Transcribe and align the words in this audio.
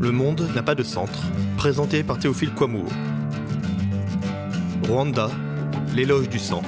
Le 0.00 0.12
monde 0.12 0.48
n'a 0.54 0.62
pas 0.62 0.76
de 0.76 0.84
centre, 0.84 1.20
présenté 1.56 2.04
par 2.04 2.20
Théophile 2.20 2.52
Kouamouo. 2.52 2.86
Rwanda, 4.84 5.28
l'éloge 5.92 6.28
du 6.28 6.38
sang, 6.38 6.62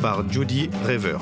par 0.00 0.26
Judy 0.32 0.70
Rever. 0.86 1.18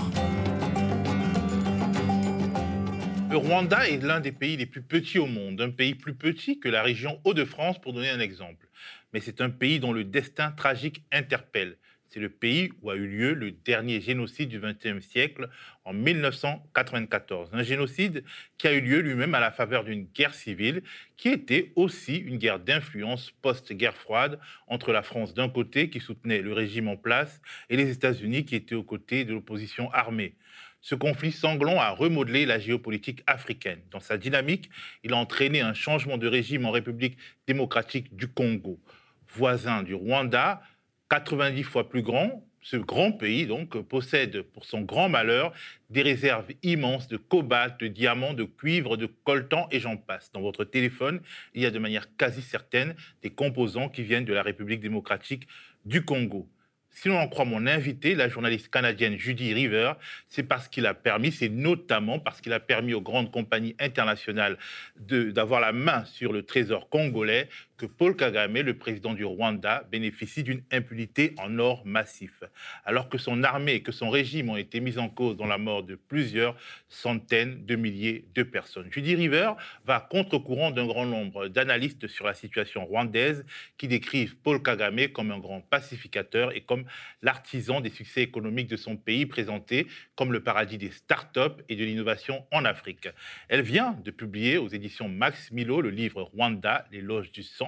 Le 3.29 3.37
Rwanda 3.37 3.89
est 3.89 3.99
l'un 3.99 4.21
des 4.21 4.31
pays 4.31 4.57
les 4.57 4.67
plus 4.67 4.83
petits 4.83 5.19
au 5.19 5.27
monde, 5.27 5.61
un 5.61 5.71
pays 5.71 5.97
plus 5.97 6.15
petit 6.15 6.61
que 6.61 6.69
la 6.69 6.85
région 6.85 7.21
Hauts-de-France 7.25 7.81
pour 7.81 7.93
donner 7.93 8.11
un 8.11 8.21
exemple. 8.21 8.69
Mais 9.13 9.19
c'est 9.19 9.41
un 9.41 9.51
pays 9.51 9.81
dont 9.81 9.93
le 9.93 10.05
destin 10.05 10.53
tragique 10.53 11.05
interpelle. 11.11 11.77
C'est 12.17 12.23
le 12.23 12.31
pays 12.31 12.71
où 12.81 12.89
a 12.89 12.97
eu 12.97 13.07
lieu 13.07 13.35
le 13.35 13.51
dernier 13.51 14.01
génocide 14.01 14.49
du 14.49 14.59
XXe 14.59 15.07
siècle 15.07 15.51
en 15.85 15.93
1994. 15.93 17.51
Un 17.53 17.63
génocide 17.63 18.25
qui 18.57 18.67
a 18.69 18.73
eu 18.73 18.81
lieu 18.81 19.01
lui-même 19.01 19.35
à 19.35 19.39
la 19.39 19.51
faveur 19.51 19.85
d'une 19.85 20.05
guerre 20.05 20.33
civile 20.33 20.83
qui 21.19 21.29
était 21.29 21.73
aussi 21.77 22.17
une 22.17 22.39
guerre 22.39 22.59
d'influence 22.59 23.33
post-guerre 23.43 23.99
froide 23.99 24.39
entre 24.67 24.93
la 24.93 25.03
France 25.03 25.35
d'un 25.35 25.51
côté 25.51 25.91
qui 25.91 26.01
soutenait 26.01 26.41
le 26.41 26.55
régime 26.55 26.89
en 26.89 26.97
place 26.97 27.43
et 27.69 27.77
les 27.77 27.91
États-Unis 27.91 28.47
qui 28.47 28.55
étaient 28.55 28.75
aux 28.75 28.83
côtés 28.83 29.27
de 29.27 29.35
l'opposition 29.35 29.93
armée. 29.93 30.37
Ce 30.81 30.95
conflit 30.95 31.33
sanglant 31.33 31.79
a 31.79 31.91
remodelé 31.91 32.47
la 32.47 32.59
géopolitique 32.59 33.25
africaine. 33.27 33.83
Dans 33.91 34.01
sa 34.01 34.17
dynamique, 34.17 34.71
il 35.05 35.13
a 35.13 35.19
entraîné 35.19 35.61
un 35.61 35.75
changement 35.75 36.17
de 36.17 36.29
régime 36.29 36.65
en 36.65 36.71
République 36.71 37.19
démocratique 37.47 38.17
du 38.17 38.27
Congo. 38.27 38.81
Voisin 39.29 39.83
du 39.83 39.93
Rwanda, 39.93 40.63
90 41.09 41.63
fois 41.63 41.89
plus 41.89 42.03
grand, 42.03 42.45
ce 42.67 42.77
grand 42.77 43.13
pays 43.13 43.47
donc 43.47 43.81
possède 43.83 44.43
pour 44.43 44.65
son 44.65 44.81
grand 44.81 45.09
malheur 45.09 45.53
des 45.89 46.03
réserves 46.03 46.49
immenses 46.65 47.07
de 47.07 47.17
cobalt, 47.17 47.79
de 47.79 47.87
diamants, 47.87 48.35
de 48.35 48.43
cuivre, 48.43 48.97
de 48.97 49.07
coltan 49.07 49.69
et 49.71 49.79
j'en 49.79 49.97
passe. 49.97 50.33
Dans 50.33 50.41
votre 50.41 50.65
téléphone, 50.65 51.21
il 51.55 51.63
y 51.63 51.67
a 51.67 51.71
de 51.71 51.79
manière 51.79 52.17
quasi 52.17 52.43
certaine 52.43 52.97
des 53.23 53.31
composants 53.31 53.89
qui 53.89 54.03
viennent 54.03 54.25
de 54.25 54.35
la 54.35 54.43
République 54.43 54.81
démocratique 54.81 55.47
du 55.85 56.05
Congo. 56.05 56.49
Si 56.97 57.09
l'on 57.09 57.19
en 57.19 57.29
croit 57.29 57.45
mon 57.45 57.67
invité, 57.67 58.15
la 58.15 58.31
journaliste 58.31 58.71
canadienne 58.71 59.19
Judy 59.19 59.53
River, 59.53 59.93
c'est 60.29 60.43
parce 60.43 60.67
qu'il 60.67 60.87
a 60.87 60.95
permis, 60.95 61.31
c'est 61.31 61.51
notamment 61.51 62.19
parce 62.19 62.41
qu'il 62.41 62.55
a 62.55 62.59
permis 62.59 62.95
aux 62.95 63.03
grandes 63.03 63.31
compagnies 63.31 63.77
internationales 63.79 64.57
d'avoir 64.97 65.61
la 65.61 65.73
main 65.73 66.07
sur 66.07 66.33
le 66.33 66.43
trésor 66.43 66.89
congolais 66.89 67.51
que 67.77 67.87
Paul 67.87 68.17
Kagame, 68.17 68.61
le 68.61 68.79
président 68.79 69.15
du 69.15 69.25
Rwanda, 69.25 69.87
bénéficie 69.91 70.43
d'une 70.43 70.63
impunité 70.73 71.35
en 71.39 71.59
or 71.59 71.85
massif, 71.85 72.43
alors 72.85 73.09
que 73.09 73.19
son 73.19 73.43
armée 73.43 73.75
et 73.75 73.83
que 73.83 73.93
son 73.93 74.11
régime 74.11 74.51
ont 74.51 74.57
été 74.57 74.81
mis 74.81 74.99
en 74.99 75.09
cause 75.09 75.37
dans 75.37 75.47
la 75.47 75.59
mort 75.59 75.83
de 75.83 75.95
plusieurs 75.95 76.57
centaines 76.89 77.67
de 77.67 77.77
milliers 77.77 78.25
de 78.35 78.43
personnes. 78.43 78.89
Judy 78.91 79.15
River 79.15 79.53
va 79.85 80.01
contre-courant 80.01 80.71
d'un 80.71 80.87
grand 80.87 81.07
nombre 81.07 81.49
d'analystes 81.49 82.07
sur 82.09 82.27
la 82.27 82.35
situation 82.35 82.85
rwandaise 82.85 83.45
qui 83.79 83.89
décrivent 83.89 84.37
Paul 84.37 84.63
Kagame 84.63 85.09
comme 85.09 85.31
un 85.31 85.39
grand 85.39 85.61
pacificateur 85.61 86.55
et 86.57 86.63
comme 86.63 86.85
l'artisan 87.23 87.81
des 87.81 87.91
succès 87.91 88.23
économiques 88.23 88.69
de 88.69 88.77
son 88.77 88.97
pays, 88.97 89.27
présenté 89.27 89.87
comme 90.15 90.33
le 90.33 90.43
paradis 90.43 90.79
des 90.79 90.91
start-up 90.91 91.63
et 91.69 91.77
de 91.77 91.85
l'innovation 91.85 92.47
en 92.53 92.65
Afrique. 92.65 93.09
Elle 93.49 93.63
vient 93.63 93.93
de 94.05 94.11
publier 94.11 94.59
aux 94.59 94.69
éditions 94.69 95.09
Max 95.09 95.51
Milo 95.51 95.81
le 95.81 95.91
livre 95.91 96.23
Rwanda, 96.23 96.87
les 96.91 97.01
loges 97.01 97.33
du 97.33 97.43
sang, 97.43 97.66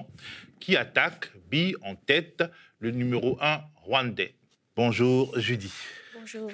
qui 0.59 0.75
attaque, 0.75 1.31
bille 1.49 1.75
en 1.81 1.95
tête, 1.95 2.43
le 2.79 2.91
numéro 2.91 3.37
1 3.41 3.61
rwandais. 3.75 4.35
Bonjour 4.75 5.37
Judy. 5.39 5.71
Bonjour. 6.17 6.51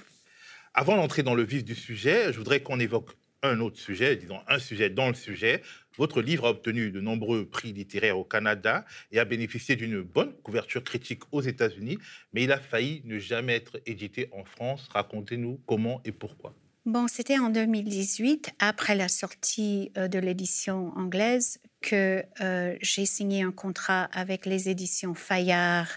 Avant 0.74 0.98
d'entrer 0.98 1.24
dans 1.24 1.36
le 1.36 1.44
vif 1.44 1.64
du 1.64 1.76
sujet, 1.76 2.34
je 2.34 2.38
voudrais 2.38 2.62
qu'on 2.62 2.80
évoque 2.80 3.12
un 3.44 3.60
autre 3.60 3.80
sujet, 3.80 4.16
disons 4.16 4.40
un 4.48 4.60
sujet 4.60 4.90
dans 4.90 5.08
le 5.08 5.14
sujet. 5.14 5.62
Votre 5.98 6.22
livre 6.22 6.48
a 6.48 6.50
obtenu 6.50 6.92
de 6.92 7.00
nombreux 7.00 7.46
prix 7.46 7.72
littéraires 7.72 8.18
au 8.18 8.26
Canada 8.26 8.86
et 9.12 9.20
a 9.20 9.26
bénéficié 9.26 9.76
d'une 9.76 10.02
bonne 10.02 10.34
couverture 10.42 10.84
critique 10.84 11.22
aux 11.32 11.42
États-Unis, 11.42 11.98
mais 12.34 12.44
il 12.44 12.52
a 12.52 12.60
failli 12.60 13.02
ne 13.06 13.20
jamais 13.20 13.54
être 13.54 13.80
édité 13.86 14.28
en 14.32 14.44
France. 14.44 14.90
Racontez-nous 14.92 15.62
comment 15.66 16.02
et 16.04 16.12
pourquoi. 16.12 16.54
Bon, 16.86 17.08
c'était 17.08 17.40
en 17.40 17.50
2018, 17.50 18.52
après 18.60 18.94
la 18.94 19.08
sortie 19.08 19.92
euh, 19.98 20.08
de 20.08 20.20
l'édition 20.20 20.94
anglaise, 20.96 21.58
que 21.82 22.24
euh, 22.42 22.76
j'ai 22.80 23.08
signé 23.08 23.42
un 23.42 23.52
contrat 23.52 24.04
avec 24.14 24.46
les 24.46 24.70
éditions 24.70 25.16
Fayard 25.16 25.88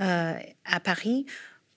euh, 0.00 0.34
à 0.64 0.78
Paris 0.78 1.26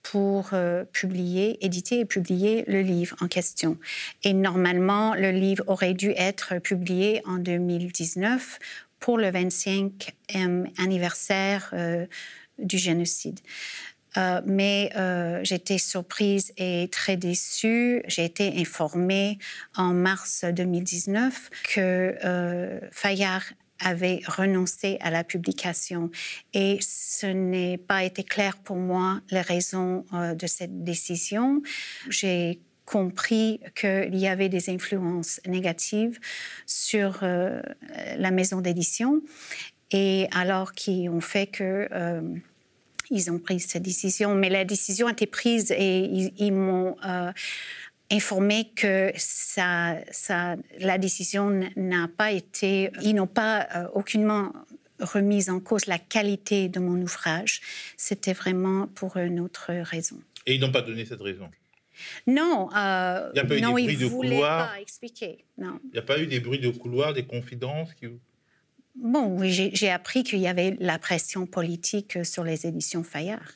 pour 0.03 0.51
publier, 0.93 1.63
éditer 1.63 1.99
et 1.99 2.05
publier 2.05 2.63
le 2.67 2.81
livre 2.81 3.15
en 3.21 3.27
question. 3.27 3.77
Et 4.23 4.33
normalement, 4.33 5.13
le 5.13 5.29
livre 5.29 5.63
aurait 5.67 5.93
dû 5.93 6.11
être 6.17 6.57
publié 6.57 7.21
en 7.25 7.37
2019 7.37 8.57
pour 8.99 9.19
le 9.19 9.27
25e 9.27 10.71
anniversaire 10.79 11.71
du 12.57 12.79
génocide. 12.79 13.39
Euh, 14.17 14.41
mais 14.45 14.91
euh, 14.95 15.39
j'étais 15.43 15.77
surprise 15.77 16.53
et 16.57 16.89
très 16.91 17.17
déçue. 17.17 18.03
J'ai 18.07 18.25
été 18.25 18.59
informée 18.59 19.39
en 19.75 19.93
mars 19.93 20.43
2019 20.45 21.49
que 21.73 22.15
euh, 22.23 22.79
Fayard 22.91 23.43
avait 23.79 24.21
renoncé 24.27 24.97
à 25.01 25.09
la 25.09 25.23
publication 25.23 26.11
et 26.53 26.77
ce 26.81 27.25
n'est 27.25 27.77
pas 27.77 28.03
été 28.03 28.23
clair 28.23 28.57
pour 28.57 28.75
moi 28.75 29.21
les 29.31 29.41
raisons 29.41 30.05
de 30.13 30.45
cette 30.45 30.83
décision. 30.83 31.63
J'ai 32.07 32.61
compris 32.85 33.59
qu'il 33.73 34.15
y 34.15 34.27
avait 34.27 34.49
des 34.49 34.69
influences 34.69 35.41
négatives 35.47 36.19
sur 36.67 37.21
la 37.23 38.29
maison 38.29 38.61
d'édition 38.61 39.23
et 39.89 40.27
alors 40.31 40.73
qui 40.73 41.09
ont 41.09 41.21
fait 41.21 41.47
que 41.47 41.89
ils 43.11 43.29
ont 43.29 43.39
pris 43.39 43.59
cette 43.59 43.83
décision, 43.83 44.33
mais 44.33 44.49
la 44.49 44.65
décision 44.65 45.07
a 45.07 45.11
été 45.11 45.25
prise 45.25 45.71
et 45.71 46.31
ils, 46.37 46.53
m'ont 46.53 46.95
euh, 47.05 47.31
informé 48.09 48.69
que 48.75 49.11
ça, 49.17 49.97
ça, 50.11 50.55
la 50.79 50.97
décision 50.97 51.49
n'a 51.75 52.07
pas 52.07 52.31
été, 52.31 52.89
ils 53.03 53.13
n'ont 53.13 53.27
pas 53.27 53.67
euh, 53.75 53.87
aucunement 53.93 54.53
remis 54.99 55.49
en 55.49 55.59
cause 55.59 55.87
la 55.87 55.99
qualité 55.99 56.69
de 56.69 56.79
mon 56.79 56.99
ouvrage. 57.01 57.61
C'était 57.97 58.33
vraiment 58.33 58.87
pour 58.87 59.17
une 59.17 59.39
autre 59.39 59.71
raison. 59.83 60.17
Et 60.45 60.55
ils 60.55 60.61
n'ont 60.61 60.71
pas 60.71 60.81
donné 60.81 61.05
cette 61.05 61.21
raison? 61.21 61.49
Non, 62.25 62.69
euh, 62.75 63.29
il 63.29 63.33
n'y 63.33 63.39
a 63.39 63.45
pas 63.45 63.57
eu 63.57 63.61
non, 63.61 63.75
des 63.75 63.83
bruits 63.83 63.97
de 63.97 64.07
couloir? 64.07 64.69
Pas 64.69 64.81
expliquer. 64.81 65.45
Non. 65.57 65.79
Il 65.85 65.91
n'y 65.91 65.99
a 65.99 66.03
pas 66.03 66.19
eu 66.19 66.27
des 66.27 66.39
bruits 66.39 66.59
de 66.59 66.69
couloir, 66.69 67.13
des 67.13 67.25
confidences 67.25 67.93
qui... 67.93 68.07
Bon, 68.95 69.37
oui, 69.39 69.71
j'ai 69.73 69.89
appris 69.89 70.23
qu'il 70.23 70.39
y 70.39 70.47
avait 70.47 70.75
la 70.79 70.99
pression 70.99 71.45
politique 71.45 72.19
sur 72.25 72.43
les 72.43 72.67
éditions 72.67 73.03
Fayard. 73.03 73.53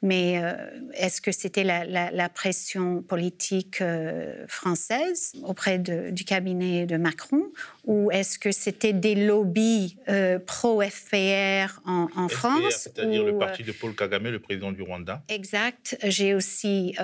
Mais 0.00 0.38
euh, 0.38 0.54
est-ce 0.94 1.20
que 1.20 1.32
c'était 1.32 1.64
la, 1.64 2.28
pression 2.28 3.02
politique 3.02 3.80
euh, 3.80 4.46
française 4.46 5.32
auprès 5.42 5.78
du 5.78 6.24
cabinet 6.24 6.86
de 6.86 6.96
Macron? 6.96 7.42
Ou 7.84 8.10
est-ce 8.12 8.38
que 8.38 8.52
c'était 8.52 8.92
des 8.92 9.14
lobbies 9.14 9.96
euh, 10.08 10.38
pro-FPR 10.38 11.80
en, 11.84 12.28
France 12.28 12.88
C'est-à-dire 12.94 13.24
le 13.24 13.38
parti 13.38 13.64
de 13.64 13.72
Paul 13.72 13.94
Kagame, 13.94 14.28
le 14.28 14.40
président 14.40 14.72
du 14.72 14.82
Rwanda 14.82 15.22
Exact. 15.28 15.98
J'ai 16.04 16.34
aussi 16.34 16.94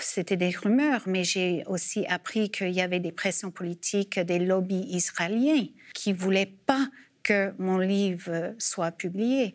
c'était 0.00 0.36
des 0.36 0.50
rumeurs, 0.50 1.02
mais 1.06 1.24
j'ai 1.24 1.64
aussi 1.66 2.06
appris 2.06 2.50
qu'il 2.50 2.70
y 2.70 2.80
avait 2.80 3.00
des 3.00 3.12
pressions 3.12 3.50
politiques 3.50 4.18
des 4.18 4.38
lobbies 4.38 4.86
israéliens 4.90 5.66
qui 5.94 6.12
voulaient 6.12 6.54
pas 6.66 6.88
que 7.22 7.52
mon 7.58 7.78
livre 7.78 8.54
soit 8.58 8.92
publié. 8.92 9.54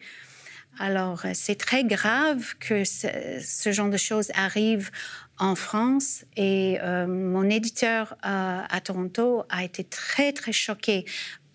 Alors, 0.77 1.23
c'est 1.33 1.55
très 1.55 1.85
grave 1.85 2.55
que 2.59 2.83
ce, 2.83 3.71
genre 3.71 3.89
de 3.89 3.97
choses 3.97 4.31
arrive 4.35 4.91
en 5.37 5.55
France 5.55 6.25
et 6.35 6.77
euh, 6.81 7.07
mon 7.07 7.49
éditeur 7.49 8.17
à, 8.21 8.81
Toronto 8.83 9.43
a 9.49 9.63
été 9.63 9.83
très, 9.83 10.33
très 10.33 10.51
choqué 10.51 11.05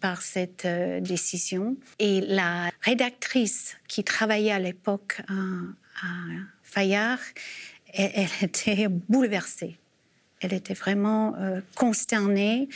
par 0.01 0.23
cette 0.23 0.65
euh, 0.65 1.01
décision. 1.01 1.77
Et 1.99 2.23
la 2.23 2.71
rédactrice 2.81 3.77
qui 3.89 4.05
travaillait 4.05 4.53
à 4.53 4.59
l'époque 4.59 5.21
à, 5.29 5.35
à 6.07 6.09
Fayard, 6.63 7.19
elle, 7.95 8.29
était 8.43 8.89
bouleversée. 8.89 9.77
Elle 10.41 10.55
était 10.55 10.75
vraiment 10.75 11.35
euh, 11.37 11.61
consternée 11.75 12.69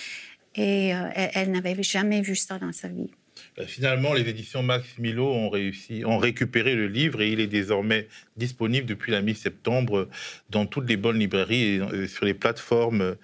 et 0.54 0.94
euh, 0.94 1.08
elle, 1.14 1.50
n'avait 1.50 1.82
jamais 1.82 2.20
vu 2.20 2.36
ça 2.36 2.58
dans 2.58 2.72
sa 2.72 2.88
vie. 2.88 3.10
Euh, 3.58 3.66
finalement, 3.66 4.12
les 4.12 4.28
éditions 4.28 4.62
Max 4.62 4.86
Milo 4.98 5.26
ont 5.26 5.48
réussi, 5.48 6.04
ont 6.04 6.18
récupéré 6.18 6.74
le 6.74 6.86
livre 6.86 7.22
et 7.22 7.32
il 7.32 7.40
est 7.40 7.46
désormais 7.46 8.08
disponible 8.36 8.86
depuis 8.86 9.12
la 9.12 9.22
mi-septembre 9.22 10.08
dans 10.50 10.66
toutes 10.66 10.88
les 10.88 10.96
bonnes 10.96 11.18
librairies 11.18 11.80
et 11.94 12.06
sur 12.06 12.24
les 12.24 12.34
plateformes. 12.34 13.16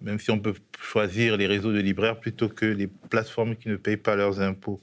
même 0.00 0.18
si 0.18 0.32
on 0.32 0.38
peut 0.40 0.54
choisir 0.80 1.36
les 1.36 1.46
réseaux 1.46 1.72
de 1.72 1.78
libraires 1.78 2.18
plutôt 2.18 2.48
que 2.48 2.66
les 2.66 2.88
plateformes 2.88 3.54
qui 3.54 3.68
ne 3.68 3.76
payent 3.76 3.96
pas 3.96 4.16
leurs 4.16 4.40
impôts. 4.40 4.80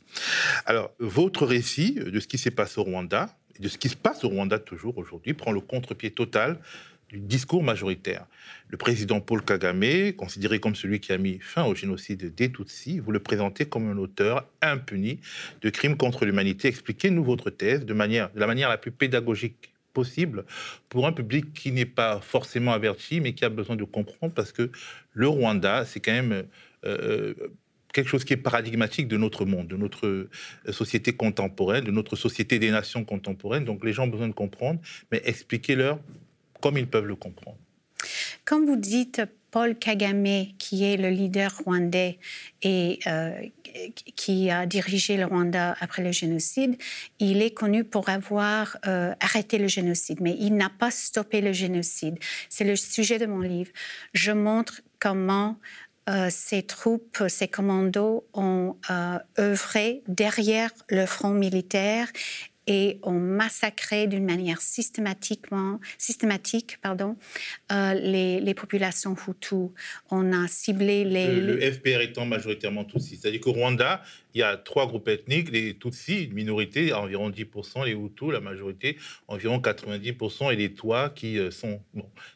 Alors, 0.66 0.92
votre 1.00 1.46
récit 1.46 1.96
de 1.96 2.20
ce 2.22 2.28
qui 2.28 2.38
s'est 2.38 2.52
passé 2.52 2.80
au 2.80 2.84
Rwanda, 2.84 3.39
de 3.60 3.68
ce 3.68 3.78
qui 3.78 3.90
se 3.90 3.96
passe 3.96 4.24
au 4.24 4.30
Rwanda 4.30 4.60
toujours 4.60 4.98
aujourd'hui 4.98 5.34
prend 5.34 5.52
le 5.52 5.60
contre-pied 5.60 6.12
total 6.12 6.60
du 7.10 7.20
discours 7.20 7.64
majoritaire. 7.64 8.26
Le 8.70 8.78
président 8.78 9.20
Paul 9.20 9.44
Kagame, 9.44 10.14
considéré 10.14 10.60
comme 10.60 10.76
celui 10.76 11.00
qui 11.00 11.12
a 11.12 11.18
mis 11.18 11.40
fin 11.40 11.66
au 11.66 11.74
génocide 11.74 12.34
des 12.36 12.52
Tutsis, 12.52 13.00
vous 13.00 13.12
le 13.12 13.20
présentez 13.20 13.66
comme 13.66 13.90
un 13.90 13.98
auteur 13.98 14.48
impuni 14.62 15.20
de 15.62 15.70
crimes 15.70 15.98
contre 15.98 16.26
l'humanité. 16.26 16.68
Expliquez-nous 16.68 17.24
votre 17.24 17.50
thèse 17.50 17.86
de, 17.86 17.94
manière, 17.94 18.32
de 18.32 18.40
la 18.40 18.48
manière 18.48 18.70
la 18.70 18.78
plus 18.78 18.92
pédagogique 18.92 19.74
possible 19.94 20.46
pour 20.88 21.08
un 21.08 21.12
public 21.12 21.52
qui 21.54 21.72
n'est 21.72 21.86
pas 21.86 22.22
forcément 22.22 22.74
averti, 22.74 23.22
mais 23.22 23.34
qui 23.34 23.44
a 23.44 23.50
besoin 23.50 23.76
de 23.76 23.84
comprendre, 23.84 24.34
parce 24.34 24.52
que 24.52 24.72
le 25.14 25.28
Rwanda, 25.28 25.86
c'est 25.86 26.00
quand 26.00 26.14
même... 26.14 26.46
Euh, 26.86 27.34
quelque 28.00 28.10
chose 28.10 28.24
qui 28.24 28.34
est 28.34 28.38
paradigmatique 28.38 29.08
de 29.08 29.18
notre 29.18 29.46
monde, 29.46 29.68
de 29.68 29.76
notre 29.76 30.08
euh, 30.08 30.30
société 30.72 31.14
contemporaine, 31.14 31.84
de 31.84 31.92
notre 31.92 32.16
société 32.16 32.58
des 32.58 32.72
nations 32.72 33.04
contemporaines. 33.04 33.66
Donc 33.66 33.84
les 33.84 33.94
gens 33.94 34.06
ont 34.06 34.08
besoin 34.08 34.30
de 34.30 34.34
comprendre, 34.34 34.80
mais 35.12 35.22
expliquez-leur 35.26 36.00
comme 36.62 36.78
ils 36.78 36.88
peuvent 36.88 37.06
le 37.06 37.16
comprendre. 37.16 37.58
Comme 38.46 38.66
vous 38.66 38.78
dites, 38.78 39.22
Paul 39.52 39.76
Kagame, 39.76 40.48
qui 40.58 40.86
est 40.86 40.96
le 40.96 41.10
leader 41.10 41.52
rwandais 41.66 42.20
et 42.62 43.00
euh, 43.08 43.32
qui 44.16 44.50
a 44.50 44.66
dirigé 44.66 45.18
le 45.18 45.26
Rwanda 45.26 45.76
après 45.80 46.04
le 46.04 46.12
génocide, 46.12 46.76
il 47.20 47.42
est 47.42 47.52
connu 47.52 47.84
pour 47.84 48.10
avoir 48.10 48.78
euh, 48.88 49.14
arrêté 49.20 49.58
le 49.58 49.68
génocide, 49.68 50.22
mais 50.22 50.36
il 50.40 50.56
n'a 50.56 50.70
pas 50.70 50.92
stoppé 50.92 51.42
le 51.42 51.52
génocide. 51.52 52.18
C'est 52.48 52.64
le 52.64 52.76
sujet 52.76 53.20
de 53.20 53.26
mon 53.26 53.42
livre. 53.42 53.72
Je 54.14 54.32
montre 54.32 54.82
comment 55.00 55.58
ces 56.30 56.64
troupes, 56.64 57.24
ces 57.28 57.48
commandos 57.48 58.26
ont 58.34 58.76
œuvré 59.40 60.04
derrière 60.08 60.72
le 60.90 61.06
front 61.06 61.30
militaire 61.30 62.08
et 62.70 63.00
ont 63.02 63.20
massacré 63.20 64.06
d'une 64.06 64.26
manière 64.26 64.62
systématiquement, 64.62 65.80
systématique 65.98 66.78
pardon, 66.82 67.18
euh, 67.72 67.94
les, 67.96 68.54
populations 68.54 69.16
Hutus. 69.16 69.70
On 70.12 70.32
a 70.34 70.48
ciblé 70.48 71.04
les... 71.04 71.42
Le, 71.42 71.60
FPR 71.60 72.02
étant 72.02 72.26
majoritairement 72.26 72.84
Tutsi. 72.84 73.18
C'est-à-dire 73.18 73.42
qu'au 73.42 73.54
Rwanda, 73.54 74.04
il 74.36 74.42
y 74.42 74.44
a 74.44 74.56
trois 74.56 74.86
groupes 74.86 75.08
ethniques, 75.08 75.52
les 75.52 75.76
Tutsis, 75.78 76.26
une 76.26 76.34
minorité, 76.34 76.94
environ 76.94 77.32
10%, 77.32 77.86
les 77.86 77.94
Hutus, 77.94 78.32
la 78.32 78.40
majorité, 78.40 78.98
environ 79.28 79.58
90%, 79.58 80.54
et 80.54 80.56
les 80.56 80.74
Tois 80.74 81.10
qui 81.10 81.40
euh, 81.40 81.50
sont 81.50 81.82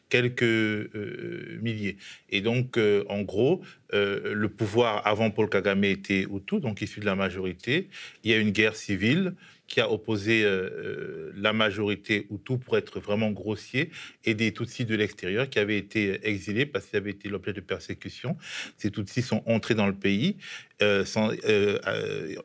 quelques 0.08 0.42
euh, 0.42 1.58
milliers. 1.62 1.96
Et 2.30 2.40
donc, 2.40 2.78
en 3.08 3.22
gros, 3.22 3.62
le 3.92 4.46
pouvoir 4.46 5.06
avant 5.06 5.30
Paul 5.30 5.48
Kagame 5.48 5.84
était 5.84 6.26
Hutu, 6.28 6.58
donc 6.58 6.82
issu 6.82 6.98
de 6.98 7.04
la 7.04 7.14
majorité. 7.14 7.88
Il 8.24 8.30
y 8.30 8.34
a 8.34 8.38
une 8.38 8.50
guerre 8.50 8.74
civile 8.74 9.34
qui 9.66 9.80
a 9.80 9.90
opposé 9.90 10.44
euh, 10.44 10.48
euh, 10.48 11.32
la 11.36 11.52
majorité 11.52 12.26
Hutu, 12.30 12.58
pour 12.58 12.76
être 12.76 13.00
vraiment 13.00 13.30
grossier, 13.30 13.90
et 14.24 14.34
des 14.34 14.52
Tutsis 14.52 14.84
de 14.84 14.94
l'extérieur 14.94 15.48
qui 15.48 15.58
avaient 15.58 15.78
été 15.78 16.26
exilés 16.28 16.66
parce 16.66 16.86
qu'ils 16.86 16.98
avaient 16.98 17.10
été 17.10 17.28
l'objet 17.28 17.52
de 17.52 17.60
persécutions. 17.60 18.36
Ces 18.76 18.90
Tutsis 18.90 19.22
sont 19.22 19.42
entrés 19.46 19.74
dans 19.74 19.86
le 19.86 19.94
pays, 19.94 20.36
euh, 20.82 21.04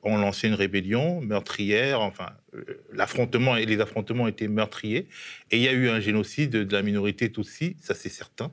ont 0.03 0.17
lancé 0.17 0.47
une 0.47 0.53
rébellion 0.53 1.19
meurtrière, 1.21 2.01
enfin, 2.01 2.29
l'affrontement 2.93 3.57
et 3.57 3.65
les 3.65 3.79
affrontements 3.81 4.23
ont 4.23 4.27
été 4.27 4.47
meurtriers, 4.47 5.07
et 5.51 5.57
il 5.57 5.61
y 5.61 5.67
a 5.67 5.73
eu 5.73 5.89
un 5.89 5.99
génocide 5.99 6.51
de 6.51 6.75
la 6.75 6.81
minorité 6.81 7.31
Tutsi, 7.31 7.75
ça 7.81 7.95
c'est 7.95 8.09
certain. 8.09 8.51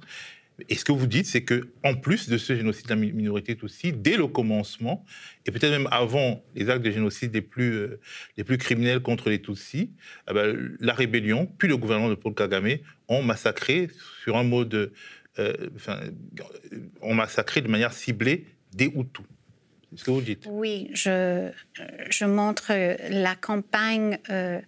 Et 0.69 0.75
ce 0.75 0.85
que 0.85 0.93
vous 0.93 1.07
dites, 1.07 1.27
c'est 1.27 1.43
que 1.43 1.69
en 1.85 1.95
plus 1.95 2.29
de 2.29 2.39
ce 2.39 2.57
génocide 2.57 2.87
de 2.87 2.91
la 2.91 2.97
minorité 2.97 3.57
Tutsi, 3.57 3.93
dès 3.93 4.17
le 4.17 4.27
commencement, 4.27 5.05
et 5.45 5.51
peut-être 5.51 5.71
même 5.71 5.89
avant 5.91 6.43
les 6.55 6.71
actes 6.71 6.83
de 6.83 6.91
génocide 6.91 7.35
les 7.35 7.43
plus, 7.43 7.73
euh, 7.73 8.01
les 8.37 8.45
plus 8.45 8.57
criminels 8.57 9.01
contre 9.01 9.29
les 9.29 9.41
Tutsis, 9.41 9.91
eh 10.31 10.33
ben, 10.33 10.77
la 10.81 10.95
rébellion, 10.95 11.47
puis 11.59 11.69
le 11.69 11.77
gouvernement 11.77 12.09
de 12.09 12.15
Paul 12.15 12.35
Kagame 12.35 12.79
ont 13.09 13.23
massacré, 13.23 13.89
sur 14.23 14.37
un 14.37 14.45
mode, 14.45 14.93
euh, 15.39 15.53
massacré 17.03 17.61
de 17.61 17.69
manière 17.69 17.93
ciblée 17.93 18.47
des 18.73 18.87
Hutus. 18.87 19.27
C'est 19.91 20.01
ce 20.01 20.05
que 20.05 20.11
vous 20.11 20.21
dites 20.23 20.47
Oui, 20.49 20.91
je, 20.95 21.51
je 22.11 22.25
montre 22.25 22.73
la 23.11 23.35
campagne. 23.35 24.19
Euh, 24.31 24.61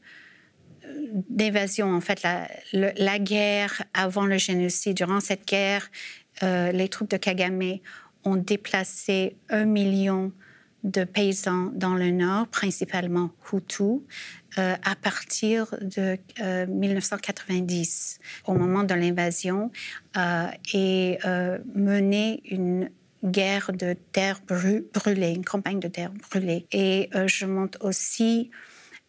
d'évasion, 1.29 1.93
en 1.94 2.00
fait, 2.00 2.23
la, 2.73 3.19
guerre 3.19 3.82
avant 3.94 4.26
le 4.26 4.38
génocide, 4.38 4.96
durant 4.96 5.20
cette 5.20 5.46
guerre, 5.46 5.90
euh, 6.43 6.73
les 6.73 6.88
troupes 6.88 7.11
de 7.11 7.17
Kagame 7.17 7.79
ont 8.25 8.37
déplacé 8.37 9.37
un 9.49 9.64
million 9.64 10.32
de 10.85 11.05
paysans 11.05 11.70
dans 11.75 11.94
le 11.94 12.11
nord, 12.11 12.46
principalement 12.49 13.31
Hutus, 13.52 14.00
euh, 14.58 14.76
à 14.85 14.94
partir 14.94 15.75
de 15.81 16.17
1990, 16.69 18.19
euh, 18.20 18.52
au 18.52 18.55
moment 18.55 18.85
de 18.85 18.94
l'invasion, 18.94 19.70
et 20.73 21.19
mené 21.75 22.43
une 22.50 22.90
guerre 23.25 23.73
de 23.73 23.94
terre 24.12 24.40
brûlée, 24.46 25.32
une 25.35 25.44
campagne 25.44 25.81
de 25.81 25.88
terre 25.88 26.12
brûlée. 26.31 26.67
Et 26.73 27.11
je 27.26 27.46
montre 27.46 27.79
aussi 27.85 28.50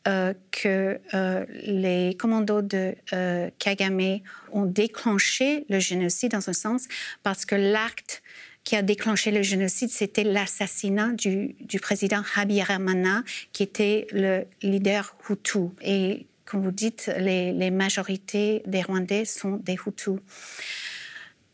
euh, 0.07 0.33
que 0.51 0.97
euh, 1.13 1.45
les 1.65 2.15
commandos 2.17 2.61
de 2.61 2.95
euh, 3.11 3.49
Kagame 3.59 4.19
ont 4.53 4.63
déclenché 4.63 5.65
le 5.67 5.79
génocide 5.79 6.31
dans 6.31 6.49
un 6.49 6.53
sens 6.53 6.87
parce 7.21 7.43
que 7.43 7.55
l'acte 7.55 8.23
qui 8.63 8.77
a 8.77 8.81
déclenché 8.81 9.29
le 9.31 9.41
génocide, 9.41 9.89
c'était 9.89 10.23
l'assassinat 10.23 11.09
du, 11.09 11.55
président 11.81 12.21
Habyarimana, 12.33 13.23
qui 13.51 13.61
était 13.63 14.07
le 14.11 14.45
leader 14.61 15.17
Hutu. 15.29 15.67
Et 15.81 16.27
comme 16.45 16.61
vous 16.61 16.71
dites, 16.71 17.11
les, 17.17 17.51
les 17.51 17.69
majorités 17.69 18.63
des 18.67 18.81
Rwandais 18.81 19.25
sont 19.25 19.57
des 19.57 19.75
Hutus. 19.85 20.19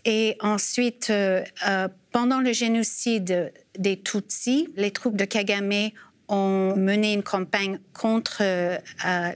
Et 0.03 0.37
ensuite, 0.39 1.11
pendant 2.11 2.41
le 2.41 2.53
génocide 2.53 3.51
des 3.77 3.99
Tutsis, 3.99 4.69
les 4.75 4.91
troupes 4.91 5.17
de 5.17 5.25
Kagame 5.25 5.89
ont 6.27 6.75
mené 6.75 7.13
une 7.13 7.23
campagne 7.23 7.79
contre 7.93 8.37
euh, 8.41 8.77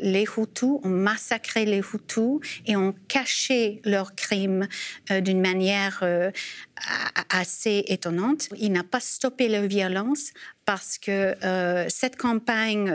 les 0.01 0.23
Hutus, 0.23 0.79
ont 0.83 0.89
massacré 0.89 1.65
les 1.65 1.79
Hutus 1.79 2.39
et 2.65 2.75
ont 2.75 2.93
caché 3.07 3.81
leurs 3.85 4.15
crimes 4.15 4.67
euh, 5.11 5.21
d'une 5.21 5.41
manière 5.41 5.99
euh, 6.03 6.31
assez 7.29 7.83
étonnante. 7.87 8.49
Il 8.57 8.71
n'a 8.71 8.83
pas 8.83 8.99
stoppé 8.99 9.47
la 9.47 9.65
violence 9.67 10.31
parce 10.65 10.97
que 10.97 11.35
cette 11.89 12.15
campagne 12.15 12.93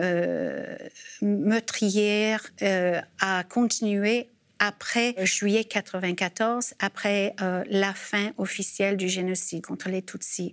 meurtrière 1.21 2.41
a 3.21 3.43
continué 3.43 4.31
après 4.61 5.15
juillet 5.27 5.65
94, 5.65 6.75
après 6.79 7.35
la 7.69 7.93
fin 7.93 8.31
officielle 8.39 8.97
du 8.97 9.09
génocide 9.09 9.67
contre 9.67 9.89
les 9.89 10.03
Tutsis. 10.03 10.53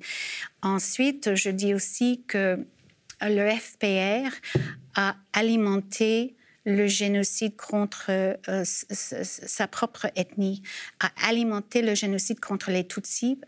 Ensuite, 0.63 1.35
je 1.35 1.51
dis 1.51 1.75
aussi 1.75 2.23
que 2.27 2.65
le 3.29 3.49
FPR 3.49 4.29
a 4.95 5.15
alimenté 5.33 6.35
le 6.65 6.87
génocide 6.87 7.55
contre 7.55 8.09
euh, 8.09 8.63
sa 8.63 9.67
propre 9.67 10.07
ethnie, 10.15 10.61
a 10.99 11.09
alimenté 11.27 11.81
le 11.81 11.95
génocide 11.95 12.39
contre 12.39 12.71
les 12.71 12.85
Tutsis 12.85 13.39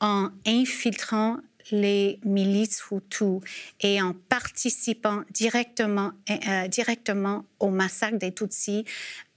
en 0.00 0.30
infiltrant 0.46 1.38
les 1.70 2.18
milices 2.24 2.82
Hutus 2.90 3.40
et 3.80 4.00
en 4.00 4.14
participant 4.28 5.22
directement, 5.30 6.12
euh, 6.30 6.68
directement 6.68 7.44
au 7.58 7.70
massacre 7.70 8.18
des 8.18 8.32
Tutsis 8.32 8.84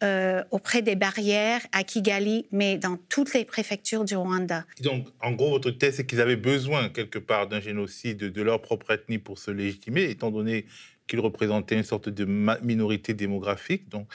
euh, 0.03 0.43
auprès 0.51 0.81
des 0.81 0.95
barrières 0.95 1.62
à 1.71 1.83
Kigali, 1.83 2.45
mais 2.51 2.77
dans 2.77 2.98
toutes 3.09 3.33
les 3.33 3.45
préfectures 3.45 4.05
du 4.05 4.15
Rwanda. 4.15 4.65
Donc, 4.81 5.07
en 5.21 5.31
gros, 5.31 5.50
votre 5.50 5.71
thèse, 5.71 5.95
c'est 5.98 6.05
qu'ils 6.05 6.21
avaient 6.21 6.36
besoin 6.36 6.89
quelque 6.89 7.19
part 7.19 7.48
d'un 7.48 7.59
génocide 7.59 8.17
de 8.17 8.41
leur 8.41 8.62
propre 8.62 8.91
ethnie 8.91 9.17
pour 9.17 9.39
se 9.39 9.51
légitimer, 9.51 10.03
étant 10.03 10.31
donné 10.31 10.65
qu'ils 11.07 11.19
représentaient 11.19 11.75
une 11.75 11.83
sorte 11.83 12.07
de 12.07 12.24
minorité 12.62 13.15
démographique. 13.15 13.89
Donc, 13.89 14.07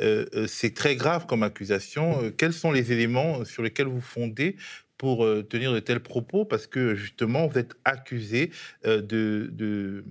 euh, 0.00 0.46
c'est 0.48 0.74
très 0.74 0.96
grave 0.96 1.26
comme 1.26 1.44
accusation. 1.44 2.32
quels 2.36 2.52
sont 2.52 2.72
les 2.72 2.90
éléments 2.90 3.44
sur 3.44 3.62
lesquels 3.62 3.86
vous 3.86 4.00
fondez 4.00 4.56
pour 5.00 5.24
euh, 5.24 5.42
tenir 5.42 5.72
de 5.72 5.80
tels 5.80 6.00
propos 6.00 6.44
parce 6.44 6.66
que 6.66 6.94
justement 6.94 7.46
vous 7.46 7.56
êtes 7.56 7.72
accusé 7.86 8.50
euh, 8.84 9.00
de, 9.00 9.50
euh, 9.58 10.02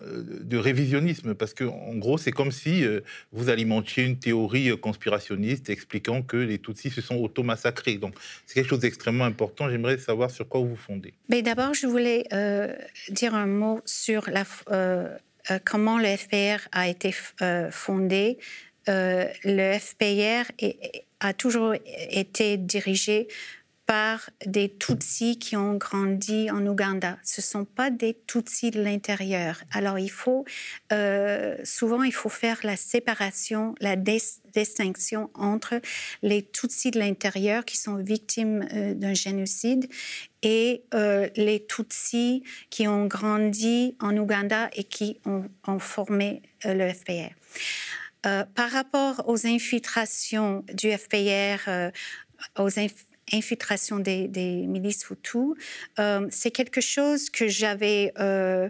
de, 0.00 0.56
révisionnisme 0.56 1.36
parce 1.36 1.54
que 1.54 1.62
en 1.62 1.94
gros 1.94 2.18
c'est 2.18 2.32
comme 2.32 2.50
si 2.50 2.84
vous 3.30 3.50
alimentiez 3.50 4.02
une 4.02 4.18
théorie 4.18 4.76
conspirationniste 4.80 5.70
expliquant 5.70 6.22
que 6.22 6.36
les 6.36 6.58
Tutsis 6.58 6.90
se 6.90 7.00
sont 7.00 7.14
auto-massacrés. 7.18 7.98
Donc 7.98 8.16
c'est 8.44 8.54
quelque 8.54 8.68
chose 8.68 8.80
d'extrêmement 8.80 9.26
important. 9.26 9.70
J'aimerais 9.70 9.98
savoir 9.98 10.32
sur 10.32 10.48
quoi 10.48 10.58
vous 10.58 10.70
vous 10.70 10.76
fondez. 10.88 11.14
Mais 11.28 11.42
d'abord 11.42 11.72
je 11.74 11.86
voulais 11.86 12.24
dire 13.10 13.36
un 13.36 13.46
mot 13.46 13.80
sur 13.84 14.28
la, 14.28 14.44
comment 15.64 15.98
le 15.98 16.16
FPR 16.16 16.66
a 16.72 16.88
été 16.88 17.14
fondé. 17.70 18.38
le 18.88 19.78
FPR 19.78 20.50
a 21.20 21.32
toujours 21.32 21.74
été 22.10 22.56
dirigé 22.56 23.28
par 23.86 24.30
des 24.46 24.68
Tutsis 24.76 25.38
qui 25.38 25.56
ont 25.56 25.74
grandi 25.74 26.50
en 26.50 26.64
Ouganda. 26.66 27.18
Ce 27.22 27.40
ne 27.40 27.44
sont 27.44 27.64
pas 27.64 27.90
des 27.90 28.16
Tutsis 28.26 28.70
de 28.70 28.82
l'intérieur. 28.82 29.60
Alors, 29.72 29.98
il 29.98 30.10
faut, 30.10 30.44
euh, 30.92 31.56
souvent, 31.64 32.02
il 32.02 32.12
faut 32.12 32.28
faire 32.28 32.58
la 32.62 32.76
séparation, 32.76 33.74
la 33.80 33.96
distinction 33.96 35.30
entre 35.34 35.80
les 36.22 36.42
Tutsis 36.42 36.90
de 36.92 37.00
l'intérieur 37.00 37.64
qui 37.64 37.76
sont 37.76 37.96
victimes 37.96 38.66
euh, 38.72 38.94
d'un 38.94 39.14
génocide 39.14 39.88
et 40.42 40.84
euh, 40.94 41.28
les 41.36 41.66
Tutsis 41.66 42.44
qui 42.70 42.86
ont 42.86 43.06
grandi 43.06 43.96
en 44.00 44.16
Ouganda 44.16 44.70
et 44.74 44.84
qui 44.84 45.18
ont, 45.26 45.44
ont 45.66 45.78
formé 45.78 46.42
le 46.64 46.92
FPR. 46.92 47.34
par 48.22 48.70
rapport 48.70 49.24
aux 49.26 49.46
infiltrations 49.46 50.64
du 50.72 50.92
FPR, 50.92 51.68
aux 52.56 52.78
infiltrations 52.78 53.11
infiltration 53.32 53.98
des, 53.98 54.28
milices 54.66 55.06
Hutus, 55.10 55.54
euh, 55.98 56.26
c'est 56.30 56.50
quelque 56.50 56.80
chose 56.80 57.30
que 57.30 57.48
j'avais 57.48 58.12
euh, 58.18 58.68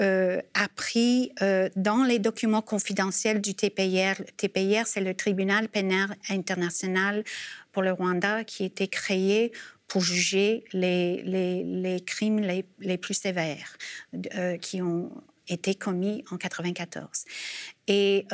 euh, 0.00 0.40
appris 0.54 1.32
dans 1.76 2.04
les 2.04 2.18
documents 2.18 2.62
confidentiels 2.62 3.40
du 3.40 3.54
TPIR. 3.54 4.14
Le 4.18 4.24
TPIR, 4.36 4.86
c'est 4.86 5.00
le 5.00 5.14
Tribunal 5.14 5.68
pénal 5.68 6.16
international 6.30 7.24
pour 7.72 7.82
le 7.82 7.92
Rwanda 7.92 8.44
qui 8.44 8.62
a 8.62 8.66
été 8.66 8.88
créé 8.88 9.52
pour 9.88 10.02
juger 10.02 10.64
les, 10.72 12.02
crimes 12.06 12.40
les, 12.40 12.64
les, 12.80 12.96
plus 12.96 13.14
sévères 13.14 13.76
qui 14.62 14.80
ont 14.80 15.12
été 15.48 15.74
commis 15.74 16.24
en 16.30 16.36
94. 16.36 17.24
Et 17.88 18.26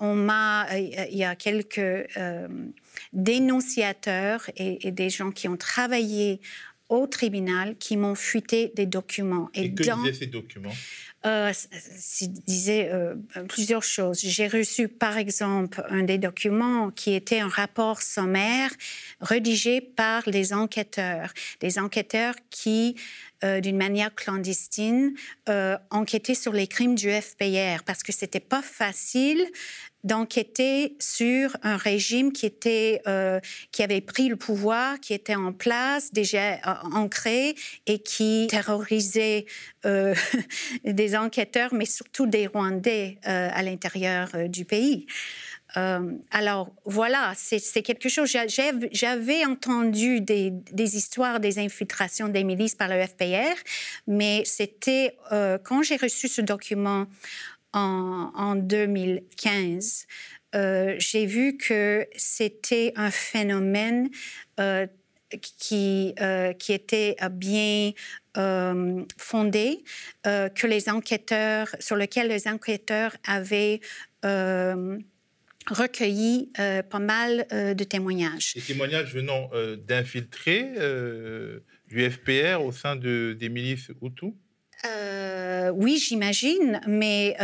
on 0.00 0.14
m'a, 0.14 0.66
il 0.78 1.16
y 1.16 1.24
a 1.24 1.36
quelques 1.36 2.08
dénonciateurs 3.12 4.48
et, 4.56 4.90
des 4.90 5.10
gens 5.10 5.30
qui 5.30 5.48
ont 5.48 5.56
travaillé 5.56 6.40
au 6.88 7.06
tribunal 7.06 7.76
qui 7.76 7.96
m'ont 7.96 8.14
fuité 8.14 8.72
des 8.74 8.86
documents. 8.86 9.50
Et, 9.54 9.72
que 9.72 9.82
disaient 9.82 10.12
ces 10.12 10.26
documents? 10.26 10.72
euh, 11.26 11.52
disait 12.46 12.90
euh, 12.92 13.14
plusieurs 13.48 13.82
choses. 13.82 14.20
J'ai 14.20 14.46
reçu, 14.46 14.88
par 14.88 15.16
exemple, 15.16 15.82
un 15.88 16.02
des 16.02 16.18
documents 16.18 16.90
qui 16.90 17.14
était 17.14 17.40
un 17.40 17.48
rapport 17.48 18.02
sommaire 18.02 18.70
rédigé 19.20 19.80
par 19.80 20.22
les 20.26 20.52
enquêteurs, 20.52 21.32
des 21.60 21.78
enquêteurs 21.78 22.34
qui 22.50 22.96
euh, 23.44 23.60
d'une 23.60 23.76
manière 23.76 24.14
clandestine, 24.14 25.12
euh, 25.50 25.76
enquêtaient 25.90 26.34
sur 26.34 26.52
les 26.52 26.66
crimes 26.66 26.94
du 26.94 27.10
FPR 27.10 27.82
parce 27.84 28.02
que 28.02 28.10
c'était 28.10 28.40
pas 28.40 28.62
facile 28.62 29.44
d'enquêter 30.02 30.96
sur 30.98 31.56
un 31.62 31.76
régime 31.76 32.32
qui 32.32 32.46
était 32.46 33.02
euh, 33.06 33.40
qui 33.70 33.82
avait 33.82 34.00
pris 34.00 34.28
le 34.28 34.36
pouvoir, 34.36 34.98
qui 35.00 35.12
était 35.12 35.34
en 35.34 35.52
place, 35.52 36.12
déjà 36.12 36.58
ancré 36.92 37.54
et 37.86 37.98
qui 37.98 38.46
terrorisait 38.48 39.46
des 40.84 41.16
enquêteurs, 41.16 41.74
mais 41.74 41.86
surtout 41.86 42.26
des 42.26 42.46
Rwandais 42.46 43.18
à 43.24 43.62
l'intérieur 43.62 44.28
du 44.48 44.64
pays. 44.64 45.06
Euh, 45.76 46.12
alors 46.30 46.72
voilà, 46.84 47.32
c'est 47.36 47.82
quelque 47.82 48.08
chose. 48.08 48.36
J'avais 48.92 49.44
entendu 49.44 50.20
des, 50.20 50.52
histoires 50.96 51.40
des 51.40 51.58
infiltrations 51.58 52.28
des 52.28 52.44
milices 52.44 52.74
par 52.74 52.88
le 52.88 53.04
FPR, 53.04 53.56
mais 54.06 54.42
c'était 54.44 55.16
euh, 55.32 55.58
quand 55.62 55.82
j'ai 55.82 55.96
reçu 55.96 56.28
ce 56.28 56.40
document 56.40 57.06
en, 57.72 58.54
2015, 58.54 60.06
euh, 60.54 60.94
j'ai 60.98 61.26
vu 61.26 61.56
que 61.56 62.06
c'était 62.16 62.92
un 62.94 63.10
phénomène 63.10 64.10
qui, 65.58 66.14
était 66.68 67.16
bien 67.32 67.90
fondé, 69.18 69.82
que 70.22 70.66
les 70.68 70.88
enquêteurs, 70.88 71.74
sur 71.80 71.96
lequel 71.96 72.28
les 72.28 72.46
enquêteurs 72.46 73.16
avaient 73.26 73.80
recueilli 75.68 76.50
euh, 76.58 76.82
pas 76.82 76.98
mal 76.98 77.46
euh, 77.52 77.74
de 77.74 77.84
témoignages. 77.84 78.54
Des 78.54 78.60
témoignages 78.60 79.14
venant 79.14 79.50
euh, 79.52 79.76
d'infiltrés 79.76 80.72
du 81.88 82.10
FPR 82.10 82.64
au 82.64 82.72
sein 82.72 82.96
de, 82.96 83.36
des 83.38 83.48
milices 83.48 83.90
Hutus 84.02 84.32
oui, 85.76 85.96
j'imagine, 85.96 86.80
mais 86.86 87.36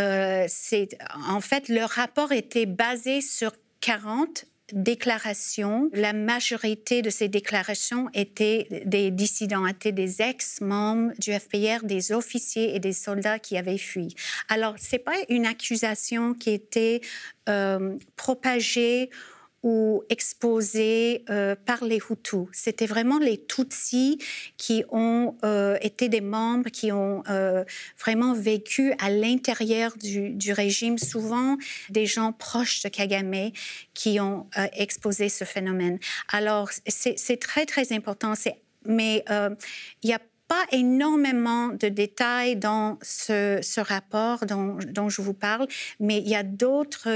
c'est 0.48 0.90
en 1.26 1.40
fait 1.40 1.68
le 1.68 1.84
rapport 1.84 2.32
était 2.32 2.66
basé 2.66 3.22
sur 3.22 3.52
40 3.80 4.44
déclarations. 4.72 5.90
La 5.92 6.12
majorité 6.12 7.02
de 7.02 7.10
ces 7.10 7.28
déclarations 7.28 8.08
étaient 8.14 8.82
des 8.84 9.10
dissidents, 9.10 9.66
étaient 9.66 9.92
des 9.92 10.22
ex-membres 10.22 11.12
du 11.18 11.32
FPR, 11.32 11.84
des 11.84 12.12
officiers 12.12 12.74
et 12.74 12.80
des 12.80 12.92
soldats 12.92 13.38
qui 13.38 13.56
avaient 13.56 13.78
fui. 13.78 14.14
Alors, 14.48 14.74
c'est 14.78 14.98
pas 14.98 15.16
une 15.28 15.46
accusation 15.46 16.34
qui 16.34 16.50
était 16.50 17.00
euh, 17.48 17.96
propagée 18.16 19.10
ou 19.62 20.02
exposés 20.08 21.24
euh, 21.28 21.54
par 21.54 21.84
les 21.84 21.98
Hutus. 21.98 22.48
C'était 22.52 22.86
vraiment 22.86 23.18
les 23.18 23.44
Tutsis 23.44 24.18
qui 24.56 24.84
ont 24.90 25.36
euh, 25.44 25.76
été 25.82 26.08
des 26.08 26.22
membres 26.22 26.70
qui 26.70 26.92
ont 26.92 27.22
euh, 27.28 27.64
vraiment 27.98 28.32
vécu 28.32 28.94
à 28.98 29.10
l'intérieur 29.10 29.96
du, 29.96 30.30
du, 30.30 30.52
régime, 30.52 30.96
souvent 30.96 31.56
des 31.90 32.06
gens 32.06 32.32
proches 32.32 32.82
de 32.82 32.88
Kagame 32.88 33.50
qui 33.94 34.18
ont 34.18 34.46
exposé 34.72 35.28
ce 35.28 35.44
phénomène. 35.44 35.98
Alors, 36.28 36.70
c'est 36.86 37.40
très, 37.40 37.66
très 37.66 37.92
important. 37.92 38.32
Mais 38.86 39.24
il 40.02 40.10
y 40.10 40.12
a 40.12 40.18
pas 40.50 40.66
énormément 40.72 41.68
de 41.68 41.86
détails 41.86 42.56
dans 42.56 42.98
ce, 43.02 43.80
rapport 43.80 44.44
dont, 44.46 45.08
je 45.08 45.22
vous 45.22 45.32
parle, 45.32 45.68
mais 46.00 46.18
il 46.18 46.28
y 46.28 46.34
a 46.34 46.42
d'autres 46.42 47.06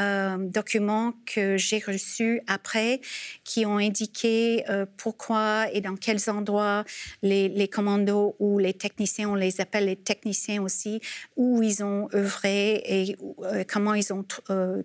euh, 0.00 0.36
documents 0.40 1.12
que 1.24 1.56
j'ai 1.56 1.78
reçus 1.78 2.42
après 2.48 3.00
qui 3.44 3.64
ont 3.64 3.76
indiqué 3.76 4.64
euh, 4.68 4.86
pourquoi 4.96 5.72
et 5.72 5.80
dans 5.80 5.94
quels 5.94 6.28
endroits 6.28 6.84
les, 7.22 7.68
commandos 7.68 8.34
ou 8.40 8.58
les 8.58 8.74
techniciens, 8.74 9.30
on 9.30 9.34
les 9.36 9.60
appelle 9.60 9.84
les 9.84 9.94
techniciens 9.94 10.60
aussi, 10.60 11.00
où 11.36 11.62
ils 11.62 11.84
ont 11.84 12.08
œuvré 12.12 12.82
et 12.86 13.16
euh, 13.44 13.62
comment 13.72 13.94
ils 13.94 14.12
ont 14.12 14.24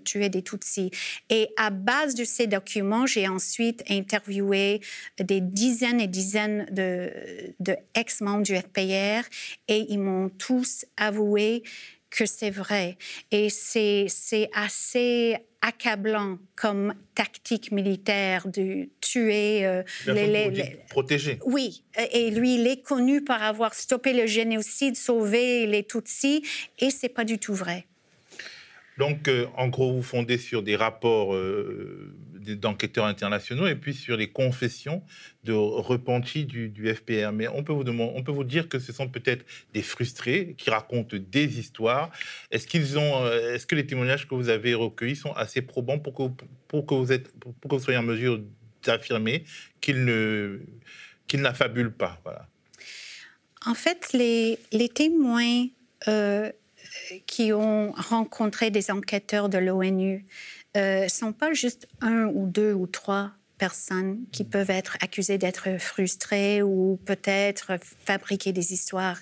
tué 0.03 0.29
des 0.29 0.43
Tutsis. 0.43 0.91
Et 1.31 1.49
à 1.57 1.71
base 1.71 2.13
de 2.13 2.23
ces 2.23 2.45
documents, 2.45 3.07
j'ai 3.07 3.27
ensuite 3.27 3.83
interviewé 3.89 4.81
des 5.17 5.41
dizaines 5.41 5.99
et 5.99 6.07
dizaines 6.07 6.67
de 6.69 7.09
ex-membres 7.95 8.43
du 8.43 8.55
FPR 8.55 9.27
et 9.67 9.85
ils 9.89 9.99
m'ont 9.99 10.29
tous 10.29 10.85
avoué 10.97 11.63
que 12.09 12.25
c'est 12.25 12.49
vrai. 12.49 12.97
Et 13.31 13.49
c'est 13.49 14.07
assez 14.53 15.37
accablant 15.61 16.37
comme 16.55 16.93
tactique 17.15 17.71
militaire 17.71 18.47
de 18.47 18.87
tuer 19.01 19.65
euh, 19.65 19.83
les, 20.05 20.27
les, 20.27 20.77
protégés. 20.89 21.39
Oui, 21.45 21.83
et 22.13 22.29
lui, 22.29 22.55
il 22.55 22.67
est 22.67 22.83
connu 22.83 23.23
par 23.23 23.41
avoir 23.41 23.73
stoppé 23.73 24.13
le 24.13 24.27
génocide, 24.27 24.95
sauvé 24.95 25.65
les 25.65 25.83
Tutsis, 25.83 26.43
et 26.79 26.91
c'est 26.91 27.09
pas 27.09 27.25
du 27.25 27.39
tout 27.39 27.55
vrai. 27.55 27.87
Donc, 28.97 29.27
euh, 29.27 29.47
en 29.55 29.67
gros, 29.67 29.93
vous 29.93 30.01
fondez 30.01 30.37
sur 30.37 30.63
des 30.63 30.75
rapports 30.75 31.35
euh, 31.35 32.15
d'enquêteurs 32.33 33.05
internationaux 33.05 33.67
et 33.67 33.75
puis 33.75 33.93
sur 33.93 34.15
les 34.15 34.29
confessions 34.29 35.03
de 35.43 35.51
repentis 35.51 36.45
du, 36.45 36.95
FPR. 36.95 37.31
Mais 37.33 37.47
on 37.47 37.63
peut, 37.63 37.73
vous 37.73 37.83
on 37.87 38.23
peut 38.23 38.31
vous 38.31 38.43
dire 38.43 38.69
que 38.69 38.79
ce 38.79 38.93
sont 38.93 39.09
peut-être 39.09 39.45
des 39.73 39.81
frustrés 39.81 40.55
qui 40.57 40.69
racontent 40.69 41.17
des 41.17 41.59
histoires. 41.59 42.09
Est-ce 42.51 42.67
qu'ils 42.67 42.97
euh, 42.97 43.53
est-ce 43.53 43.65
que 43.65 43.75
les 43.75 43.85
témoignages 43.85 44.27
que 44.27 44.35
vous 44.35 44.49
avez 44.49 44.73
recueillis 44.73 45.17
sont 45.17 45.33
assez 45.33 45.61
probants 45.61 45.99
pour 45.99 46.13
que, 46.13 46.43
pour 46.67 46.85
que 46.85 46.93
vous 46.93 47.11
êtes, 47.11 47.31
pour 47.39 47.53
que 47.69 47.75
vous 47.75 47.83
soyez 47.83 47.99
en 47.99 48.03
mesure 48.03 48.39
d'affirmer 48.83 49.43
qu'ils 49.81 50.05
ne, 50.05 50.61
qu'ils 51.27 51.41
n'affabulent 51.41 51.93
pas, 51.93 52.19
voilà. 52.23 52.47
En 53.65 53.73
fait, 53.73 54.13
les 54.13 54.89
témoins 54.89 55.65
qui 57.25 57.53
ont 57.53 57.91
rencontré 57.93 58.71
des 58.71 58.91
enquêteurs 58.91 59.49
de 59.49 59.57
l'ONU 59.57 60.25
ne 60.75 60.79
euh, 60.79 61.07
sont 61.07 61.31
pas 61.31 61.53
juste 61.53 61.87
un 62.01 62.25
ou 62.25 62.47
deux 62.47 62.73
ou 62.73 62.87
trois 62.87 63.31
personnes 63.57 64.19
qui 64.31 64.43
peuvent 64.43 64.69
être 64.69 64.97
accusées 65.01 65.37
d'être 65.37 65.79
frustrées 65.79 66.61
ou 66.61 66.99
peut-être 67.05 67.77
fabriquer 68.05 68.51
des 68.51 68.73
histoires. 68.73 69.19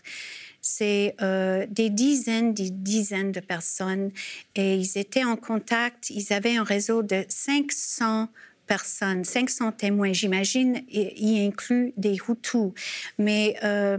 C'est 0.62 1.16
euh, 1.22 1.68
des 1.70 1.90
dizaines, 1.90 2.54
des 2.54 2.70
dizaines 2.70 3.32
de 3.32 3.42
personnes 3.42 4.12
et 4.56 4.76
ils 4.76 4.98
étaient 4.98 5.26
en 5.26 5.36
contact. 5.36 6.10
Ils 6.10 6.34
avaient 6.34 6.56
un 6.56 6.64
réseau 6.64 7.04
de 7.04 7.26
500 7.28 8.30
personnes, 8.66 9.26
500 9.26 9.74
témoins, 9.74 10.14
j'imagine, 10.14 10.84
y 10.90 11.46
inclut 11.46 11.94
des 11.98 12.16
Hutus. 12.16 12.72
Mais 13.18 13.58
euh, 13.64 13.98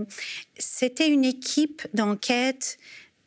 c'était 0.59 1.09
une 1.09 1.25
équipe 1.25 1.87
d'enquête 1.93 2.79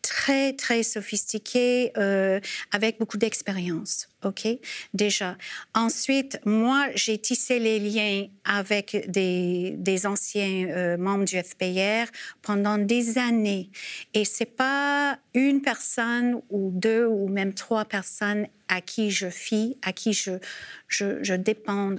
très, 0.08 0.54
très 0.54 0.84
sophistiqué, 0.84 1.92
euh, 1.98 2.40
avec 2.72 2.98
beaucoup 3.00 3.18
d'expérience. 3.18 4.08
OK, 4.28 4.48
déjà. 4.94 5.38
Ensuite, 5.74 6.40
moi, 6.46 6.88
j'ai 6.96 7.18
tissé 7.18 7.60
les 7.60 7.80
liens 7.80 8.28
avec 8.44 9.10
des, 9.10 10.06
anciens 10.06 10.68
euh, 10.68 10.98
membres 10.98 11.26
du 11.26 11.38
FPR 11.38 12.12
pendant 12.42 12.78
des 12.78 13.18
années. 13.18 13.70
Et 14.14 14.26
c'est 14.26 14.46
pas 14.58 15.18
une 15.34 15.62
personne 15.62 16.42
ou 16.50 16.72
deux 16.74 17.06
ou 17.06 17.30
même 17.30 17.54
trois 17.54 17.86
personnes 17.86 18.48
à 18.68 18.82
qui 18.82 19.12
je 19.12 19.30
fie, 19.30 19.78
à 19.82 19.94
qui 19.94 20.14
je, 20.14 21.34
dépends. 21.36 21.96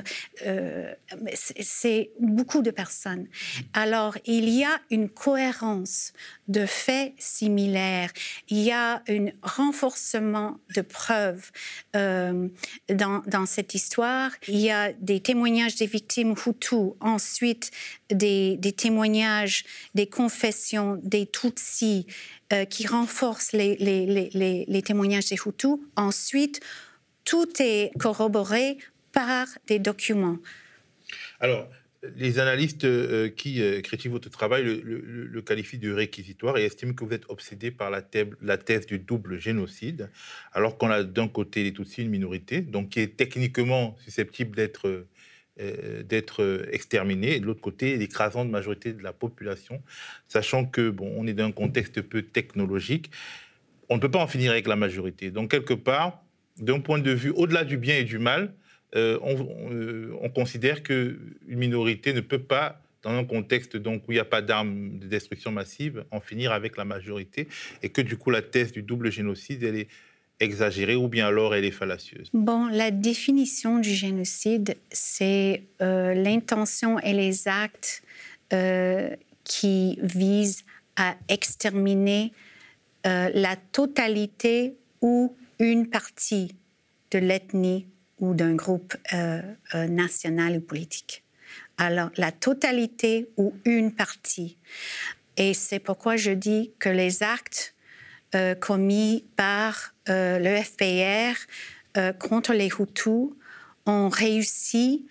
Euh, 0.47 0.95
c'est 1.33 2.11
beaucoup 2.21 2.63
de 2.63 2.71
personnes. 2.71 3.27
Alors, 3.73 4.17
il 4.27 4.49
y 4.49 4.65
a 4.65 4.79
une 4.91 5.09
cohérence 5.09 6.13
de 6.49 6.67
faits 6.67 7.15
similaires. 7.19 8.11
Il 8.49 8.59
y 8.59 8.73
a 8.73 9.03
un 9.09 9.27
renforcement 9.43 10.59
de 10.75 10.83
preuves 10.83 11.51
euh, 11.97 12.18
dans, 12.89 13.23
dans, 13.27 13.47
cette 13.47 13.75
histoire. 13.75 14.31
Il 14.47 14.59
y 14.59 14.71
a 14.71 14.93
des 14.93 15.21
témoignages 15.21 15.77
des 15.77 15.87
victimes 15.87 16.35
Hutus, 16.35 16.93
ensuite 17.01 17.71
des, 18.11 18.59
témoignages, 18.77 19.65
des 19.95 20.07
confessions 20.07 20.99
des 21.03 21.27
Tutsis 21.27 22.07
euh, 22.53 22.65
qui 22.65 22.87
renforcent 22.87 23.53
les, 23.53 23.77
les 23.77 24.83
témoignages 24.83 25.27
des 25.27 25.37
Hutus. 25.37 25.79
Ensuite, 25.97 26.61
tout 27.25 27.49
est 27.61 27.91
corroboré 27.99 28.79
par 29.13 29.47
des 29.67 29.79
documents. 29.79 30.39
Alors, 31.41 31.69
les 32.03 32.39
analystes 32.39 32.85
euh, 32.85 33.29
qui 33.29 33.63
euh, 33.63 33.81
critiquent 33.81 34.13
votre 34.13 34.31
travail 34.31 34.63
le, 34.65 35.43
qualifient 35.43 35.79
de 35.79 35.93
réquisitoire 35.93 36.57
et 36.59 36.65
estiment 36.65 36.93
que 36.93 37.05
vous 37.05 37.13
êtes 37.13 37.29
obsédé 37.29 37.71
par 37.71 37.91
la, 37.91 38.03
thèse 38.03 38.87
du 38.87 38.99
double 38.99 39.39
génocide, 39.39 40.11
alors 40.53 40.79
qu'on 40.79 40.91
a 40.91 41.03
d'un 41.03 41.29
côté 41.29 41.65
les 41.65 41.73
Tutsis, 41.73 42.03
une 42.03 42.11
minorité, 42.11 42.61
donc 42.61 42.91
qui 42.91 43.01
est 43.01 43.17
techniquement 43.17 43.97
susceptible 44.05 44.57
d'être 44.57 45.07
euh, 45.61 46.05
d'être 46.05 46.69
exterminée, 46.71 47.35
et 47.35 47.41
de 47.41 47.47
l'autre 47.47 47.61
côté, 47.61 47.97
l'écrasante 47.97 48.49
majorité 48.49 48.93
de 48.93 49.03
la 49.03 49.13
population, 49.13 49.83
sachant 50.29 50.65
que 50.65 50.89
bon, 50.91 51.13
on 51.17 51.27
est 51.27 51.33
dans 51.33 51.47
un 51.47 51.53
contexte 51.53 52.01
peu 52.01 52.23
technologique, 52.23 53.11
on 53.89 53.97
ne 53.97 54.01
peut 54.01 54.11
pas 54.11 54.21
en 54.21 54.29
finir 54.29 54.53
avec 54.53 54.69
la 54.69 54.77
majorité. 54.77 55.33
Donc 55.33 55.51
quelque 55.51 55.75
part, 55.75 56.23
d'un 56.59 56.79
point 56.79 57.01
de 57.01 57.11
vue 57.11 57.31
au-delà 57.31 57.65
du 57.65 57.77
bien 57.77 57.97
et 57.97 58.05
du 58.05 58.19
mal, 58.19 58.55
euh, 58.97 59.19
euh, 59.23 60.17
on, 60.21 60.31
considère 60.31 60.83
qu'une 60.83 61.19
minorité 61.47 62.13
ne 62.13 62.21
peut 62.21 62.39
pas, 62.39 62.81
dans 63.03 63.11
un 63.11 63.25
contexte 63.25 63.77
donc, 63.77 64.03
où 64.09 64.13
il 64.13 64.15
n'y 64.15 64.21
a 64.21 64.25
pas 64.25 64.43
d'armes 64.43 64.99
de 64.99 65.07
destruction 65.07 65.51
massive, 65.53 66.05
en 66.11 66.21
finir 66.21 66.53
avec 66.53 66.77
la 66.77 66.85
majorité, 66.85 67.49
et 67.83 67.91
que 67.91 68.01
du 68.01 68.17
coup 68.17 68.31
la 68.31 68.43
thèse 68.43 68.73
du 68.73 68.83
double 68.83 69.13
génocide, 69.13 69.63
elle 69.63 69.77
est 69.77 69.89
exagérée 70.41 70.97
ou 70.97 71.09
bien 71.09 71.27
alors 71.27 71.55
elle 71.55 71.65
est 71.65 71.71
fallacieuse. 71.73 72.31
Bon, 72.33 72.69
la 72.69 72.91
définition 72.91 73.79
du 73.79 73.91
génocide, 73.91 74.77
c'est 74.91 75.65
euh, 75.83 76.15
l'intention 76.15 76.99
et 77.01 77.13
les 77.13 77.49
actes 77.49 78.03
qui 79.45 79.99
visent 80.01 80.65
à 80.97 81.15
exterminer 81.29 82.33
la 83.05 83.57
totalité 83.73 84.75
ou 85.03 85.37
une 85.59 85.91
partie 85.91 86.55
de 87.11 87.19
l'ethnie 87.19 87.87
ou 88.21 88.35
d'un 88.35 88.55
groupe 88.55 88.97
euh, 89.13 89.43
euh, 89.75 89.87
national 89.87 90.57
ou 90.57 90.61
politique. 90.61 91.25
Alors, 91.77 92.11
la 92.17 92.33
totalité 92.33 93.31
ou 93.37 93.55
une 93.65 93.93
partie. 93.93 94.59
Et 95.37 95.55
c'est 95.55 95.79
pourquoi 95.79 96.17
je 96.17 96.33
dis 96.33 96.73
que 96.79 96.89
les 96.89 97.23
actes 97.23 97.75
euh, 98.35 98.55
commis 98.55 99.25
par 99.37 99.95
le 100.11 100.63
FPR 100.63 101.37
contre 102.19 102.55
les 102.55 102.69
Hutus 102.69 103.29
ont 103.85 104.09
réussi 104.09 105.07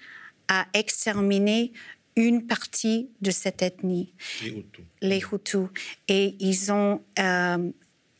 à 0.47 0.65
exterminer 0.73 1.71
une 2.15 2.47
partie 2.47 3.11
de 3.21 3.29
cette 3.29 3.61
ethnie. 3.61 4.11
Les 4.41 4.49
Hutus. 4.49 4.85
Les 5.01 5.23
Hutus. 5.31 5.67
Et 6.07 6.35
ils 6.39 6.71
ont 6.71 7.03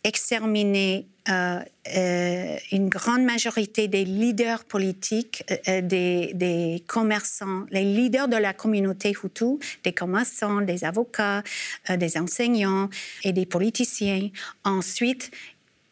exterminé 0.08 1.06
euh, 1.30 1.60
euh, 1.96 2.58
une 2.72 2.88
grande 2.88 3.24
majorité 3.24 3.90
des 3.90 4.06
leaders 4.06 4.64
politiques, 4.64 5.44
euh, 5.68 5.82
des, 5.82 6.84
commerçants, 6.88 7.66
les 7.70 7.84
leaders 7.84 8.30
de 8.30 8.38
la 8.38 8.54
communauté 8.54 9.12
Hutu, 9.12 9.58
des 9.84 9.92
commerçants, 9.92 10.62
des 10.62 10.86
avocats, 10.86 11.44
des 11.90 12.18
enseignants 12.18 12.90
et 13.24 13.34
des 13.34 13.46
politiciens. 13.46 14.30
Ensuite, 14.64 15.32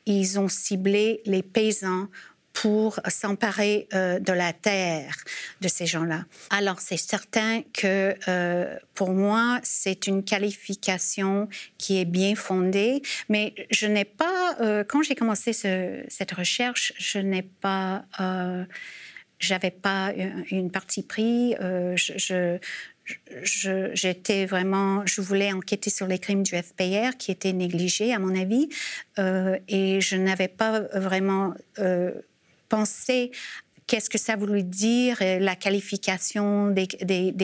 ils 0.05 0.39
ont 0.39 0.47
ciblé 0.47 1.21
les 1.25 1.43
paysans 1.43 2.07
pour 2.55 3.01
s'emparer 3.09 3.87
euh, 3.93 4.17
de 4.17 4.31
la 4.31 4.53
terre 4.53 5.13
de 5.59 5.67
ces 5.67 5.85
gens-là. 5.85 6.23
Alors 6.49 6.79
c'est 6.79 6.97
certain 6.97 7.61
que 7.73 8.15
euh, 8.29 8.77
pour 8.93 9.11
moi, 9.11 9.59
c'est 9.61 10.07
une 10.07 10.23
qualification 10.23 11.49
qui 11.77 11.99
est 11.99 12.05
bien 12.05 12.33
fondée, 12.33 13.01
mais 13.27 13.53
je 13.71 13.87
n'ai 13.87 14.05
pas, 14.05 14.55
euh, 14.61 14.85
quand 14.87 15.03
j'ai 15.03 15.15
commencé 15.15 15.51
cette 15.51 16.31
recherche, 16.31 16.93
je 16.97 17.19
n'ai 17.19 17.43
pas, 17.43 18.05
j'avais 19.39 19.71
pas 19.71 20.13
une, 20.49 20.71
partie 20.71 21.03
pris. 21.03 21.55
je, 21.59 22.57
j'étais 23.93 24.45
vraiment, 24.45 25.05
je 25.05 25.19
voulais 25.19 25.51
enquêter 25.51 25.89
sur 25.89 26.07
les 26.07 26.19
crimes 26.19 26.43
du 26.43 26.55
FPR 26.55 27.17
qui 27.19 27.31
étaient 27.31 27.53
négligés, 27.53 28.13
à 28.13 28.19
mon 28.19 28.33
avis, 28.33 28.69
et 29.17 29.99
je 29.99 30.15
n'avais 30.15 30.47
pas 30.47 30.79
vraiment 30.93 31.53
penser 32.69 33.31
qu'est-ce 33.87 34.09
que 34.09 34.17
ça 34.17 34.35
voulait 34.35 34.63
dire, 34.63 35.17
euh, 35.21 35.39
la 35.39 35.55
qualification 35.55 36.69
des, 36.69 36.87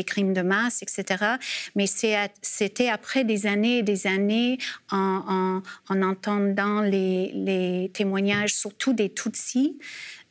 crimes 0.06 0.34
de 0.34 0.42
masse, 0.42 0.82
etc. 0.82 1.36
Mais 1.76 1.86
c'était 1.88 2.90
après 2.90 3.24
des 3.24 3.46
années 3.46 3.80
et 3.80 3.84
des 3.84 4.08
années 4.08 4.58
en, 4.92 5.62
en, 5.90 6.02
entendant 6.02 6.82
les, 6.82 7.32
les, 7.34 7.92
témoignages, 7.94 8.54
surtout 8.54 8.94
des 8.94 9.10
Tutsis, 9.14 9.78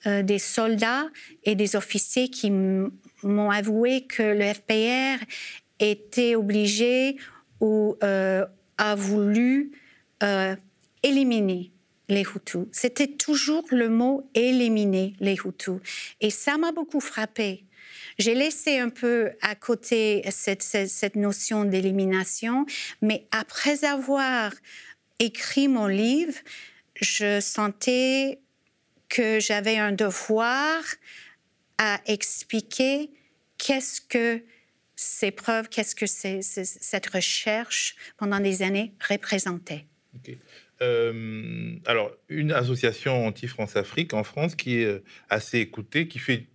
euh, 0.07 0.23
des 0.23 0.39
soldats 0.39 1.07
et 1.45 1.55
des 1.55 1.77
officiers 1.77 2.29
qui 2.29 2.51
m'ont 2.51 3.51
avoué 3.51 4.03
que 4.03 4.23
le 4.23 4.53
FPR 4.53 5.25
était 5.79 6.35
obligé 6.35 7.17
ou 7.61 7.97
euh, 8.03 8.45
a 8.79 8.95
voulu 8.95 9.73
éliminer 11.03 11.73
les 12.11 12.23
Hutus. 12.23 12.67
C'était 12.73 13.09
toujours 13.09 13.65
le 13.71 13.89
mot 13.89 14.29
éliminer 14.35 15.15
les 15.21 15.35
Hutus. 15.35 15.81
Et 16.21 16.31
ça 16.31 16.59
m'a 16.59 16.73
beaucoup 16.73 17.01
frappé. 17.01 17.65
J'ai 18.19 18.35
laissé 18.35 18.79
un 18.79 18.91
peu 18.91 19.31
à 19.41 19.55
côté 19.55 20.23
cette, 20.31 21.17
notion 21.17 21.65
d'élimination, 21.65 22.67
mais 23.01 23.27
après 23.31 23.85
avoir 23.85 24.53
écrit 25.19 25.69
mon 25.69 25.87
livre, 25.87 26.35
je 27.01 27.41
sentais 27.41 28.41
que 29.09 29.41
j'avais 29.41 29.79
un 29.79 29.93
devoir 29.93 30.83
à 31.79 32.01
expliquer 32.07 33.11
qu'est-ce 33.59 34.01
que 34.03 34.43
ces 34.97 35.31
preuves, 35.31 35.69
qu'est-ce 35.71 35.95
que 35.95 36.07
cette 36.07 37.07
recherche 37.07 37.97
pendant 38.19 38.39
des 38.39 38.61
années 38.63 38.93
représentait. 39.09 39.87
Euh, 40.83 41.77
alors, 41.87 42.11
une 42.29 42.53
association 42.53 43.27
anti-France-Afrique 43.27 44.15
en 44.15 44.25
France 44.25 44.55
qui 44.55 44.81
est 44.81 44.87
euh, 44.87 45.03
assez 45.29 45.59
écoutée, 45.59 46.09
qui 46.09 46.19
fait 46.19 46.47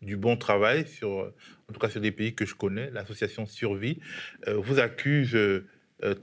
du 0.00 0.16
bon 0.16 0.36
travail, 0.36 0.88
sur, 0.88 1.30
en 1.68 1.72
tout 1.72 1.80
cas 1.80 1.90
sur 1.90 2.00
des 2.00 2.12
pays 2.12 2.34
que 2.34 2.46
je 2.46 2.54
connais, 2.54 2.90
l'association 2.90 3.44
Survie, 3.44 3.98
euh, 4.48 4.54
vous 4.54 4.78
accuse 4.78 5.36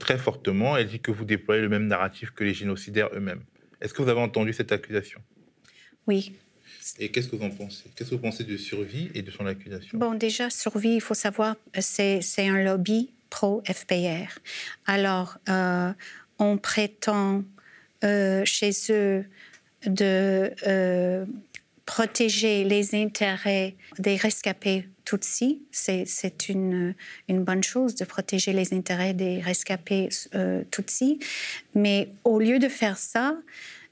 très 0.00 0.18
fortement. 0.18 0.76
Elle 0.76 0.88
dit 0.88 0.98
que 0.98 1.12
vous 1.12 1.24
déployez 1.24 1.62
le 1.62 1.68
même 1.68 1.86
narratif 1.86 2.32
que 2.32 2.42
les 2.42 2.54
génocidaires 2.54 3.10
eux-mêmes. 3.14 3.44
Est-ce 3.80 3.94
que 3.94 4.02
vous 4.02 4.08
avez 4.08 4.20
entendu 4.20 4.52
cette 4.52 4.72
accusation? 4.72 5.20
Oui. 6.08 6.32
Et 6.98 7.10
qu'est-ce 7.10 7.28
que 7.28 7.36
vous 7.36 7.44
en 7.44 7.50
pensez? 7.50 7.84
Qu'est-ce 7.94 8.10
que 8.10 8.16
vous 8.16 8.20
pensez 8.20 8.42
de 8.42 8.56
Survie 8.56 9.10
et 9.14 9.22
de 9.22 9.30
son 9.30 9.46
accusation? 9.46 9.96
Bon, 9.96 10.14
déjà, 10.14 10.50
Survie, 10.50 10.94
il 10.94 11.00
faut 11.00 11.14
savoir, 11.14 11.54
c'est 11.78 12.20
un 12.38 12.64
lobby 12.64 13.12
pro-FPR. 13.30 14.40
Alors, 14.86 15.38
on 16.38 16.56
prétend 16.56 17.42
euh, 18.04 18.44
chez 18.44 18.70
eux 18.90 19.24
de 19.84 20.52
euh, 20.66 21.26
protéger 21.84 22.64
les 22.64 22.94
intérêts 22.94 23.74
des 23.98 24.16
rescapés 24.16 24.88
Tutsis. 25.04 25.62
C'est 25.72 26.48
une, 26.48 26.94
bonne 27.28 27.64
chose 27.64 27.94
de 27.94 28.04
protéger 28.04 28.52
les 28.52 28.74
intérêts 28.74 29.14
des 29.14 29.40
rescapés 29.40 30.10
euh, 30.34 30.62
Tutsis. 30.70 31.18
Mais 31.74 32.10
au 32.24 32.38
lieu 32.38 32.58
de 32.58 32.68
faire 32.68 32.98
ça, 32.98 33.36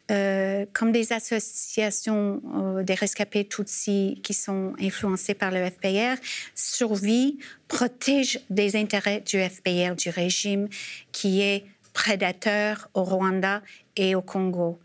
comme 0.08 0.92
des 0.92 1.12
associations 1.12 2.40
des 2.84 2.94
rescapés 2.94 3.44
Tutsis 3.44 4.20
qui 4.22 4.34
sont 4.34 4.74
influencées 4.80 5.34
par 5.34 5.50
le 5.50 5.68
FPR, 5.68 6.20
Survie 6.54 7.38
protège 7.66 8.38
des 8.48 8.76
intérêts 8.76 9.20
du 9.20 9.42
FPR, 9.42 9.96
du 9.96 10.10
régime 10.10 10.68
qui 11.10 11.40
est 11.40 11.64
prédateurs 11.96 12.90
au 12.92 13.04
Rwanda 13.04 13.62
et 13.96 14.14
au 14.14 14.20
Congo. 14.20 14.78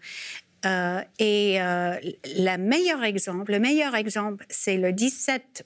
et 0.64 1.58
le 1.60 2.58
meilleur 2.58 3.04
exemple, 3.04 3.52
le 3.52 3.60
meilleur 3.60 3.96
exemple, 3.96 4.46
c'est 4.50 4.78
le 4.78 4.94
17 4.94 5.66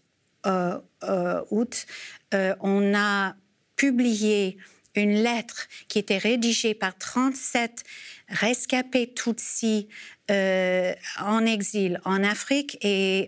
août, 1.52 1.86
on 2.34 2.96
a 2.96 3.36
publié 3.76 4.58
une 4.96 5.22
lettre 5.22 5.68
qui 5.88 6.00
était 6.00 6.18
rédigée 6.18 6.74
par 6.74 6.98
37 6.98 7.84
rescapés 8.30 9.14
Tutsis 9.14 9.88
euh, 10.32 10.94
en 11.20 11.46
exil 11.46 12.02
en 12.06 12.24
Afrique 12.24 12.78
et 12.82 13.28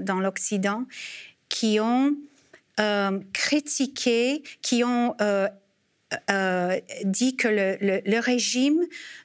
dans 0.00 0.20
l'Occident 0.20 0.84
qui 1.48 1.78
ont 1.78 2.16
euh, 2.80 3.20
critiqué, 3.32 4.42
qui 4.62 4.82
ont 4.82 5.14
dit 7.04 7.36
que 7.36 7.48
le, 7.48 8.00
le, 8.04 8.18
régime, 8.18 8.80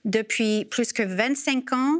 depuis 0.05 0.65
plus 0.65 0.93
que 0.93 1.03
25 1.03 1.73
ans, 1.73 1.99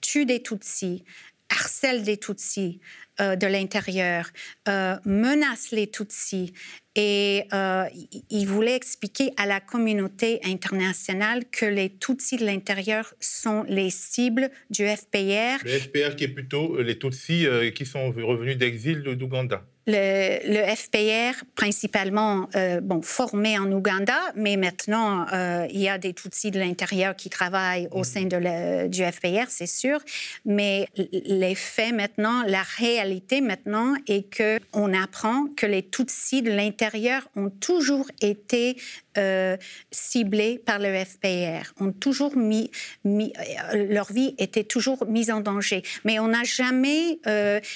tue 0.00 0.26
des 0.26 0.42
Tutsis, 0.42 1.04
harcèle 1.48 2.02
des 2.02 2.16
Tutsis, 2.16 2.80
euh, 3.20 3.36
de 3.36 3.46
l'intérieur, 3.46 4.30
euh, 4.68 4.96
menace 5.04 5.72
les 5.72 5.90
Tutsis. 5.90 6.54
Et 6.96 7.44
euh, 7.52 7.84
il 8.30 8.46
voulait 8.46 8.74
expliquer 8.74 9.32
à 9.36 9.46
la 9.46 9.60
communauté 9.60 10.40
internationale 10.44 11.44
que 11.50 11.66
les 11.66 11.90
Tutsis 11.90 12.38
de 12.38 12.46
l'intérieur 12.46 13.12
sont 13.20 13.64
les 13.68 13.90
cibles 13.90 14.50
du 14.70 14.86
FPR. 14.86 15.62
Le 15.64 15.78
FPR 15.78 16.16
qui 16.16 16.24
est 16.24 16.34
plutôt 16.34 16.80
les 16.80 16.98
Tutsis 16.98 17.46
qui 17.74 17.84
sont 17.84 18.10
revenus 18.10 18.56
d'exil 18.56 19.02
d'Ouganda 19.02 19.64
le, 19.90 20.74
FPR, 20.74 21.44
principalement 21.54 22.48
euh, 22.54 22.80
bon, 22.80 23.02
formé 23.02 23.58
en 23.58 23.70
Ouganda, 23.72 24.18
mais 24.34 24.56
maintenant, 24.56 25.26
euh, 25.32 25.66
il 25.70 25.80
y 25.80 25.88
a 25.88 25.98
des 25.98 26.14
Tutsis 26.14 26.50
de 26.50 26.58
l'intérieur 26.58 27.16
qui 27.16 27.30
travaillent 27.30 27.88
au 27.90 28.04
sein 28.04 28.24
de 28.24 28.88
du 28.88 29.04
FPR, 29.04 29.48
c'est 29.48 29.66
sûr. 29.66 30.00
Mais 30.44 30.88
les 30.96 31.54
faits 31.54 31.94
maintenant, 31.94 32.42
la 32.46 32.62
réalité 32.62 33.40
maintenant 33.40 33.94
est 34.06 34.34
qu'on 34.34 34.94
apprend 34.94 35.46
que 35.56 35.66
les 35.66 35.82
Tutsis 35.82 36.42
de 36.42 36.50
l'intérieur 36.50 37.28
ont 37.36 37.50
toujours 37.50 38.06
été 38.22 38.76
euh, 39.18 39.56
ciblés 39.90 40.58
par 40.64 40.78
le 40.78 41.04
FPR, 41.04 41.72
ont 41.80 41.92
toujours 41.92 42.36
mis, 42.36 42.70
mis, 43.04 43.32
leur 43.74 44.12
vie 44.12 44.34
était 44.38 44.64
toujours 44.64 45.06
mise 45.06 45.30
en 45.30 45.40
danger. 45.40 45.82
Mais 46.04 46.18
on 46.18 46.28
n'a 46.28 46.44
jamais, 46.44 47.18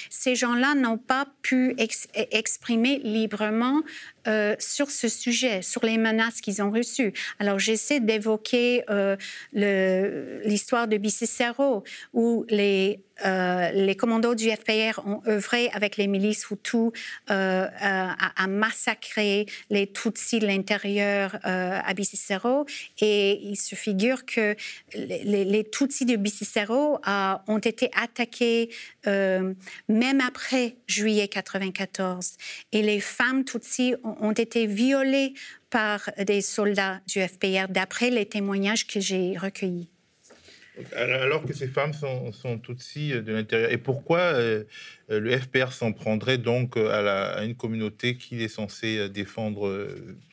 ces 0.09 0.35
gens-là 0.35 0.75
n'ont 0.75 0.97
pas 0.97 1.27
pu 1.41 1.75
exprimer 2.31 2.99
librement 3.03 3.81
euh, 4.27 4.55
sur 4.57 4.89
ce 4.89 5.07
sujet, 5.07 5.61
sur 5.61 5.85
les 5.85 5.99
menaces 5.99 6.41
qu'ils 6.41 6.63
ont 6.63 6.71
reçues. 6.71 7.13
Alors 7.37 7.59
j'essaie 7.59 7.99
d'évoquer 7.99 8.83
euh, 8.89 9.15
l'histoire 9.53 10.87
de 10.87 10.97
Bicicero, 10.97 11.83
où 12.13 12.43
les, 12.49 13.04
euh, 13.25 13.71
les 13.71 13.95
commandos 13.95 14.35
du 14.35 14.49
FPR 14.49 15.05
ont 15.05 15.21
œuvré 15.27 15.69
avec 15.73 15.97
les 15.97 16.07
milices 16.07 16.47
Hutus 16.49 16.91
à, 17.27 18.47
massacrer 18.47 19.45
les 19.69 19.91
Tutsis 19.91 20.39
de 20.39 20.47
l'intérieur 20.47 21.37
à 21.43 21.93
Bicicero. 21.93 22.65
Et 23.01 23.39
il 23.41 23.55
se 23.55 23.75
figure 23.75 24.25
que 24.25 24.55
les, 24.93 25.45
les 25.45 25.63
Tutsis 25.69 26.05
de 26.05 26.15
Bicicero 26.15 26.99
ont 27.47 27.59
été 27.59 27.89
attaqués 27.95 28.69
même 29.05 30.21
après 30.25 30.75
juillet 30.87 31.27
94. 31.27 32.33
Et 32.71 32.81
les 32.81 32.99
femmes 32.99 33.43
Tutsis 33.45 33.95
ont 34.03 34.31
été 34.31 34.67
violés 34.67 35.33
par 35.69 36.09
des 36.17 36.41
soldats 36.41 37.01
du 37.07 37.19
FPR, 37.21 37.67
d'après 37.69 38.09
les 38.09 38.25
témoignages 38.25 38.87
que 38.87 38.99
j'ai 38.99 39.37
recueillis. 39.37 39.89
Alors 40.95 41.45
que 41.45 41.53
ces 41.53 41.67
femmes 41.67 41.93
sont, 41.93 42.31
sont 42.33 42.59
aussi 42.69 43.09
de 43.09 43.31
l'intérieur. 43.31 43.71
Et 43.71 43.77
pourquoi 43.77 44.19
euh, 44.19 44.63
euh, 45.09 45.19
le 45.19 45.37
FPR 45.37 45.71
s'en 45.71 45.93
prendrait 45.93 46.37
donc 46.37 46.75
euh, 46.75 47.37
à, 47.37 47.43
une 47.45 47.55
communauté 47.55 48.17
qu'il 48.17 48.41
est 48.41 48.49
censé 48.49 49.07
défendre 49.09 49.87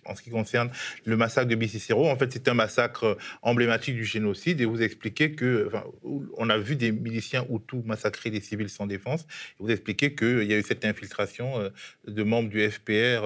en 0.04 0.16
ce 0.16 0.22
qui 0.22 0.30
concerne 0.30 0.70
le 1.04 1.16
massacre 1.16 1.48
de 1.48 1.54
Bicicero 1.54 2.08
En 2.08 2.16
fait, 2.16 2.32
c'est 2.32 2.48
un 2.48 2.54
massacre 2.54 3.16
emblématique 3.42 3.94
du 3.94 4.04
génocide. 4.04 4.60
Et 4.60 4.64
vous 4.64 4.82
expliquez 4.82 5.32
que, 5.32 5.70
on 6.02 6.50
a 6.50 6.58
vu 6.58 6.74
des 6.74 6.90
miliciens 6.90 7.46
Hutus 7.48 7.84
massacrer 7.84 8.30
des 8.30 8.40
civils 8.40 8.68
sans 8.68 8.86
défense. 8.86 9.26
Vous 9.60 9.70
expliquez 9.70 10.14
qu'il 10.14 10.44
y 10.44 10.54
a 10.54 10.58
eu 10.58 10.62
cette 10.62 10.84
infiltration 10.84 11.70
de 12.06 12.22
membres 12.22 12.48
du 12.48 12.68
FPR 12.68 13.24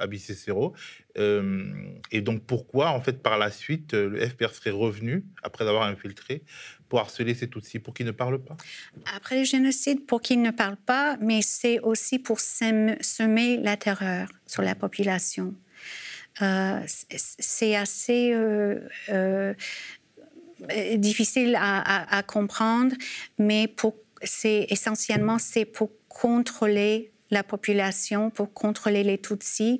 à 0.00 0.06
Bicicero. 0.06 0.74
Et 1.16 2.20
donc 2.20 2.42
pourquoi, 2.44 2.90
en 2.90 3.00
fait, 3.00 3.22
par 3.22 3.38
la 3.38 3.50
suite, 3.50 3.94
le 3.94 4.18
FPR 4.28 4.52
serait 4.54 4.70
revenu 4.70 5.24
après 5.42 5.66
avoir 5.66 5.84
infiltré 5.84 6.42
pour 6.88 7.00
harceler 7.00 7.34
ces 7.34 7.48
Tutsis, 7.48 7.78
pour 7.78 7.94
qu'ils 7.94 8.06
ne 8.06 8.12
parlent 8.12 8.42
pas? 8.42 8.56
Après 9.14 9.38
le 9.38 9.44
génocide, 9.44 10.06
pour 10.06 10.20
qu'ils 10.20 10.42
ne 10.42 10.50
parlent 10.50 10.76
pas, 10.76 11.16
mais 11.20 11.42
c'est 11.42 11.80
aussi 11.80 12.18
pour 12.18 12.40
semer 12.40 13.56
la 13.58 13.76
terreur 13.76 14.28
sur 14.46 14.62
la 14.62 14.74
population. 14.74 15.54
Euh, 16.42 16.80
c'est 16.86 17.76
assez 17.76 18.32
euh, 18.32 18.80
euh, 19.08 19.54
difficile 20.96 21.56
à, 21.60 22.22
comprendre, 22.26 22.96
mais 23.38 23.72
c'est 24.22 24.66
essentiellement 24.70 25.38
c'est 25.38 25.64
pour 25.64 25.90
contrôler 26.08 27.12
la 27.30 27.42
population, 27.42 28.30
pour 28.30 28.52
contrôler 28.52 29.02
les 29.04 29.18
Tutsis. 29.18 29.78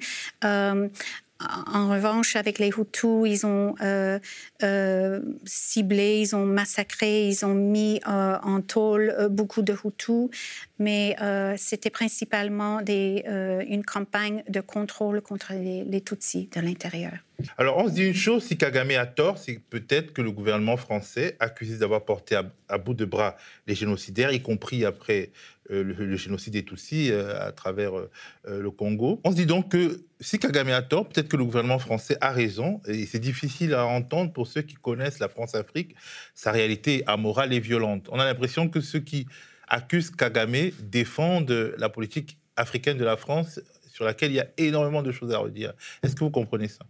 En 1.40 1.88
revanche, 1.90 2.36
avec 2.36 2.58
les 2.58 2.68
Hutus, 2.68 3.26
ils 3.26 3.44
ont 3.44 3.74
euh, 3.82 4.18
euh, 4.62 5.20
ciblé, 5.44 6.20
ils 6.20 6.36
ont 6.36 6.46
massacré, 6.46 7.28
ils 7.28 7.44
ont 7.44 7.54
mis 7.54 8.00
euh, 8.06 8.38
en 8.42 8.60
tôle 8.60 9.14
beaucoup 9.30 9.62
de 9.62 9.72
Hutus, 9.72 10.30
mais 10.78 11.16
c'était 11.56 11.90
principalement 11.90 12.80
une 12.86 13.84
campagne 13.84 14.44
de 14.48 14.60
contrôle 14.60 15.20
contre 15.20 15.52
les, 15.54 16.00
Tutsis 16.00 16.48
de 16.54 16.60
l'intérieur. 16.60 17.12
Alors, 17.58 17.78
on 17.78 17.88
se 17.88 17.94
dit 17.94 18.06
une 18.06 18.14
chose, 18.14 18.44
si 18.44 18.56
Kagame 18.56 18.92
a 18.92 19.06
tort, 19.06 19.38
c'est 19.38 19.58
peut-être 19.58 20.12
que 20.12 20.22
le 20.22 20.30
gouvernement 20.30 20.76
français, 20.76 21.36
accusé 21.40 21.78
d'avoir 21.78 22.04
porté 22.04 22.36
à, 22.68 22.78
bout 22.78 22.94
de 22.94 23.04
bras 23.04 23.36
les 23.66 23.74
génocidaires, 23.74 24.32
y 24.32 24.40
compris 24.40 24.84
après 24.84 25.30
euh, 25.70 25.82
le, 25.82 26.16
génocide 26.16 26.52
des 26.52 26.64
Tutsis 26.64 27.10
euh, 27.10 27.40
à 27.40 27.50
travers 27.52 27.98
euh, 27.98 28.08
le 28.44 28.70
Congo. 28.70 29.20
On 29.24 29.30
se 29.30 29.36
dit 29.36 29.46
donc 29.46 29.70
que 29.70 30.04
si 30.20 30.38
Kagame 30.38 30.68
a 30.68 30.82
tort, 30.82 31.08
peut-être 31.08 31.28
que 31.28 31.36
le 31.36 31.44
gouvernement 31.44 31.78
français 31.78 32.16
a 32.20 32.30
raison, 32.30 32.80
et 32.86 33.04
c'est 33.06 33.18
difficile 33.18 33.74
à 33.74 33.84
entendre 33.84 34.32
pour 34.32 34.46
ceux 34.46 34.62
qui 34.62 34.74
connaissent 34.74 35.18
la 35.18 35.28
France-Afrique, 35.28 35.94
sa 36.34 36.52
réalité 36.52 37.02
amorale 37.06 37.52
et 37.52 37.60
violente. 37.60 38.08
On 38.12 38.20
a 38.20 38.24
l'impression 38.24 38.68
que 38.68 38.80
ceux 38.80 39.00
qui 39.00 39.26
accusent 39.68 40.10
Kagame 40.10 40.70
défendent 40.80 41.74
la 41.78 41.88
politique 41.88 42.38
africaine 42.56 42.96
de 42.96 43.04
la 43.04 43.16
France, 43.16 43.60
sur 43.94 44.04
laquelle 44.04 44.32
il 44.32 44.36
y 44.36 44.40
a 44.40 44.48
énormément 44.56 45.02
de 45.02 45.12
choses 45.12 45.32
à 45.32 45.38
redire. 45.38 45.72
Est-ce 46.02 46.14
que 46.14 46.24
vous 46.24 46.30
comprenez 46.30 46.68
ça? 46.68 46.84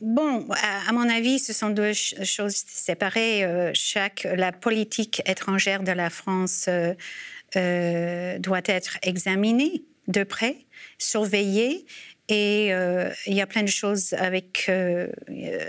Bon, 0.00 0.46
à, 0.50 0.92
mon 0.92 1.08
avis, 1.08 1.38
ce 1.38 1.52
sont 1.52 1.70
deux 1.70 1.92
choses 1.92 2.56
séparées. 2.66 3.44
Euh, 3.44 3.70
chaque, 3.74 4.26
la 4.34 4.50
politique 4.50 5.22
étrangère 5.24 5.82
de 5.82 5.92
la 5.92 6.10
France 6.10 6.66
euh, 6.68 6.94
euh, 7.56 8.38
doit 8.38 8.62
être 8.66 8.98
examinée 9.02 9.84
de 10.08 10.24
près, 10.24 10.56
surveillée, 10.98 11.86
et 12.28 12.68
il 13.26 13.34
y 13.34 13.42
a 13.42 13.46
plein 13.46 13.62
de 13.62 13.68
choses 13.68 14.14
avec, 14.14 14.70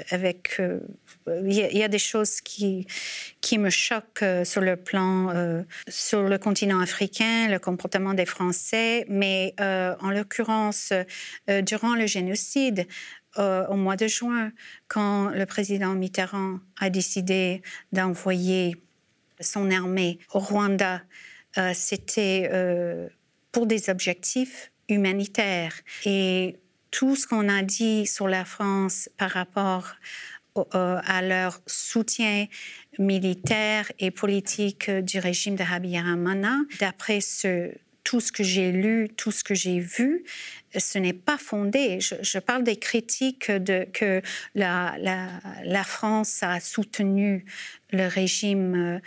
avec 0.09 0.61
il 1.27 1.53
y, 1.53 1.83
a 1.83 1.87
des 1.89 1.99
choses 1.99 2.39
qui, 2.39 2.87
qui 3.41 3.57
me 3.57 3.69
choquent 3.69 4.23
sur 4.45 4.61
le 4.61 4.77
plan, 4.77 5.65
sur 5.89 6.23
le 6.23 6.37
continent 6.37 6.79
africain, 6.79 7.49
le 7.49 7.59
comportement 7.59 8.13
des 8.13 8.25
Français, 8.25 9.05
mais 9.09 9.53
en 9.59 10.11
l'occurrence, 10.11 10.93
durant 11.63 11.93
le 11.93 12.07
génocide, 12.07 12.87
euh, 13.37 13.67
au 13.67 13.75
mois 13.75 13.95
de 13.95 14.07
juin, 14.07 14.51
quand 14.87 15.29
le 15.29 15.45
président 15.45 15.93
Mitterrand 15.93 16.59
a 16.79 16.89
décidé 16.89 17.61
d'envoyer 17.91 18.75
son 19.39 19.71
armée 19.71 20.19
au 20.33 20.39
Rwanda, 20.39 21.01
euh, 21.57 21.71
c'était 21.73 22.49
euh, 22.51 23.09
pour 23.51 23.65
des 23.65 23.89
objectifs 23.89 24.71
humanitaires. 24.87 25.73
Et 26.05 26.57
tout 26.91 27.15
ce 27.15 27.27
qu'on 27.27 27.49
a 27.49 27.61
dit 27.61 28.07
sur 28.07 28.27
la 28.27 28.45
France 28.45 29.09
par 29.17 29.31
rapport 29.31 29.95
à 30.71 31.21
leur 31.21 31.59
soutien 31.65 32.45
militaire 32.97 33.91
et 33.99 34.09
politique 34.09 34.89
du 34.89 35.19
régime 35.19 35.57
de 35.57 35.63
Habyarimana, 35.63 36.59
d'après 36.79 37.19
ce, 37.19 37.73
tout 38.05 38.21
ce 38.21 38.31
que 38.31 38.43
j'ai 38.43 38.71
lu, 38.71 39.09
tout 39.17 39.31
ce 39.31 39.43
que 39.43 39.53
j'ai 39.53 39.79
vu, 39.79 40.23
ce 40.77 40.97
n'est 40.97 41.11
pas 41.13 41.37
fondé. 41.37 41.99
Je, 41.99 42.39
parle 42.39 42.63
des 42.63 42.77
critiques 42.77 43.51
de, 43.51 43.85
que 43.91 44.21
la, 44.53 45.83
France 45.83 46.41
a 46.41 46.61
soutenu 46.61 47.43
le 47.91 48.07
régime. 48.07 48.75
Euh, 48.75 48.99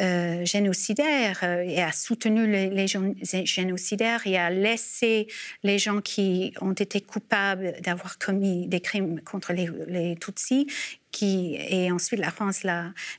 euh, 0.00 0.44
génocidaire 0.44 1.40
euh, 1.42 1.62
et 1.62 1.82
a 1.82 1.90
soutenu 1.90 2.46
les, 2.46 2.86
génocidaires 2.86 4.24
et 4.26 4.36
a 4.36 4.48
laissé 4.48 5.26
les 5.64 5.78
gens 5.80 6.00
qui 6.00 6.54
ont 6.60 6.74
été 6.74 7.00
coupables 7.00 7.74
d'avoir 7.80 8.18
commis 8.18 8.68
des 8.68 8.80
crimes 8.80 9.20
contre 9.22 9.52
les 9.52 10.14
Tutsis 10.20 10.68
et 11.24 11.90
ensuite 11.92 12.20
la 12.20 12.30
France 12.30 12.64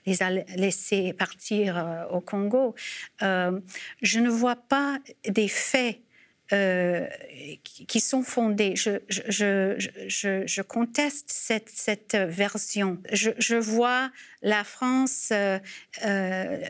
les 0.05 0.23
a 0.23 0.29
laissés 0.29 1.13
partir 1.13 2.07
au 2.12 2.21
Congo. 2.21 2.75
je 3.21 4.19
ne 4.19 4.29
vois 4.29 4.55
pas 4.55 4.99
des 5.27 5.47
faits 5.47 5.99
euh, 6.51 7.05
qui 7.63 7.99
sont 7.99 8.23
fondées. 8.23 8.73
Je, 8.75 10.62
conteste 10.63 11.29
cette, 11.29 12.15
version. 12.15 12.97
Je, 13.12 13.55
vois 13.55 14.09
la 14.41 14.63
France, 14.63 15.29
euh, 15.31 15.59
euh, 16.03 16.63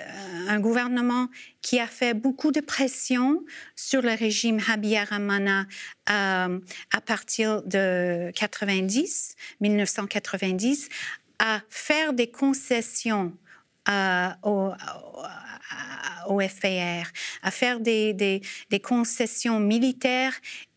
un 0.49 0.59
gouvernement 0.59 1.29
qui 1.61 1.79
a 1.79 1.87
fait 1.87 2.13
beaucoup 2.13 2.51
de 2.51 2.59
pression 2.59 3.41
sur 3.77 4.01
le 4.01 4.09
régime 4.09 4.59
Habyaramana 4.67 5.65
à 6.07 6.49
partir 7.05 7.61
de 7.63 8.31
90, 8.35 9.35
1990, 9.61 10.89
à 11.39 11.61
faire 11.69 12.13
des 12.13 12.29
concessions 12.29 13.33
au, 14.43 14.71
au, 16.27 16.39
FPR, 16.39 17.09
à 17.41 17.51
faire 17.51 17.79
des, 17.79 18.41
concessions 18.83 19.59
militaires 19.59 20.33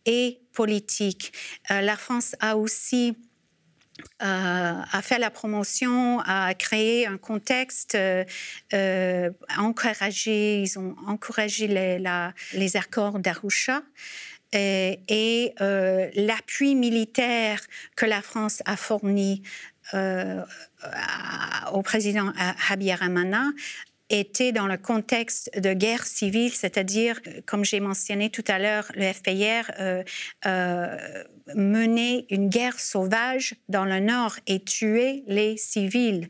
et 0.06 0.40
politiques. 0.52 1.32
Euh, 1.70 1.80
la 1.80 1.96
France 1.96 2.34
a 2.40 2.56
aussi 2.56 3.16
euh, 4.22 4.82
fait 5.02 5.18
la 5.18 5.30
promotion, 5.30 6.20
a 6.20 6.54
créé 6.54 7.06
un 7.06 7.18
contexte, 7.18 7.94
euh, 7.94 9.30
encouragé, 9.58 10.62
ils 10.62 10.78
ont 10.78 10.96
encouragé 11.06 11.68
les, 11.68 12.76
accords 12.76 13.18
d'Arusha. 13.18 13.82
Et 14.54 15.54
l'appui 16.14 16.74
militaire 16.74 17.60
que 17.96 18.04
la 18.04 18.20
France 18.20 18.62
a 18.66 18.76
fourni 18.76 19.42
euh, 19.94 20.42
au 21.72 21.82
président 21.82 22.32
Habyaramana 22.68 23.50
était 24.12 24.52
dans 24.52 24.66
le 24.66 24.76
contexte 24.76 25.50
de 25.58 25.72
guerre 25.72 26.04
civile, 26.04 26.52
c'est-à-dire, 26.52 27.20
comme 27.46 27.64
j'ai 27.64 27.80
mentionné 27.80 28.30
tout 28.30 28.44
à 28.46 28.58
l'heure, 28.58 28.90
le 28.94 29.10
FPR 29.10 29.72
euh, 29.80 30.02
euh, 30.46 31.24
menait 31.54 32.26
une 32.30 32.48
guerre 32.48 32.78
sauvage 32.78 33.54
dans 33.68 33.84
le 33.84 34.00
nord 34.00 34.36
et 34.46 34.60
tuait 34.60 35.22
les 35.26 35.56
civils. 35.56 36.28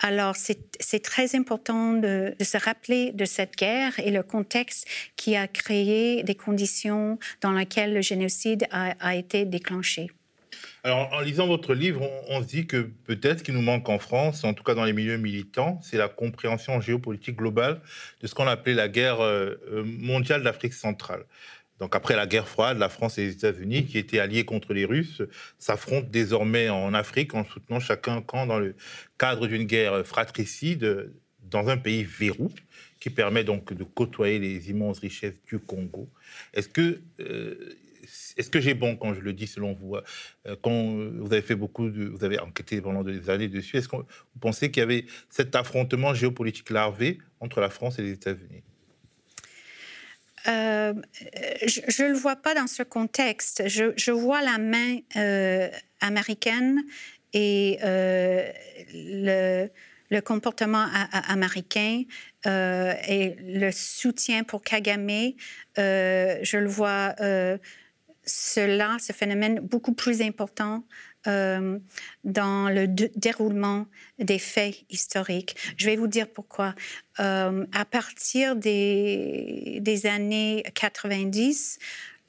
Alors, 0.00 0.36
c'est 0.36 1.02
très 1.02 1.34
important 1.34 1.92
de, 1.94 2.32
se 2.40 2.56
rappeler 2.56 3.10
de 3.10 3.24
cette 3.24 3.56
guerre 3.56 3.98
et 3.98 4.12
le 4.12 4.22
contexte 4.22 4.86
qui 5.16 5.34
a 5.34 5.48
créé 5.48 6.22
des 6.22 6.36
conditions 6.36 7.18
dans 7.40 7.50
lesquelles 7.50 7.94
le 7.94 8.00
génocide 8.00 8.68
a 8.70 9.16
été 9.16 9.44
déclenché. 9.44 10.08
Alors, 10.84 11.12
en 11.12 11.20
lisant 11.20 11.46
votre 11.46 11.74
livre, 11.74 12.08
on, 12.28 12.40
se 12.42 12.46
dit 12.46 12.66
que 12.66 12.90
peut-être 13.04 13.40
ce 13.40 13.44
qui 13.44 13.52
nous 13.52 13.62
manque 13.62 13.88
en 13.88 13.98
France, 13.98 14.44
en 14.44 14.54
tout 14.54 14.62
cas 14.62 14.74
dans 14.74 14.84
les 14.84 14.92
milieux 14.92 15.16
militants, 15.16 15.80
c'est 15.82 15.96
la 15.96 16.08
compréhension 16.08 16.80
géopolitique 16.80 17.36
globale 17.36 17.80
de 18.20 18.26
ce 18.26 18.34
qu'on 18.34 18.46
appelait 18.46 18.74
la 18.74 18.88
guerre 18.88 19.20
euh, 19.20 19.54
euh, 19.70 19.82
mondiale 19.84 20.42
d'Afrique 20.42 20.74
centrale. 20.74 21.24
Donc 21.80 21.94
après 21.94 22.16
la 22.16 22.26
guerre 22.26 22.48
froide, 22.48 22.78
la 22.78 22.88
France 22.88 23.18
et 23.18 23.26
les 23.26 23.32
États-Unis, 23.32 23.86
qui 23.86 23.98
étaient 23.98 24.18
alliés 24.18 24.44
contre 24.44 24.72
les 24.72 24.84
Russes, 24.84 25.22
s'affrontent 25.58 26.08
désormais 26.10 26.68
en 26.68 26.94
Afrique 26.94 27.34
en 27.34 27.44
soutenant 27.44 27.80
chacun 27.80 28.16
un 28.16 28.22
camp 28.22 28.46
dans 28.46 28.58
le 28.58 28.74
cadre 29.16 29.46
d'une 29.46 29.64
guerre 29.64 30.04
fratricide 30.06 31.12
dans 31.42 31.68
un 31.68 31.76
pays 31.76 32.04
verrou 32.04 32.50
qui 33.00 33.10
permet 33.10 33.44
donc 33.44 33.72
de 33.72 33.84
côtoyer 33.84 34.38
les 34.38 34.70
immenses 34.70 34.98
richesses 34.98 35.40
du 35.46 35.58
Congo. 35.58 36.08
Est-ce 36.52 36.68
que 36.68 37.00
euh, 37.20 37.76
est-ce 38.38 38.50
que 38.50 38.60
j'ai 38.60 38.74
bon 38.74 38.96
quand 38.96 39.14
je 39.14 39.20
le 39.20 39.32
dis 39.32 39.46
selon 39.46 39.72
vous 39.72 39.96
euh, 39.96 40.56
Quand 40.62 40.72
vous 40.72 41.32
avez 41.32 41.42
fait 41.42 41.56
beaucoup, 41.56 41.90
de, 41.90 42.04
vous 42.04 42.24
avez 42.24 42.38
enquêté 42.38 42.80
pendant 42.80 43.02
des 43.02 43.28
années 43.30 43.48
dessus, 43.48 43.76
est-ce 43.76 43.88
que 43.88 43.96
vous 43.96 44.04
pensez 44.40 44.70
qu'il 44.70 44.80
y 44.80 44.84
avait 44.84 45.06
cet 45.28 45.56
affrontement 45.56 46.14
géopolitique 46.14 46.70
larvé 46.70 47.18
entre 47.40 47.60
la 47.60 47.68
France 47.68 47.98
et 47.98 48.02
les 48.02 48.12
États-Unis? 48.12 48.62
Euh, 50.46 50.94
je 51.66 52.02
ne 52.04 52.08
le 52.10 52.14
vois 52.14 52.36
pas 52.36 52.54
dans 52.54 52.68
ce 52.68 52.84
contexte. 52.84 53.64
Je, 53.66 54.10
vois 54.12 54.40
la 54.40 54.58
main 54.58 54.98
euh, 55.16 55.68
américaine 56.00 56.84
et 57.32 57.78
le, 57.82 59.68
le, 60.10 60.20
comportement 60.20 60.86
américain 61.12 62.04
et 62.46 63.36
le 63.42 63.70
soutien 63.72 64.44
pour 64.44 64.62
Kagame. 64.62 65.32
je 65.76 66.56
le 66.56 66.68
vois 66.68 67.14
cela, 68.28 68.96
ce 69.00 69.12
phénomène 69.12 69.58
beaucoup 69.60 69.92
plus 69.92 70.20
important 70.22 70.84
euh, 71.26 71.78
dans 72.24 72.68
le 72.68 72.86
déroulement 72.86 73.86
des 74.18 74.38
faits 74.38 74.84
historiques. 74.90 75.56
Je 75.76 75.86
vais 75.86 75.96
vous 75.96 76.06
dire 76.06 76.28
pourquoi. 76.28 76.74
Euh, 77.18 77.66
à 77.72 77.84
partir 77.84 78.54
des, 78.54 79.78
des, 79.80 80.06
années 80.06 80.62
90, 80.74 81.78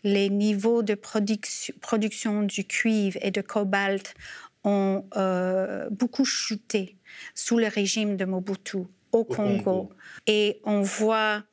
les 0.03 0.29
niveaux 0.29 0.81
de 0.81 0.95
production, 0.95 1.73
production 1.81 2.43
du 2.43 2.65
cuivre 2.65 3.19
et 3.21 3.31
de 3.31 3.41
cobalt 3.41 4.15
ont 4.63 5.05
euh, 5.15 5.87
beaucoup 5.91 6.25
chuté 6.25 6.97
sous 7.35 7.59
le 7.59 7.67
régime 7.67 8.17
de 8.17 8.25
Mobutu 8.25 8.79
au, 9.11 9.23
Congo. 9.23 9.91
Et 10.25 10.61
on 10.63 10.81
voit 10.81 11.43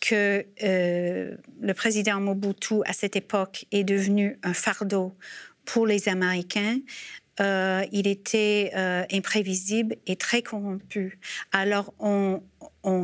que 0.00 0.46
euh, 0.62 1.36
le 1.60 1.74
président 1.74 2.20
Mobutu, 2.20 2.76
à 2.84 2.92
cette 2.92 3.16
époque, 3.16 3.66
est 3.72 3.84
devenu 3.84 4.38
un 4.42 4.54
fardeau 4.54 5.16
pour 5.64 5.86
les 5.86 6.08
Américains. 6.08 6.78
Euh, 7.40 7.84
il 7.92 8.06
était 8.06 8.72
euh, 8.74 9.04
imprévisible 9.12 9.96
et 10.06 10.16
très 10.16 10.42
corrompu. 10.42 11.18
Alors, 11.52 11.94
on, 11.98 12.40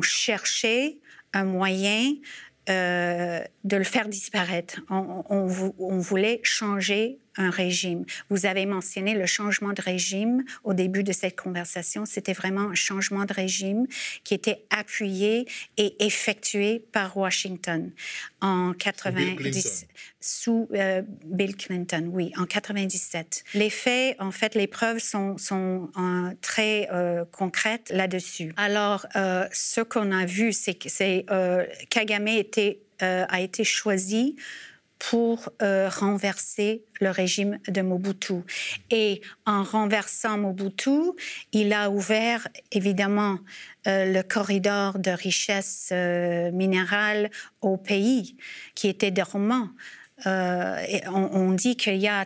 cherchait 0.02 0.98
un 1.32 1.44
moyen 1.44 2.14
de 2.66 3.76
le 3.76 3.84
faire 3.84 4.08
disparaître. 4.08 4.80
On, 4.88 5.24
on, 5.78 5.98
voulait 5.98 6.40
changer 6.42 7.18
un 7.36 7.50
régime. 7.50 8.04
Vous 8.30 8.46
avez 8.46 8.66
mentionné 8.66 9.14
le 9.14 9.26
changement 9.26 9.72
de 9.72 9.82
régime 9.82 10.44
au 10.62 10.74
début 10.74 11.02
de 11.02 11.12
cette 11.12 11.38
conversation. 11.40 12.06
C'était 12.06 12.32
vraiment 12.32 12.70
un 12.70 12.74
changement 12.74 13.24
de 13.24 13.32
régime 13.32 13.86
qui 14.24 14.34
était 14.34 14.64
appuyé 14.70 15.46
et 15.76 16.04
effectué 16.04 16.84
par 16.92 17.16
Washington 17.16 17.90
en 18.40 18.72
90 18.72 19.86
sous 20.24 20.68
euh, 20.74 21.02
Bill 21.26 21.54
Clinton, 21.54 22.08
oui, 22.10 22.32
en 22.38 22.46
97. 22.46 23.44
Les 23.52 23.68
faits, 23.68 24.16
en 24.18 24.30
fait, 24.30 24.54
les 24.54 24.66
preuves 24.66 24.98
sont, 24.98 25.36
sont 25.36 25.90
euh, 25.98 26.32
très 26.40 26.88
euh, 26.90 27.26
concrètes 27.30 27.90
là-dessus. 27.90 28.52
Alors, 28.56 29.06
ce 29.14 29.82
qu'on 29.82 30.12
a 30.12 30.24
vu, 30.24 30.52
c'est 30.52 30.74
que 30.74 31.84
Kagame 31.90 32.28
était, 32.28 32.80
a 33.00 33.40
été 33.40 33.64
choisi 33.64 34.36
pour 35.10 35.50
euh, 35.60 35.88
renverser 35.88 36.84
le 37.00 37.10
régime 37.10 37.58
de 37.68 37.82
Mobutu. 37.82 38.42
Et 38.90 39.20
en 39.44 39.62
renversant 39.62 40.38
Mobutu, 40.38 41.12
il 41.52 41.72
a 41.72 41.90
ouvert 41.90 42.48
évidemment 42.72 43.38
euh, 43.86 44.12
le 44.12 44.22
corridor 44.22 44.98
de 44.98 45.10
richesse 45.10 45.90
euh, 45.92 46.50
minérale 46.52 47.30
au 47.60 47.76
pays 47.76 48.36
qui 48.74 48.88
était 48.88 49.10
dormant. 49.10 49.68
Et 50.24 51.02
on, 51.08 51.28
on, 51.32 51.52
dit 51.52 51.76
qu'il 51.76 51.96
y 51.96 52.06
a 52.06 52.24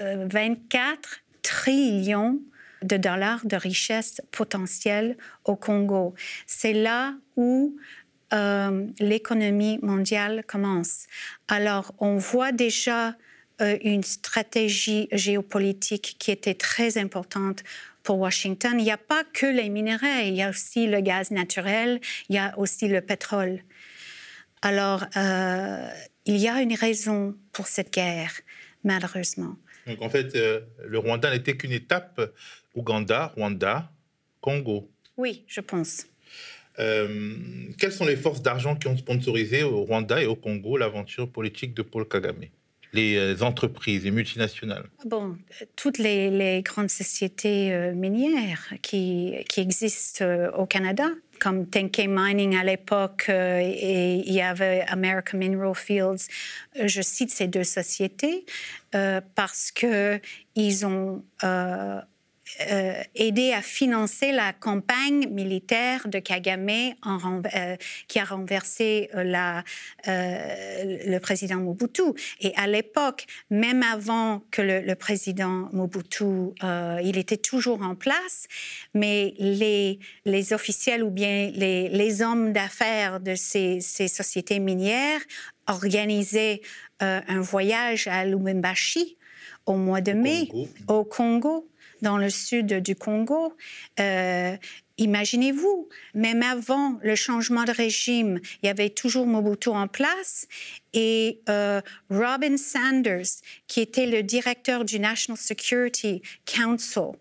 24 0.00 0.98
trillions 1.40 2.40
de 2.82 2.96
dollars 2.96 3.46
de 3.46 3.56
richesse 3.56 4.20
potentielle 4.32 5.16
au 5.44 5.54
Congo. 5.56 6.14
C'est 6.46 6.74
là 6.74 7.14
où 7.36 7.76
euh, 8.32 8.86
l'économie 8.98 9.78
mondiale 9.82 10.44
commence. 10.46 11.06
Alors, 11.48 11.94
on 11.98 12.16
voit 12.16 12.52
déjà 12.52 13.14
euh, 13.60 13.78
une 13.82 14.02
stratégie 14.02 15.08
géopolitique 15.12 16.16
qui 16.18 16.30
était 16.30 16.54
très 16.54 16.98
importante 16.98 17.64
pour 18.02 18.18
Washington. 18.18 18.74
Il 18.78 18.84
n'y 18.84 18.90
a 18.90 18.98
pas 18.98 19.24
que 19.32 19.46
les 19.46 19.68
minéraux, 19.68 20.06
il 20.22 20.34
y 20.34 20.42
a 20.42 20.50
aussi 20.50 20.86
le 20.86 21.00
gaz 21.00 21.30
naturel, 21.30 22.00
il 22.28 22.36
y 22.36 22.38
a 22.38 22.58
aussi 22.58 22.88
le 22.88 23.00
pétrole. 23.00 23.62
Alors, 24.62 25.04
euh, 25.16 25.88
il 26.26 26.36
y 26.36 26.48
a 26.48 26.60
une 26.60 26.74
raison 26.74 27.34
pour 27.52 27.66
cette 27.66 27.92
guerre, 27.92 28.32
malheureusement. 28.84 29.56
Donc, 29.86 30.02
en 30.02 30.10
fait, 30.10 30.34
le 30.34 30.98
Rwanda 30.98 31.30
n'était 31.30 31.56
qu'une 31.56 31.72
étape. 31.72 32.20
Ouganda, 32.74 33.32
Rwanda, 33.36 33.90
Congo. 34.40 34.90
Oui, 35.16 35.44
je 35.48 35.60
pense. 35.60 36.06
Euh, 36.78 37.34
quelles 37.78 37.92
sont 37.92 38.06
les 38.06 38.16
forces 38.16 38.42
d'argent 38.42 38.76
qui 38.76 38.88
ont 38.88 38.96
sponsorisé 38.96 39.62
au 39.62 39.82
Rwanda 39.82 40.22
et 40.22 40.26
au 40.26 40.36
Congo 40.36 40.76
l'aventure 40.76 41.28
politique 41.28 41.74
de 41.74 41.82
Paul 41.82 42.06
Kagame? 42.06 42.44
Les 42.94 43.16
euh, 43.16 43.42
entreprises, 43.42 44.04
les 44.04 44.10
multinationales 44.10 44.86
Bon, 45.04 45.36
toutes 45.76 45.98
les, 45.98 46.62
grandes 46.64 46.88
sociétés 46.88 47.74
euh, 47.74 47.92
minières 47.92 48.72
qui, 48.80 49.34
existent 49.56 50.24
au 50.56 50.64
Canada. 50.64 51.08
comme 51.38 51.66
Tenke 51.66 52.06
Mining 52.08 52.56
à 52.56 52.64
l'époque 52.64 53.28
et 53.28 54.22
il 54.26 54.32
y 54.32 54.40
avait 54.40 54.84
American 54.88 55.38
Mineral 55.38 55.74
Fields. 55.74 56.28
Je 56.82 57.02
cite 57.02 57.30
ces 57.30 57.46
deux 57.46 57.64
sociétés 57.64 58.46
parce 58.90 59.70
que 59.70 60.18
ils 60.54 60.86
ont 60.86 61.22
euh, 62.70 63.02
aider 63.14 63.52
à 63.52 63.62
financer 63.62 64.32
la 64.32 64.52
campagne 64.52 65.28
militaire 65.28 66.08
de 66.08 66.18
Kagame 66.18 66.94
en, 67.02 67.42
euh, 67.54 67.76
qui 68.08 68.18
a 68.18 68.24
renversé 68.24 69.10
euh, 69.14 69.22
la, 69.22 69.64
le 70.06 71.18
président 71.18 71.56
Mobutu. 71.56 72.02
Et 72.40 72.52
à 72.56 72.66
l'époque, 72.66 73.26
même 73.50 73.82
avant 73.82 74.42
que 74.50 74.62
le, 74.62 74.94
président 74.94 75.68
Mobutu, 75.72 76.54
il 77.02 77.18
était 77.18 77.36
toujours 77.36 77.82
en 77.82 77.94
place, 77.94 78.46
mais 78.94 79.34
les, 79.38 79.98
les 80.24 80.52
officiels 80.52 81.04
ou 81.04 81.10
bien 81.10 81.50
les, 81.54 81.88
les 81.88 82.22
hommes 82.22 82.52
d'affaires 82.52 83.20
de 83.20 83.34
ces, 83.34 83.80
ces, 83.80 84.08
sociétés 84.08 84.58
minières 84.58 85.20
organisaient 85.66 86.60
un 87.00 87.40
voyage 87.40 88.08
à 88.08 88.24
Lubumbashi 88.24 89.16
au 89.66 89.74
mois 89.74 90.00
de 90.00 90.12
mai, 90.12 90.48
au 90.88 91.04
Congo 91.04 91.68
dans 92.02 92.18
le 92.18 92.30
sud 92.30 92.74
du 92.82 92.94
Congo. 92.94 93.54
Euh, 94.00 94.56
imaginez-vous, 94.98 95.88
même 96.14 96.42
avant 96.42 96.98
le 97.02 97.14
changement 97.14 97.64
de 97.64 97.72
régime, 97.72 98.40
il 98.62 98.66
y 98.66 98.68
avait 98.68 98.90
toujours 98.90 99.26
Mobutu 99.26 99.68
en 99.68 99.88
place 99.88 100.46
et 100.92 101.40
euh, 101.48 101.80
Robin 102.10 102.56
Sanders, 102.56 103.42
qui 103.66 103.80
était 103.80 104.06
le 104.06 104.22
directeur 104.22 104.84
du 104.84 104.98
National 104.98 105.38
Security 105.38 106.22
Council, 106.46 107.12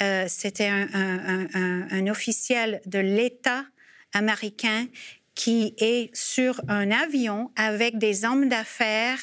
euh, 0.00 0.26
c'était 0.28 0.68
un, 0.68 1.48
un, 1.90 2.06
officiel 2.06 2.80
de 2.86 3.00
l'État 3.00 3.64
américain 4.12 4.86
qui 5.38 5.72
est 5.78 6.10
sur 6.16 6.60
un 6.66 6.90
avion 6.90 7.52
avec 7.54 7.96
des 7.96 8.24
hommes 8.24 8.48
d'affaires 8.48 9.20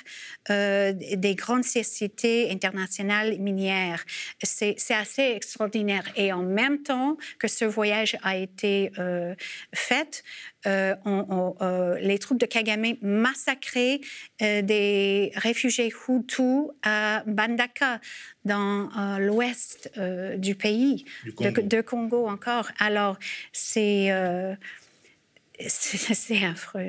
euh, 0.50 0.94
des 0.94 1.36
grandes 1.36 1.66
sociétés 1.66 2.50
internationales 2.52 3.38
minières. 3.38 4.06
C'est 4.42 4.78
assez 4.92 5.34
extraordinaire. 5.36 6.06
Et 6.16 6.32
en 6.32 6.44
même 6.44 6.84
temps 6.84 7.18
que 7.38 7.50
ce 7.50 7.66
voyage 7.66 8.16
a 8.24 8.38
été 8.38 8.94
euh, 8.98 9.36
fait, 9.74 10.24
euh, 10.68 10.96
les 12.00 12.18
troupes 12.18 12.40
de 12.40 12.46
Kagame 12.46 12.96
massacraient 13.02 14.00
des 14.40 15.34
réfugiés 15.36 15.94
Hutus 16.08 16.70
à 16.82 17.24
Bandaka, 17.28 18.00
dans 18.46 18.90
l'ouest 19.20 19.92
du 20.38 20.56
pays, 20.56 21.04
De, 21.40 21.62
de, 21.62 21.82
Congo 21.82 22.28
encore. 22.28 22.70
Alors, 22.80 23.18
c'est 23.52 24.12
c'est 25.60 26.44
affreux. 26.44 26.88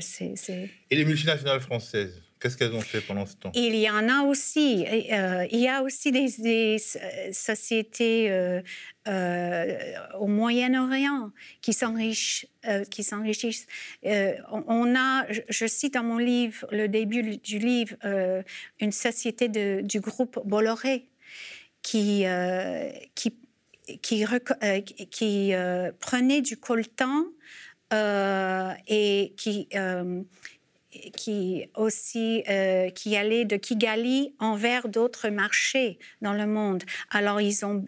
Et 0.90 0.96
les 0.96 1.04
multinationales 1.04 1.60
françaises 1.60 2.22
Qu'est-ce 2.38 2.58
qu'elles 2.58 2.74
ont 2.74 2.82
fait 2.82 3.00
pendant 3.00 3.24
ce 3.24 3.34
temps 3.34 3.50
Il 3.54 3.74
y 3.76 3.88
en 3.88 4.10
a 4.10 4.22
aussi. 4.22 4.84
Euh, 4.86 5.46
il 5.50 5.58
y 5.58 5.68
a 5.68 5.82
aussi 5.82 6.12
des, 6.12 6.76
euh, 6.96 7.32
sociétés 7.32 8.30
euh, 8.30 8.60
au 10.18 10.26
Moyen-Orient 10.26 11.30
qui 11.62 11.72
s'enrichissent. 11.72 12.46
qui 12.90 13.04
s'enrichissent. 13.04 13.66
on 14.02 14.94
a, 14.94 15.24
je 15.48 15.66
cite 15.66 15.94
dans 15.94 16.02
mon 16.02 16.18
livre, 16.18 16.66
le 16.72 16.88
début 16.88 17.38
du 17.38 17.58
livre, 17.58 17.96
une 18.80 18.92
société 18.92 19.48
de, 19.48 19.80
du 19.82 20.00
groupe 20.00 20.38
Bolloré 20.44 21.08
qui, 21.80 22.26
qui, 23.14 23.34
qui, 24.02 24.24
qui 25.10 25.52
prenait 26.00 26.42
du 26.42 26.58
coltan 26.58 27.24
euh, 27.24 27.65
et 27.92 29.34
qui, 29.36 29.68
euh, 29.74 30.22
qui 31.16 31.68
aussi 31.74 32.42
euh, 32.48 32.90
qui 32.90 33.16
allait 33.16 33.44
de 33.44 33.56
Kigali 33.56 34.34
envers 34.38 34.88
d'autres 34.88 35.28
marchés 35.28 35.98
dans 36.22 36.32
le 36.32 36.46
monde. 36.46 36.82
Alors 37.10 37.40
ils 37.40 37.64
ont 37.64 37.84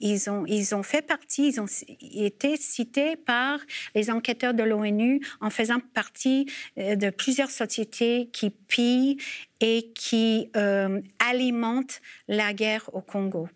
ils 0.00 0.30
ont 0.30 0.44
ils 0.46 0.74
ont 0.74 0.82
fait 0.82 1.02
partie, 1.02 1.48
ils 1.48 1.60
ont 1.60 1.66
été 2.00 2.56
cités 2.56 3.16
par 3.16 3.58
les 3.94 4.10
enquêteurs 4.10 4.54
de 4.54 4.62
l'ONU 4.62 5.20
en 5.40 5.50
faisant 5.50 5.80
partie 5.94 6.46
de 6.76 7.10
plusieurs 7.10 7.50
sociétés 7.50 8.28
qui 8.32 8.50
pillent 8.50 9.18
et 9.60 9.90
qui 9.94 10.50
euh, 10.56 11.00
alimente 11.18 12.00
la 12.28 12.52
guerre 12.52 12.90
au 12.92 13.00
Congo. 13.00 13.48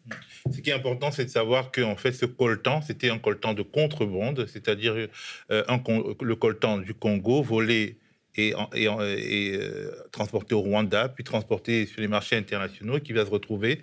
Ce 0.51 0.61
qui 0.61 0.71
est 0.71 0.75
important, 0.75 1.11
c'est 1.11 1.25
de 1.25 1.31
savoir 1.31 1.71
qu'en 1.73 1.97
fait, 1.97 2.13
ce 2.13 2.27
coltan, 2.27 2.81
c'était 2.81 3.11
un 3.11 3.19
coltan 3.19 3.55
de 3.55 3.63
contrebande, 3.63 4.47
c'est-à-dire 4.47 5.09
euh, 5.51 5.65
le 6.21 6.37
coltan 6.37 6.79
du 6.79 6.95
Congo 6.95 7.43
volé 7.43 7.99
et, 8.37 8.55
et, 8.75 8.87
euh, 8.89 9.91
transporté 10.13 10.55
au 10.55 10.61
Rwanda, 10.61 11.09
puis 11.09 11.25
transporté 11.25 11.87
sur 11.87 12.01
les 12.01 12.09
marchés 12.09 12.37
internationaux, 12.37 13.01
qui 13.01 13.13
va 13.13 13.25
se 13.25 13.31
retrouver 13.31 13.83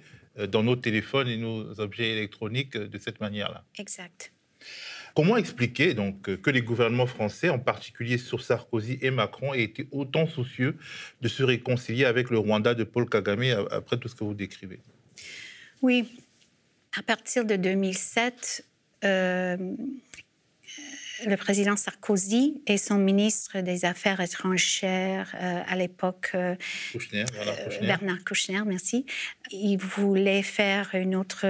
dans 0.51 0.61
nos 0.61 0.75
téléphones 0.75 1.27
et 1.27 1.37
nos 1.37 1.79
objets 1.79 2.11
électroniques 2.11 2.77
de 2.77 2.97
cette 2.99 3.19
manière-là. 3.19 3.63
Exact. 3.79 4.31
Comment 5.15 5.35
expliquer 5.35 5.95
donc 5.95 6.21
que 6.21 6.49
les 6.51 6.61
gouvernements 6.61 7.07
français, 7.07 7.49
en 7.49 7.57
particulier 7.57 8.19
sur 8.19 8.43
Sarkozy 8.43 8.99
et 9.01 9.09
Macron, 9.09 9.55
aient 9.55 9.63
été 9.63 9.87
autant 9.91 10.27
soucieux 10.27 10.77
de 11.21 11.27
se 11.27 11.41
réconcilier 11.41 12.05
avec 12.05 12.29
le 12.29 12.37
Rwanda 12.37 12.75
de 12.75 12.83
Paul 12.83 13.09
Kagame 13.09 13.65
après 13.71 13.97
tout 13.97 14.09
ce 14.09 14.15
que 14.15 14.23
vous 14.23 14.35
décrivez? 14.35 14.79
Oui, 15.81 16.07
à 16.95 17.01
partir 17.01 17.45
de 17.45 17.55
2007, 17.55 18.63
euh, 19.03 19.57
le 21.25 21.35
président 21.35 21.75
Sarkozy 21.75 22.61
et 22.67 22.77
son 22.77 22.97
ministre 22.97 23.61
des 23.61 23.85
Affaires 23.85 24.21
étrangères 24.21 25.33
euh, 25.41 25.61
à 25.67 25.75
l'époque, 25.75 26.31
euh, 26.35 26.55
Bernard, 27.81 28.23
Kouchner. 28.25 28.61
merci, 28.65 29.05
ils 29.51 29.77
voulaient 29.77 30.43
faire 30.43 30.89
une 30.93 31.15
autre 31.15 31.45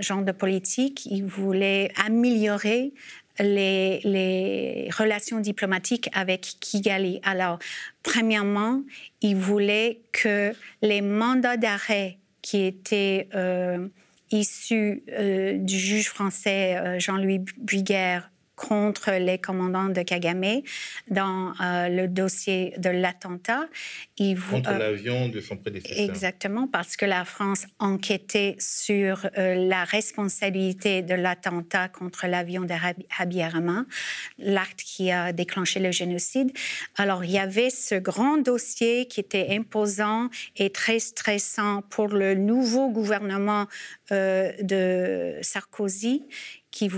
genre 0.00 0.22
de 0.22 0.32
politique, 0.32 1.06
il 1.06 1.24
voulait 1.24 1.92
améliorer 2.04 2.92
les, 3.38 4.88
relations 4.96 5.40
diplomatiques 5.40 6.08
avec 6.12 6.56
Kigali. 6.60 7.20
Alors, 7.24 7.58
premièrement, 8.02 8.82
il 9.20 9.36
voulait 9.36 10.00
que 10.12 10.52
les 10.82 11.00
mandats 11.00 11.56
d'arrêt 11.56 12.18
qui 12.42 12.62
étaient 12.62 13.28
euh, 13.34 13.88
issus 14.30 15.02
euh, 15.10 15.56
du 15.58 15.78
juge 15.78 16.08
français 16.08 16.76
euh, 16.76 16.98
Jean-Louis 16.98 17.40
Buiguerre 17.58 18.30
contre 18.56 19.12
les 19.12 19.38
commandants 19.38 19.88
de 19.88 20.02
Kagame 20.02 20.62
dans 21.10 21.52
euh, 21.60 21.88
le 21.88 22.08
dossier 22.08 22.74
de 22.78 22.90
l'attentat. 22.90 23.68
Contre 24.50 24.70
euh, 24.70 24.78
l'avion 24.78 25.28
de 25.28 25.40
son 25.40 25.56
prédécesseur. 25.56 25.98
Exactement, 25.98 26.68
parce 26.68 26.96
que 26.96 27.04
la 27.04 27.24
France 27.24 27.66
enquêtait 27.78 28.56
sur 28.58 29.26
euh, 29.38 29.54
la 29.68 29.84
responsabilité 29.84 31.02
de 31.02 31.14
l'attentat 31.14 31.88
contre 31.88 32.26
l'avion 32.26 32.62
de 32.62 32.74
Habyarimana, 33.18 33.86
l'acte 34.38 34.82
qui 34.82 35.10
a 35.10 35.32
déclenché 35.32 35.80
le 35.80 35.90
génocide. 35.90 36.52
Alors, 36.96 37.24
il 37.24 37.32
y 37.32 37.38
avait 37.38 37.70
ce 37.70 37.96
grand 37.96 38.36
dossier 38.38 39.06
qui 39.06 39.20
était 39.20 39.48
imposant 39.50 40.28
et 40.56 40.70
très 40.70 40.98
stressant 40.98 41.82
pour 41.90 42.08
le 42.08 42.34
nouveau 42.34 42.90
gouvernement 42.90 43.66
de 44.10 45.38
Sarkozy 45.42 46.22
qui 46.74 46.90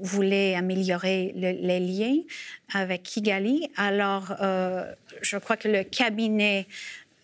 voulait 0.00 0.56
améliorer 0.56 1.32
les 1.36 1.78
liens 1.78 2.16
avec 2.74 3.04
Kigali. 3.04 3.70
Alors, 3.76 4.34
euh, 4.40 4.84
je 5.20 5.36
crois 5.36 5.56
que 5.56 5.68
le 5.68 5.84
cabinet 5.84 6.66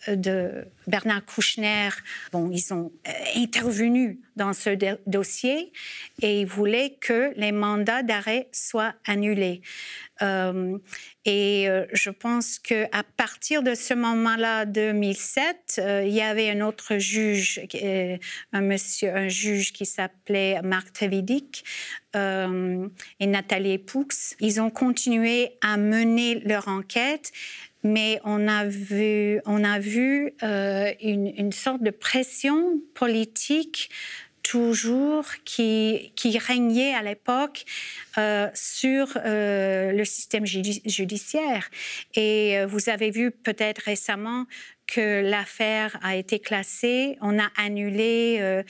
de 0.07 0.65
Bernard 0.87 1.25
Kouchner, 1.25 1.91
bon, 2.33 2.51
ils 2.51 2.73
ont 2.73 2.93
euh, 3.07 3.13
intervenu 3.37 4.21
dans 4.37 4.53
ce 4.53 4.71
dossier 5.07 5.73
et 6.23 6.41
ils 6.41 6.47
voulaient 6.47 6.97
que 7.01 7.33
les 7.37 7.53
mandats 7.53 8.03
d'arrêt 8.03 8.49
soient 8.53 8.95
annulés. 9.05 9.61
Euh, 10.23 10.79
et 11.25 11.69
euh, 11.69 11.85
je 11.93 12.11
pense 12.11 12.59
qu'à 12.59 13.03
partir 13.17 13.63
de 13.63 13.75
ce 13.75 13.93
moment-là, 13.95 14.65
2007, 14.65 15.81
il 16.05 16.13
y 16.13 16.23
avait 16.23 16.51
un 16.51 16.61
autre 16.61 16.99
juge, 16.99 17.61
un 18.53 18.61
monsieur, 18.61 19.15
un 19.15 19.29
juge 19.29 19.73
qui 19.73 19.85
s'appelait 19.85 20.63
Marc 20.63 20.93
Trevidic 20.93 21.65
et 22.15 23.27
Nathalie 23.27 23.79
Poux. 23.79 24.09
Ils 24.41 24.61
ont 24.61 24.71
continué 24.71 25.53
à 25.61 25.77
mener 25.77 26.41
leur 26.41 26.67
enquête 26.69 27.33
mais 27.83 28.21
on 28.25 28.49
a 28.49 28.65
vu, 28.65 29.41
on 29.47 29.65
a 29.65 29.79
vu 29.79 30.33
euh, 30.43 30.93
une, 31.01 31.53
sorte 31.53 31.83
de 31.83 31.91
pression 31.91 32.81
politique 32.95 33.91
toujours 34.43 35.27
qui, 35.45 36.13
qui 36.17 36.39
régnait 36.39 36.95
à 36.95 37.03
l'époque 37.03 37.65
euh, 38.17 38.49
sur 38.55 39.17
euh, 39.17 39.93
le 39.93 40.05
système 40.05 40.47
judiciaire. 40.47 41.69
Et 42.15 42.65
vous 42.67 42.89
avez 42.89 43.11
vu 43.11 43.31
peut-être 43.31 43.83
récemment 43.83 44.47
que 44.87 45.23
l'affaire 45.23 45.99
a 46.03 46.17
été 46.17 46.39
classée, 46.39 47.19
on 47.21 47.39
a 47.39 47.51
annulé, 47.57 48.63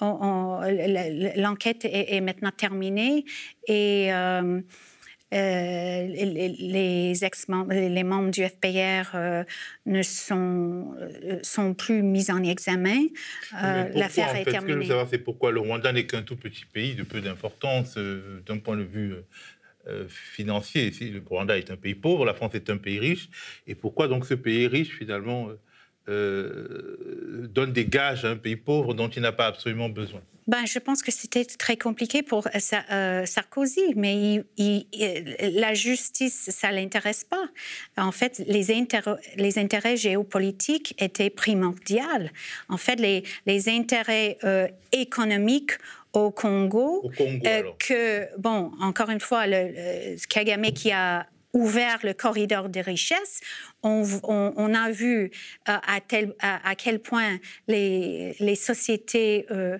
l'enquête 0.00 1.84
est, 1.84 2.20
maintenant 2.20 2.50
terminée 2.50 3.24
et 3.68 4.10
les, 5.32 7.24
ex 7.24 7.48
-membres, 7.48 7.72
les 7.72 8.04
membres 8.04 8.30
du 8.30 8.44
FPR 8.44 9.16
ne 9.86 10.02
sont, 10.02 10.94
sont 11.42 11.74
plus 11.74 12.02
mis 12.02 12.30
en 12.30 12.42
examen. 12.42 13.06
L'affaire 13.52 14.34
est 14.36 14.44
terminée. 14.44 14.86
savoir, 14.86 15.08
c'est 15.08 15.18
pourquoi 15.18 15.52
le 15.52 15.60
Rwanda 15.60 15.92
n'est 15.92 16.06
qu'un 16.06 16.22
tout 16.22 16.36
petit 16.36 16.64
pays 16.64 16.94
de 16.94 17.02
peu 17.02 17.20
d'importance 17.20 17.96
d'un 17.96 18.58
point 18.58 18.76
de 18.76 18.82
vue 18.82 19.14
financier. 20.08 20.90
Le 21.00 21.22
Rwanda 21.24 21.56
est 21.58 21.70
un 21.70 21.76
pays 21.76 21.94
pauvre, 21.94 22.24
la 22.24 22.34
France 22.34 22.54
est 22.54 22.70
un 22.70 22.76
pays 22.76 22.98
riche. 22.98 23.28
Et 23.66 23.74
pourquoi 23.74 24.08
donc 24.08 24.26
ce 24.26 24.34
pays 24.34 24.66
riche, 24.66 24.96
finalement, 24.96 25.50
euh, 26.08 27.46
donne 27.50 27.72
des 27.72 27.84
gages 27.84 28.24
à 28.24 28.30
un 28.30 28.36
pays 28.36 28.56
pauvre 28.56 28.94
dont 28.94 29.08
il 29.08 29.20
n'a 29.22 29.32
pas 29.32 29.46
absolument 29.46 29.88
besoin 29.88 30.20
ben, 30.46 30.66
je 30.66 30.80
pense 30.80 31.00
que 31.02 31.12
c'était 31.12 31.44
très 31.44 31.76
compliqué 31.76 32.24
pour 32.24 32.48
euh, 32.48 32.76
euh, 32.90 33.26
Sarkozy, 33.26 33.94
mais 33.94 34.42
la 34.58 35.74
justice, 35.74 36.50
ça 36.50 36.72
l'intéresse 36.72 37.22
pas. 37.22 37.44
En 37.96 38.10
fait, 38.10 38.42
les, 38.48 38.66
les, 39.36 39.58
intérêts 39.58 39.96
géopolitiques 39.96 40.96
étaient 40.98 41.30
primordiaux. 41.30 42.02
En 42.68 42.78
fait, 42.78 42.96
les, 42.96 43.22
les 43.46 43.68
intérêts 43.68 44.38
économiques 44.90 45.72
au 46.14 46.32
Congo, 46.32 47.02
au 47.04 47.10
Congo 47.10 47.76
que, 47.78 48.36
bon, 48.36 48.72
encore 48.80 49.10
une 49.10 49.20
fois, 49.20 49.46
le 49.46 50.16
Kagame 50.26 50.72
qui 50.72 50.90
a 50.90 51.28
ouvert 51.52 51.98
le 52.02 52.14
corridor 52.14 52.68
de 52.68 52.80
richesse, 52.80 53.40
on, 53.82 54.74
a 54.74 54.90
vu 54.90 55.30
euh, 55.68 55.76
à, 55.86 56.00
tel, 56.00 56.34
à, 56.40 56.74
quel 56.74 57.00
point 57.00 57.38
les, 57.66 58.36
les 58.38 58.54
sociétés 58.54 59.46
euh, 59.50 59.78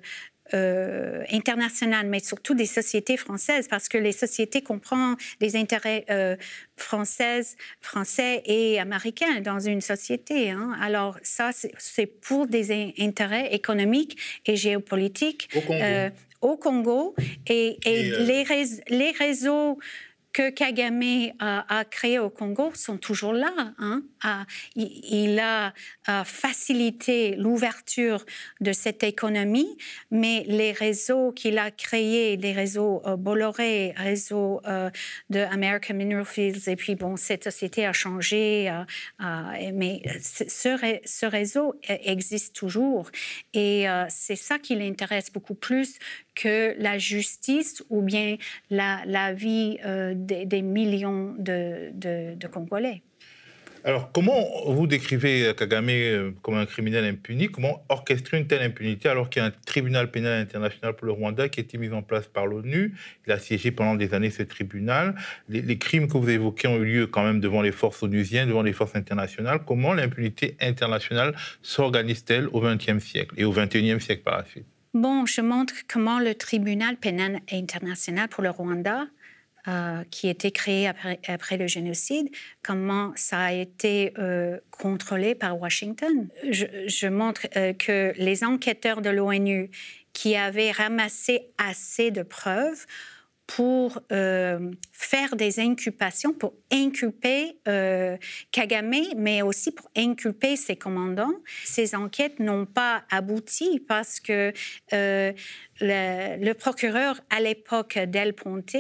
euh, 0.53 1.23
internationales, 1.31 2.07
mais 2.07 2.19
surtout 2.19 2.55
des 2.55 2.67
sociétés 2.67 3.17
françaises, 3.17 3.69
parce 3.69 3.89
que 3.89 3.99
les 3.99 4.13
sociétés 4.13 4.63
comprennent 4.63 5.17
les 5.41 5.55
intérêts 5.55 6.07
françaises, 6.77 7.57
français 7.81 8.43
et 8.47 8.81
américains 8.81 9.41
dans 9.43 9.61
une 9.61 9.81
société. 9.81 10.51
Hein. 10.51 10.77
Alors 10.81 11.19
ça, 11.23 11.51
c'est 11.53 12.07
pour 12.07 12.49
des 12.49 12.93
intérêts 12.99 13.55
économiques 13.55 14.19
et 14.47 14.57
géopolitiques 14.57 15.51
au 16.41 16.57
Congo. 16.57 17.15
Et, 17.47 17.79
les, 17.85 18.45
les 18.89 19.11
réseaux 19.13 19.79
que 20.33 20.51
Kagame 20.51 21.33
a, 21.39 21.85
créé 21.85 22.19
au 22.19 22.31
Congo 22.31 22.73
sont 22.75 22.97
toujours 22.97 23.33
là. 23.33 23.53
Hein. 23.79 24.03
il, 24.77 25.39
a, 25.41 25.73
facilité 26.25 27.37
l'ouverture 27.37 28.25
de 28.61 28.73
cette 28.73 29.03
économie, 29.03 29.77
mais 30.11 30.45
les 30.47 30.73
réseaux 30.73 31.33
qu'il 31.33 31.59
a 31.59 31.71
créés, 31.71 32.37
les 32.37 32.53
réseaux 32.53 33.03
euh, 33.07 33.17
Bolloré, 33.17 33.95
réseau 33.97 34.61
euh, 34.67 34.91
de 35.31 35.41
American 35.41 35.95
Mineral 35.95 36.25
Fields, 36.25 36.69
et 36.69 36.77
puis 36.77 36.95
bon, 36.95 37.17
cette 37.17 37.45
société 37.45 37.87
a 37.87 37.93
changé, 37.93 38.71
euh, 38.71 39.71
mais 39.73 40.03
ce, 40.21 41.27
réseau 41.27 41.75
existe 41.89 42.55
toujours. 42.55 43.11
Et 43.55 43.87
c'est 44.09 44.37
ça 44.37 44.59
qui 44.59 44.75
l'intéresse 44.75 45.33
beaucoup 45.33 45.55
plus 45.55 45.99
que 46.35 46.75
la 46.79 46.99
justice 46.99 47.83
ou 47.91 48.03
bien 48.03 48.37
la, 48.71 49.33
vie 49.33 49.79
euh, 49.85 50.15
des, 50.17 50.63
millions 50.63 51.35
de, 51.39 52.47
Congolais. 52.53 53.03
Alors, 53.83 54.13
comment 54.13 54.45
vous 54.67 54.87
décrivez 54.87 55.55
Kagame 55.57 55.89
euh, 55.89 56.33
comme 56.43 56.57
un 56.57 56.67
criminel 56.67 57.03
impuni? 57.07 57.49
Comment 57.49 57.83
orchestrer 57.89 58.37
une 58.37 58.47
telle 58.47 58.61
impunité 58.61 59.09
alors 59.09 59.31
qu'il 59.31 59.41
y 59.41 59.45
a 59.45 59.49
un 59.49 59.53
tribunal 59.65 60.11
pénal 60.11 60.39
international 60.39 60.95
pour 60.97 61.07
le 61.07 61.13
Rwanda 61.13 61.49
qui 61.49 61.61
a 61.61 61.63
été 61.63 61.79
mis 61.79 61.91
en 61.91 62.03
place 62.03 62.27
par 62.27 62.47
l'ONU? 62.47 62.95
Il 63.27 63.33
a 63.33 63.39
siégé 63.39 63.71
pendant 63.71 63.95
des 63.95 64.13
années 64.13 64.29
ce 64.29 64.43
tribunal. 64.43 65.15
Les, 65.49 65.63
les, 65.63 65.79
crimes 65.79 66.09
que 66.09 66.19
vous 66.19 66.29
évoquez 66.29 66.69
ont 66.69 66.77
eu 66.77 66.85
lieu 66.85 67.07
quand 67.07 67.25
même 67.25 67.41
devant 67.41 67.63
les 67.63 67.73
forces 67.73 68.03
onusiennes, 68.03 68.49
devant 68.49 68.63
les 68.63 68.75
forces 68.75 68.97
internationales. 68.97 69.61
Comment 69.67 69.95
l'impunité 69.95 70.57
internationale 70.61 71.35
s'organise-t-elle 71.63 72.49
au 72.53 72.61
XXe 72.61 73.03
siècle 73.03 73.35
et 73.39 73.45
au 73.45 73.53
XXIe 73.53 73.99
siècle 73.99 74.23
par 74.25 74.37
la 74.37 74.45
suite? 74.45 74.70
Bon, 74.93 75.25
je 75.25 75.41
montre 75.41 75.75
comment 75.89 76.19
le 76.19 76.35
tribunal 76.35 76.97
pénal 76.97 77.41
international 77.53 78.29
pour 78.29 78.43
le 78.43 78.51
Rwanda, 78.51 79.07
euh, 79.69 80.03
qui 80.11 80.27
a 80.27 80.31
été 80.31 80.51
créé 80.51 80.89
après, 80.89 81.57
le 81.57 81.69
génocide, 81.69 82.29
comment 82.63 83.13
ça 83.15 83.39
a 83.39 83.53
été 83.53 84.13
euh, 84.19 84.59
contrôlé 84.73 85.37
par 85.37 85.61
Washington. 85.61 86.29
Je, 86.43 87.07
montre 87.07 87.47
euh, 87.57 87.73
que 87.73 88.13
les 88.17 88.43
enquêteurs 88.43 89.01
de 89.01 89.11
l'ONU 89.11 89.71
qui 90.13 90.35
avaient 90.35 90.73
ramassé 90.73 91.53
assez 91.57 92.11
de 92.11 92.23
preuves 92.23 92.85
pour 93.57 94.01
euh, 94.13 94.71
faire 94.93 95.35
des 95.35 95.59
inculpations, 95.59 96.33
pour 96.33 96.55
inculper 96.73 97.59
euh, 97.67 98.17
Kagame, 98.53 98.95
mais 99.17 99.43
aussi 99.43 99.73
pour 99.73 99.91
inculper 99.97 100.55
ses 100.55 100.77
commandants. 100.77 101.35
Ces 101.65 101.97
enquêtes 101.97 102.39
n'ont 102.39 102.65
pas 102.65 103.03
abouti 103.11 103.81
parce 103.81 104.21
que 104.21 104.53
euh, 104.93 105.33
le, 105.81 106.53
procureur 106.53 107.21
à 107.29 107.41
l'époque 107.41 107.99
Del 107.99 108.35
Ponte, 108.35 108.77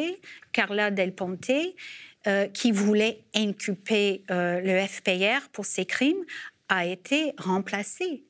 Carla 0.52 0.92
Del 0.92 1.14
Ponte, 1.14 1.50
qui 2.52 2.70
voulait 2.70 3.24
inculper 3.34 4.24
le 4.28 4.86
FPR 4.86 5.48
pour 5.52 5.64
ses 5.64 5.86
crimes, 5.86 6.22
a 6.68 6.84
été 6.84 7.32
remplacé. 7.38 8.24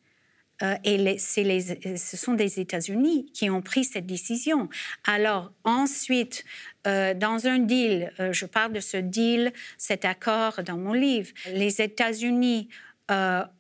Euh, 0.63 0.77
et 0.85 0.99
les, 0.99 1.19
ce 1.19 2.17
sont 2.17 2.35
des 2.35 2.61
États-Unis 2.61 3.31
qui 3.33 3.51
ont 3.51 3.63
pris 3.63 3.85
cette 3.85 4.07
décision. 4.07 4.69
Alors 5.05 5.53
ensuite, 5.65 6.45
euh, 6.87 7.15
dans 7.15 7.47
un 7.47 7.59
deal, 7.59 8.13
euh, 8.21 8.33
je 8.33 8.47
parle 8.47 8.73
de 8.73 8.81
ce 8.81 8.97
deal, 8.97 9.53
cet 9.79 10.05
accord 10.05 10.63
dans 10.63 10.77
mon 10.77 10.93
livre, 10.93 11.31
les 11.53 11.81
États-Unis 11.81 12.69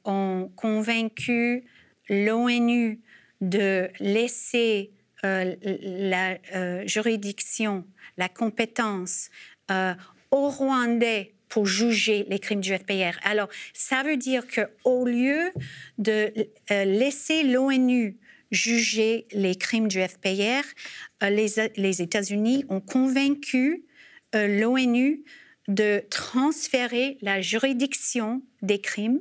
ont 0.05 0.49
convaincu 0.55 1.65
l'ONU 2.09 3.01
de 3.41 3.89
laisser 3.99 4.93
la 5.25 6.39
juridiction, 6.87 7.85
la 8.17 8.29
compétence 8.29 9.29
aux 10.31 10.49
Rwandais 10.51 11.35
pour 11.51 11.67
juger 11.67 12.25
les 12.29 12.39
crimes 12.39 12.61
du 12.61 12.75
FPR. 12.75 13.19
Alors, 13.25 13.49
ça 13.75 14.03
veut 14.03 14.17
dire 14.17 14.45
qu'au 14.47 15.05
lieu 15.05 15.53
de 15.99 16.33
euh, 16.71 16.85
laisser 16.85 17.43
l'ONU 17.43 18.17
juger 18.51 19.27
les 19.33 19.57
crimes 19.57 19.89
du 19.89 20.01
FPR, 20.01 20.65
euh, 21.23 21.29
les, 21.29 22.03
États-Unis 22.03 22.65
ont 22.71 22.81
convaincu 22.81 23.85
euh, 24.35 24.61
l'ONU 24.61 25.25
de 25.69 26.03
transférer 26.09 27.19
la 27.21 27.43
juridiction 27.43 28.43
des 28.63 28.81
crimes 28.81 29.21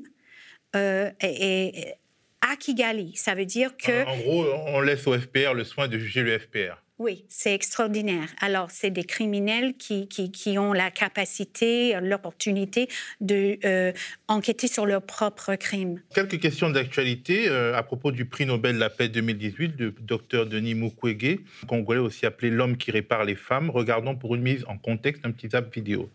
à 0.74 2.56
Kigali. 2.60 3.16
Ça 3.16 3.34
veut 3.36 3.46
dire 3.46 3.76
que... 3.76 4.06
En 4.06 4.18
gros, 4.18 4.46
on 4.68 4.82
laisse 4.82 5.06
au 5.08 5.18
FPR 5.18 5.54
le 5.54 5.64
soin 5.64 5.88
de 5.88 5.98
juger 5.98 6.22
le 6.22 6.38
FPR. 6.38 6.84
Oui, 7.00 7.24
c'est 7.30 7.56
extraordinaire. 7.56 8.28
Alors, 8.42 8.72
c'est 8.72 8.92
des 8.92 9.06
criminels 9.06 9.76
qui, 9.78 10.10
qui, 10.10 10.60
ont 10.60 10.74
la 10.74 10.92
capacité, 10.92 11.98
l'opportunité 12.02 12.90
de 13.22 13.58
euh, 13.64 13.94
enquêter 14.28 14.68
sur 14.68 14.86
leurs 14.86 15.02
propres 15.02 15.56
crimes. 15.56 16.02
Quelques 16.14 16.42
questions 16.42 16.70
d'actualité 16.70 17.48
euh, 17.48 17.74
à 17.74 17.84
propos 17.84 18.12
du 18.12 18.26
prix 18.26 18.46
Nobel 18.46 18.76
de 18.76 18.80
la 18.82 18.90
paix 18.90 19.08
2018 19.08 19.78
du 19.78 19.94
docteur 20.02 20.46
Denis 20.46 20.76
Mukwege, 20.76 21.40
congolais 21.68 22.02
aussi 22.02 22.26
appelé 22.26 22.52
l'homme 22.52 22.76
qui 22.76 22.92
répare 22.92 23.24
les 23.24 23.36
femmes. 23.36 23.70
Regardons 23.70 24.18
pour 24.18 24.36
une 24.36 24.42
mise 24.42 24.66
en 24.68 24.78
contexte 24.78 25.26
un 25.26 25.32
petit 25.32 25.50
zap 25.50 25.74
vidéo. 25.74 26.10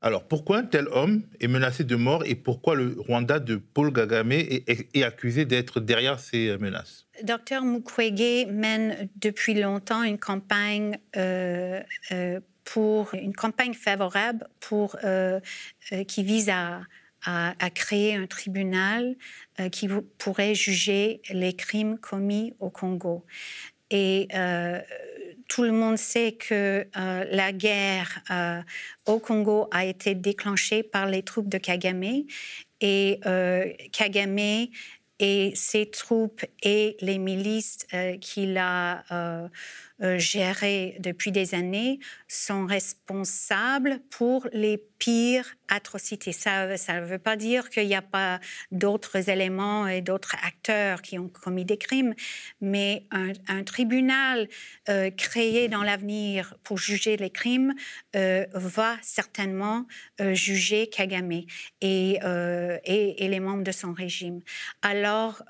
Alors, 0.00 0.28
pourquoi 0.28 0.58
un 0.58 0.62
tel 0.64 0.86
homme 0.92 1.22
est 1.40 1.48
menacé 1.48 1.82
de 1.82 1.96
mort 1.96 2.24
et 2.24 2.36
pourquoi 2.36 2.76
le 2.76 2.94
Rwanda 2.98 3.40
de 3.40 3.56
Paul 3.56 3.92
Kagame 3.92 4.30
est, 4.30 5.02
accusé 5.02 5.44
d'être 5.44 5.80
derrière 5.80 6.20
ces 6.20 6.56
menaces? 6.58 7.06
Docteur 7.24 7.64
Mukwege 7.64 8.46
mène 8.48 9.08
depuis 9.16 9.54
longtemps 9.54 10.04
une 10.04 10.18
campagne 10.18 10.98
euh, 11.16 11.80
euh, 12.12 12.38
pour 12.62 13.12
une 13.14 13.34
campagne 13.34 13.74
favorable 13.74 14.46
euh, 15.02 15.40
qui 16.06 16.22
vise 16.22 16.48
à, 16.48 16.80
créer 17.74 18.14
un 18.14 18.26
tribunal 18.26 19.16
qui 19.72 19.88
pourrait 20.18 20.54
juger 20.54 21.20
les 21.30 21.52
crimes 21.52 21.98
commis 21.98 22.54
au 22.60 22.70
Congo. 22.70 23.26
Et 23.90 24.28
tout 25.48 25.62
le 25.62 25.72
monde 25.72 25.96
sait 25.96 26.32
que 26.32 26.86
euh, 26.96 27.24
la 27.30 27.52
guerre 27.52 28.20
euh, 28.30 28.60
au 29.06 29.18
Congo 29.18 29.66
a 29.72 29.84
été 29.84 30.14
déclenchée 30.14 30.82
par 30.82 31.06
les 31.06 31.22
troupes 31.22 31.48
de 31.48 31.58
Kagame 31.58 32.24
et 32.80 33.20
euh, 33.26 33.72
Kagame 33.92 34.68
et 35.18 35.52
ses 35.54 35.90
troupes 35.90 36.44
et 36.62 36.96
les 37.00 37.18
milices 37.18 37.86
qu'il 38.20 38.56
a 38.56 39.02
géré 40.16 40.96
depuis 41.00 41.32
des 41.32 41.54
années 41.54 41.98
sont 42.28 42.66
responsables 42.66 44.00
pour 44.10 44.46
les 44.52 44.78
pires 44.98 45.54
atrocités. 45.68 46.32
Ça 46.32 46.66
ne 46.66 47.04
veut 47.04 47.18
pas 47.18 47.36
dire 47.36 47.68
qu'il 47.70 47.86
n'y 47.86 47.94
a 47.94 48.02
pas 48.02 48.40
d'autres 48.72 49.28
éléments 49.28 49.86
et 49.86 50.00
d'autres 50.00 50.34
acteurs 50.44 51.02
qui 51.02 51.18
ont 51.18 51.28
commis 51.28 51.64
des 51.64 51.76
crimes, 51.76 52.14
mais 52.60 53.06
un, 53.10 53.62
tribunal 53.64 54.48
euh, 54.88 55.10
créé 55.10 55.68
dans 55.68 55.82
l'avenir 55.82 56.54
pour 56.62 56.78
juger 56.78 57.16
les 57.16 57.30
crimes 57.30 57.74
euh, 58.16 58.46
va 58.54 58.96
certainement 59.02 59.86
euh, 60.20 60.34
juger 60.34 60.88
Kagame 60.88 61.32
et, 61.32 61.46
et, 61.80 62.18
et, 63.24 63.28
les 63.28 63.40
membres 63.40 63.64
de 63.64 63.72
son 63.72 63.92
régime. 63.92 64.40
Alors, 64.82 65.42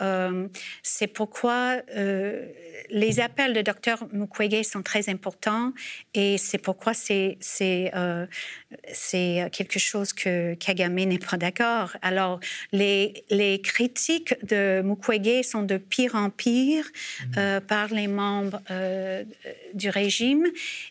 c'est 0.82 1.06
pourquoi 1.06 1.80
les 2.90 3.20
appels 3.20 3.52
de 3.52 3.62
Dr 3.62 4.06
Mukwege 4.12 4.37
sont 4.64 4.82
très 4.82 5.08
importants 5.08 5.72
et 6.14 6.38
c'est 6.38 6.58
pourquoi 6.58 6.94
c'est 6.94 7.38
c'est 7.40 7.90
quelque 9.52 9.78
chose 9.78 10.12
que 10.12 10.54
Kagame 10.54 10.94
n'est 10.94 11.18
pas 11.18 11.36
d'accord. 11.36 11.96
Alors, 12.02 12.40
les, 12.72 13.24
les, 13.30 13.60
critiques 13.60 14.34
de 14.46 14.82
Mukwege 14.82 15.44
sont 15.44 15.62
de 15.62 15.76
pire 15.76 16.14
en 16.14 16.30
pire 16.30 16.84
mhm. 16.84 17.32
euh, 17.36 17.60
par 17.60 17.88
les 17.88 18.08
membres 18.08 18.60
euh, 18.70 19.24
du 19.74 19.90
régime. 19.90 20.46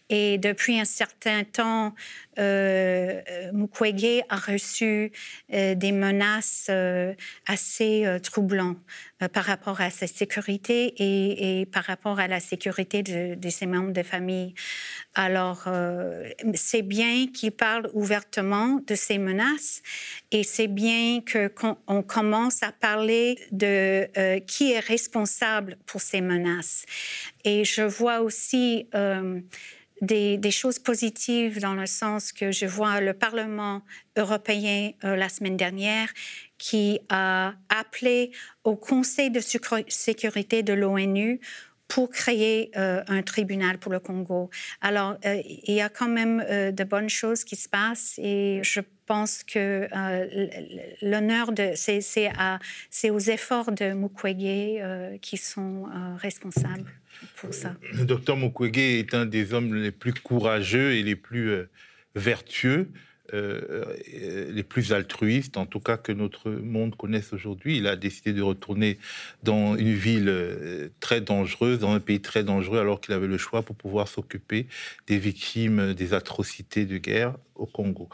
Et 0.09 0.37
depuis 0.37 0.79
un 0.79 0.85
certain 0.85 1.43
temps, 1.43 1.93
euh, 2.39 3.21
Mukwege 3.53 4.23
a 4.29 4.35
reçu 4.37 5.11
euh, 5.53 5.75
des 5.75 5.91
menaces 5.91 6.69
assez 7.45 8.05
troublantes 8.23 8.77
par 9.33 9.45
rapport 9.45 9.81
à 9.81 9.89
sa 9.89 10.07
sécurité 10.07 10.93
et, 10.97 11.65
par 11.65 11.83
rapport 11.83 12.19
à 12.19 12.27
la 12.27 12.39
sécurité 12.39 13.03
de, 13.03 13.49
ses 13.49 13.65
membres 13.65 13.91
de 13.91 14.03
famille. 14.03 14.53
Alors, 15.15 15.67
c'est 16.53 16.83
bien 16.83 17.27
qu'il 17.27 17.51
parle 17.51 17.89
ouvertement 17.93 18.79
de 18.85 18.95
ces 18.95 19.17
menaces 19.17 19.81
et 20.31 20.43
c'est 20.43 20.67
bien 20.67 21.21
qu'on 21.55 22.03
commence 22.03 22.61
à 22.63 22.71
parler 22.71 23.39
de 23.51 24.07
euh, 24.17 24.39
qui 24.39 24.71
est 24.71 24.79
responsable 24.79 25.77
pour 25.85 26.01
ces 26.01 26.21
menaces. 26.21 26.85
Et 27.43 27.63
je 27.63 27.81
vois 27.81 28.21
aussi 28.21 28.87
des, 30.01 30.51
choses 30.51 30.79
positives 30.79 31.59
dans 31.59 31.73
le 31.73 31.85
sens 31.85 32.31
que 32.31 32.51
je 32.51 32.65
vois 32.65 33.01
le 33.01 33.13
Parlement 33.13 33.81
européen 34.15 34.91
euh, 35.03 35.15
la 35.15 35.29
semaine 35.29 35.57
dernière 35.57 36.09
qui 36.57 36.99
a 37.09 37.53
appelé 37.69 38.31
au 38.63 38.75
Conseil 38.75 39.29
de 39.29 39.39
sécurité 39.39 40.63
de 40.63 40.73
l'ONU 40.73 41.39
pour 41.87 42.09
créer 42.09 42.71
euh, 42.75 43.01
un 43.07 43.21
tribunal 43.21 43.77
pour 43.77 43.91
le 43.91 43.99
Congo. 43.99 44.49
Alors, 44.81 45.15
euh, 45.25 45.41
il 45.45 45.73
y 45.73 45.81
a 45.81 45.87
quand 45.87 46.09
même 46.09 46.43
de 46.73 46.83
bonnes 46.83 47.09
choses 47.09 47.43
qui 47.43 47.55
se 47.55 47.69
passent 47.69 48.15
et 48.17 48.59
je 48.63 48.81
pense 49.05 49.43
que 49.43 49.87
l'honneur 51.01 51.51
c'est 51.75 53.09
aux 53.09 53.19
efforts 53.19 53.71
de 53.71 53.93
Mukwege 53.93 55.19
qui 55.21 55.37
sont 55.37 55.85
responsables 56.17 56.91
pour 57.35 57.53
ça. 57.53 57.75
Le 57.93 58.05
docteur 58.05 58.37
Mukwege 58.37 58.77
est 58.77 59.13
un 59.13 59.25
des 59.25 59.53
hommes 59.53 59.75
les 59.75 59.91
plus 59.91 60.13
courageux 60.13 60.93
et 60.93 61.03
les 61.03 61.15
plus 61.15 61.67
vertueux 62.15 62.89
euh, 63.33 63.83
euh, 64.13 64.51
les 64.51 64.63
plus 64.63 64.93
altruistes, 64.93 65.57
en 65.57 65.65
tout 65.65 65.81
cas 65.81 65.97
que 65.97 66.13
notre 66.13 66.49
monde 66.49 66.95
connaisse 66.95 67.33
aujourd'hui. 67.33 67.75
Il 67.77 67.87
a 67.87 67.97
décidé 67.97 68.31
de 68.31 68.41
retourner 68.41 68.99
dans 69.43 69.75
une 69.75 69.93
ville 69.93 70.29
euh, 70.29 70.87
très 71.01 71.19
dangereuse, 71.19 71.79
dans 71.79 71.91
un 71.91 71.99
pays 71.99 72.21
très 72.21 72.45
dangereux, 72.45 72.79
alors 72.79 73.01
qu'il 73.01 73.13
avait 73.13 73.27
le 73.27 73.37
choix 73.37 73.63
pour 73.63 73.75
pouvoir 73.75 74.07
s'occuper 74.07 74.67
des 75.07 75.17
victimes 75.17 75.93
des 75.93 76.13
atrocités 76.13 76.85
de 76.85 76.97
guerre 76.97 77.35
au 77.55 77.65
Congo. 77.65 78.07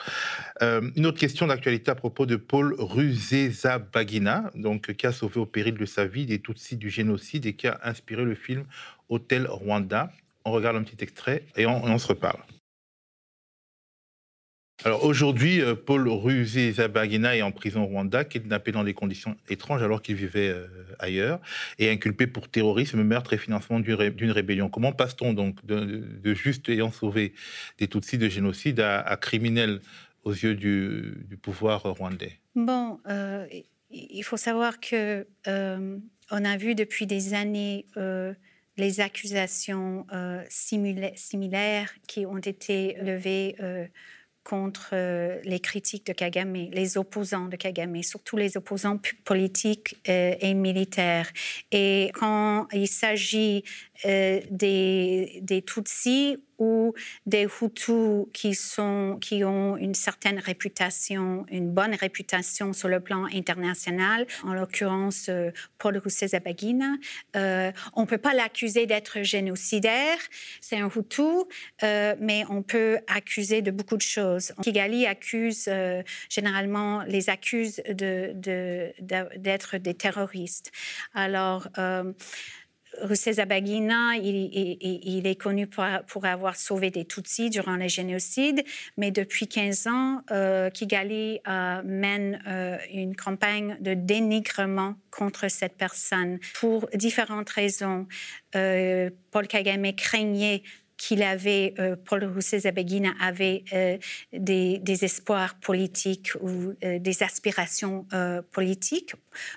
une 0.61 1.05
autre 1.05 1.20
question 1.20 1.47
d'actualité 1.47 1.91
à 1.91 1.95
propos 1.95 2.26
de 2.26 2.38
Paul 2.38 2.76
Rusesabagina, 2.80 4.51
donc 4.55 4.93
qui 4.93 5.05
a 5.05 5.11
sauvé 5.11 5.39
au 5.39 5.45
péril 5.45 5.76
de 5.76 5.86
sa 5.86 6.05
vie 6.05 6.26
des 6.26 6.39
Tutsis 6.39 6.78
du 6.78 6.89
génocide 6.89 7.45
et 7.45 7.53
qui 7.53 7.68
a 7.68 7.78
inspiré 7.84 8.24
le 8.24 8.36
film 8.36 8.64
Hôtel 9.10 9.47
Rwanda. 9.47 10.12
On 10.45 10.51
regarde 10.51 10.76
un 10.76 10.84
petit 10.84 11.04
extrait 11.04 11.45
et 11.56 11.66
on 11.66 11.97
se 11.97 12.08
reparle. 12.08 12.39
Alors 14.86 15.06
aujourd'hui, 15.06 15.62
euh, 15.62 15.76
Paul 15.76 16.10
Rusesabagina 16.10 17.38
est 17.38 17.41
en 17.41 17.51
prison 17.51 17.84
au 17.84 17.86
Rwanda, 17.86 18.26
kidnappé 18.26 18.74
dans 18.74 18.84
des 18.84 18.93
conditions 18.93 19.38
étranges 19.47 19.82
alors 19.82 20.01
qu'il 20.01 20.16
vivait 20.16 20.49
euh, 20.49 20.68
ailleurs, 20.99 21.39
et 21.80 21.89
inculpé 21.89 22.28
pour 22.28 22.49
terrorisme, 22.49 23.01
meurtre 23.04 23.32
et 23.32 23.38
financement 23.38 23.80
d'une 23.80 24.32
rébellion. 24.32 24.70
Comment 24.70 24.91
passe-t-on 24.91 25.34
donc 25.34 25.66
de, 25.66 26.34
juste 26.34 26.68
ayant 26.68 26.91
sauvé 26.91 27.34
des 27.78 27.88
Tutsis 27.88 28.18
de 28.18 28.28
génocide 28.28 28.82
à, 28.82 29.16
criminel 29.16 29.80
aux 30.26 30.34
yeux 30.34 30.56
du, 30.56 31.38
pouvoir 31.41 31.84
rwandais? 31.84 32.39
Bon, 32.56 32.99
euh, 33.08 33.47
il 33.89 34.24
faut 34.24 34.38
savoir 34.38 34.82
que 34.82 35.26
on 35.45 36.45
a 36.45 36.58
vu 36.58 36.76
depuis 36.76 37.06
des 37.06 37.34
années 37.34 37.86
les 38.78 38.99
accusations 38.99 40.05
similaires 40.49 41.93
qui 42.07 42.26
ont 42.26 42.38
été 42.38 42.95
levées 43.01 43.55
contre 44.43 44.89
euh, 44.93 45.39
les 45.43 45.59
critiques 45.59 46.05
de 46.05 46.13
Kagame, 46.13 46.53
les 46.53 46.97
opposants 46.97 47.47
de 47.47 47.55
Kagame, 47.55 48.01
surtout 48.03 48.38
les 48.38 48.57
opposants 48.57 48.99
politiques 49.24 50.01
euh, 50.09 50.36
et 50.39 50.53
militaires. 50.53 51.32
Et 51.71 52.11
quand 52.13 52.67
il 52.74 52.88
s'agit 52.88 53.63
euh, 54.06 54.41
des, 54.50 55.39
des 55.44 55.62
Tutsis 55.62 56.38
ou 56.60 56.94
des 57.26 57.48
Hutus 57.62 58.26
qui, 58.34 58.54
sont, 58.54 59.18
qui 59.22 59.44
ont 59.44 59.78
une 59.78 59.94
certaine 59.94 60.39
réputation, 60.39 61.46
une 61.50 61.72
bonne 61.72 61.96
réputation 61.96 62.74
sur 62.74 62.89
le 62.89 63.00
plan 63.00 63.26
international, 63.26 64.28
en 64.44 64.54
l'occurrence 64.54 65.28
euh, 65.30 65.52
Paul 65.78 65.98
Rusesabagina. 65.98 66.96
Euh, 67.36 67.72
on 67.94 68.02
ne 68.02 68.06
peut 68.06 68.18
pas 68.18 68.34
l'accuser 68.34 68.86
d'être 68.86 69.24
génocidaire, 69.24 70.18
c'est 70.60 70.78
un 70.78 70.89
Hutu, 70.89 71.46
mais 71.82 72.44
on 72.50 72.62
peut 72.62 73.00
accuser 73.08 73.62
de 73.62 73.72
beaucoup 73.72 73.98
de 73.98 74.02
choses. 74.02 74.54
Kigali 74.62 75.06
accuse, 75.06 75.70
généralement, 76.30 77.04
les 77.04 77.30
accuse 77.30 77.82
d'être 77.89 78.41
de, 78.41 79.78
des 79.78 79.94
terroristes. 79.94 80.72
Alors, 81.14 81.68
Rusesabagina, 83.02 84.16
il, 84.18 84.78
il, 84.82 85.28
est 85.28 85.36
connu 85.36 85.68
pour, 85.68 86.26
avoir 86.26 86.56
sauvé 86.56 86.91
des 86.91 87.06
Tutsis 87.06 87.50
durant 87.50 87.76
le 87.76 87.88
génocide, 87.88 88.64
mais 88.98 89.12
depuis 89.12 89.48
15 89.48 89.88
ans, 89.88 90.22
euh, 90.32 90.70
Kigali 90.70 91.39
euh, 91.48 91.82
mène 91.84 92.41
euh, 92.48 92.78
une 92.94 93.16
campagne 93.16 93.78
de 93.80 93.94
dénigrement 93.94 94.96
contre 95.12 95.50
cette 95.50 95.76
personne 95.76 96.39
pour 96.54 96.88
différentes 96.94 97.50
raisons. 97.50 98.08
Paul 98.52 99.48
Kagame 99.48 99.94
craignait 99.94 100.62
qu'il 100.98 101.24
avait, 101.24 101.74
euh, 101.80 101.96
Paul 101.96 102.24
Rusesabagina 102.24 103.14
avait 103.20 103.64
euh, 103.74 103.98
des, 104.32 105.04
espoirs 105.04 105.56
politiques 105.56 106.32
ou 106.41 106.74
euh, 106.84 107.00
des 107.00 107.24
aspirations 107.24 108.06
politiques 108.52 109.16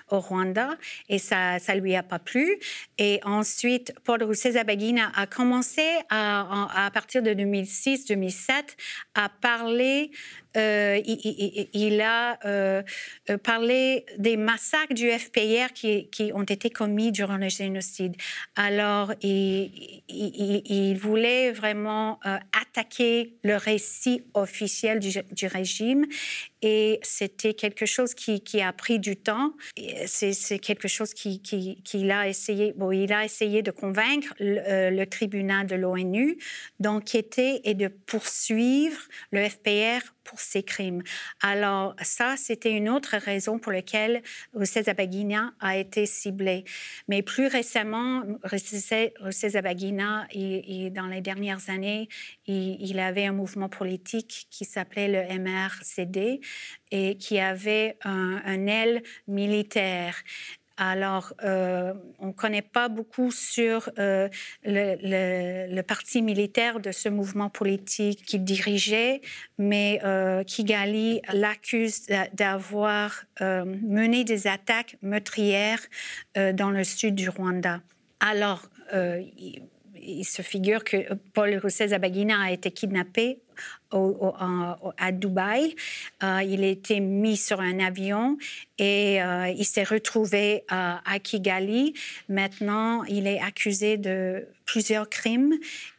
au 0.09 0.19
Rwanda 0.19 0.77
et 1.09 1.19
ça 1.19 1.59
ça 1.59 1.75
lui 1.75 1.95
a 1.95 2.03
pas 2.03 2.19
plu. 2.19 2.57
Et 2.97 3.19
ensuite, 3.23 3.93
Paul 4.03 4.23
Rusesabagina 4.23 5.11
a 5.15 5.27
commencé 5.27 5.85
à, 6.09 6.85
à 6.85 6.91
partir 6.91 7.21
de 7.21 7.31
2006-2007 7.31 8.51
à 9.13 9.29
parler 9.29 10.11
euh, 10.57 10.99
il, 11.05 12.01
a 12.01 12.39
euh, 12.45 12.81
euh, 13.29 13.37
parlé 13.37 14.05
des 14.17 14.37
massacres 14.37 14.93
du 14.93 15.09
FPR 15.11 15.71
qui, 15.73 16.31
ont 16.33 16.43
été 16.43 16.69
commis 16.69 17.11
durant 17.11 17.37
le 17.37 17.49
génocide. 17.49 18.15
Alors, 18.55 19.13
il, 19.21 20.97
voulait 20.99 21.51
vraiment 21.51 22.19
attaquer 22.23 23.35
le 23.43 23.55
récit 23.55 24.23
officiel 24.33 24.99
du, 24.99 25.47
régime 25.47 26.05
et 26.61 26.99
c'était 27.03 27.53
quelque 27.53 27.85
chose 27.85 28.13
qui, 28.15 28.61
a 28.61 28.73
pris 28.73 28.99
du 28.99 29.15
temps. 29.15 29.53
C'est 30.07 30.59
quelque 30.59 30.87
chose 30.87 31.13
qu'il 31.13 31.41
qui, 31.41 32.11
a 32.11 32.27
essayé. 32.27 32.73
Il 32.93 33.13
a 33.13 33.25
essayé 33.25 33.61
de 33.61 33.71
convaincre 33.71 34.33
le 34.39 35.05
tribunal 35.05 35.67
de 35.67 35.75
l'ONU 35.75 36.37
d'enquêter 36.79 37.69
et 37.69 37.73
de 37.73 37.87
poursuivre 37.87 38.99
le 39.31 39.47
FPR 39.47 40.16
pour 40.27 40.39
ces 40.39 40.61
crimes. 40.61 41.01
Alors 41.41 41.95
ça, 42.01 42.35
c'était 42.37 42.71
une 42.71 42.89
autre 42.89 43.15
raison 43.17 43.57
pour 43.57 43.71
laquelle 43.71 44.21
Rusesabagina 44.53 45.53
a 45.59 45.77
été 45.77 46.05
ciblé. 46.05 46.65
Mais 47.07 47.21
plus 47.23 47.47
récemment, 47.47 48.23
Rusesabagina, 48.43 50.27
dans 50.91 51.07
les 51.07 51.21
dernières 51.21 51.69
années, 51.69 52.09
il, 52.45 52.99
avait 52.99 53.25
un 53.25 53.33
mouvement 53.33 53.69
politique 53.69 54.47
qui 54.49 54.65
s'appelait 54.65 55.07
le 55.07 55.39
MRCD 55.39 56.41
et 56.91 57.17
qui 57.17 57.39
avait 57.39 57.97
un 58.03 58.67
aile 58.67 59.03
militaire. 59.27 60.15
Alors, 60.77 61.33
euh, 61.43 61.93
on 62.19 62.27
ne 62.27 62.31
connaît 62.31 62.61
pas 62.61 62.87
beaucoup 62.87 63.31
sur 63.31 63.89
euh, 63.97 64.29
le, 64.63 65.81
parti 65.81 66.21
militaire 66.21 66.79
de 66.79 66.91
ce 66.91 67.09
mouvement 67.09 67.49
politique 67.49 68.23
qu'il 68.25 68.43
dirigeait, 68.43 69.21
mais 69.57 69.99
euh, 70.03 70.43
Kigali 70.43 71.21
l'accuse 71.33 72.05
d'avoir 72.33 73.25
mené 73.39 74.23
des 74.23 74.47
attaques 74.47 74.97
meurtrières 75.01 75.79
dans 76.35 76.69
le 76.69 76.83
sud 76.83 77.15
du 77.15 77.29
Rwanda. 77.29 77.81
Alors, 78.19 78.69
il 78.93 80.25
se 80.25 80.41
figure 80.41 80.83
que 80.83 81.13
Paul 81.33 81.55
Rusesabagina 81.55 82.41
a 82.41 82.51
été 82.51 82.71
kidnappé 82.71 83.41
à 83.91 85.11
Dubaï. 85.11 85.75
Euh, 86.23 86.41
il 86.43 86.63
a 86.63 86.67
été 86.67 86.99
mis 86.99 87.37
sur 87.37 87.59
un 87.59 87.79
avion 87.79 88.37
et 88.77 89.21
euh, 89.21 89.49
il 89.49 89.65
s'est 89.65 89.83
retrouvé 89.83 90.63
à 90.69 91.19
Kigali. 91.21 91.93
Maintenant, 92.29 93.03
il 93.05 93.27
est 93.27 93.39
accusé 93.39 93.97
de 93.97 94.47
plusieurs 94.65 95.09
crimes 95.09 95.53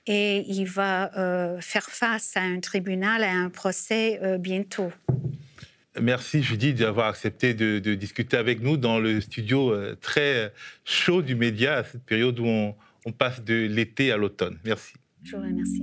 et 0.07 0.45
il 0.49 0.65
va 0.65 1.17
euh, 1.19 1.61
faire 1.61 1.85
face 1.85 2.37
à 2.37 2.41
un 2.41 2.61
tribunal, 2.61 3.23
à 3.23 3.33
un 3.33 3.51
procès 3.51 4.21
bientôt. 4.39 4.93
Merci 6.01 6.43
Judith 6.45 6.77
d'avoir 6.77 7.09
accepté 7.09 7.55
de, 7.55 7.81
de, 7.81 7.95
discuter 7.95 8.37
avec 8.37 8.61
nous 8.61 8.77
dans 8.77 9.01
le 9.01 9.21
studio 9.21 9.75
très 9.97 10.53
chaud 10.85 11.23
du 11.23 11.35
média 11.35 11.79
à 11.79 11.85
cette 11.85 12.05
période 12.05 12.39
où 12.39 12.47
on, 12.47 12.77
on 13.05 13.13
passe 13.13 13.43
de 13.43 13.67
l'été 13.67 14.13
à 14.13 14.17
l'automne. 14.17 14.59
Merci. 14.65 14.95
Je 15.25 15.37
vous 15.37 15.43
remercie. 15.43 15.83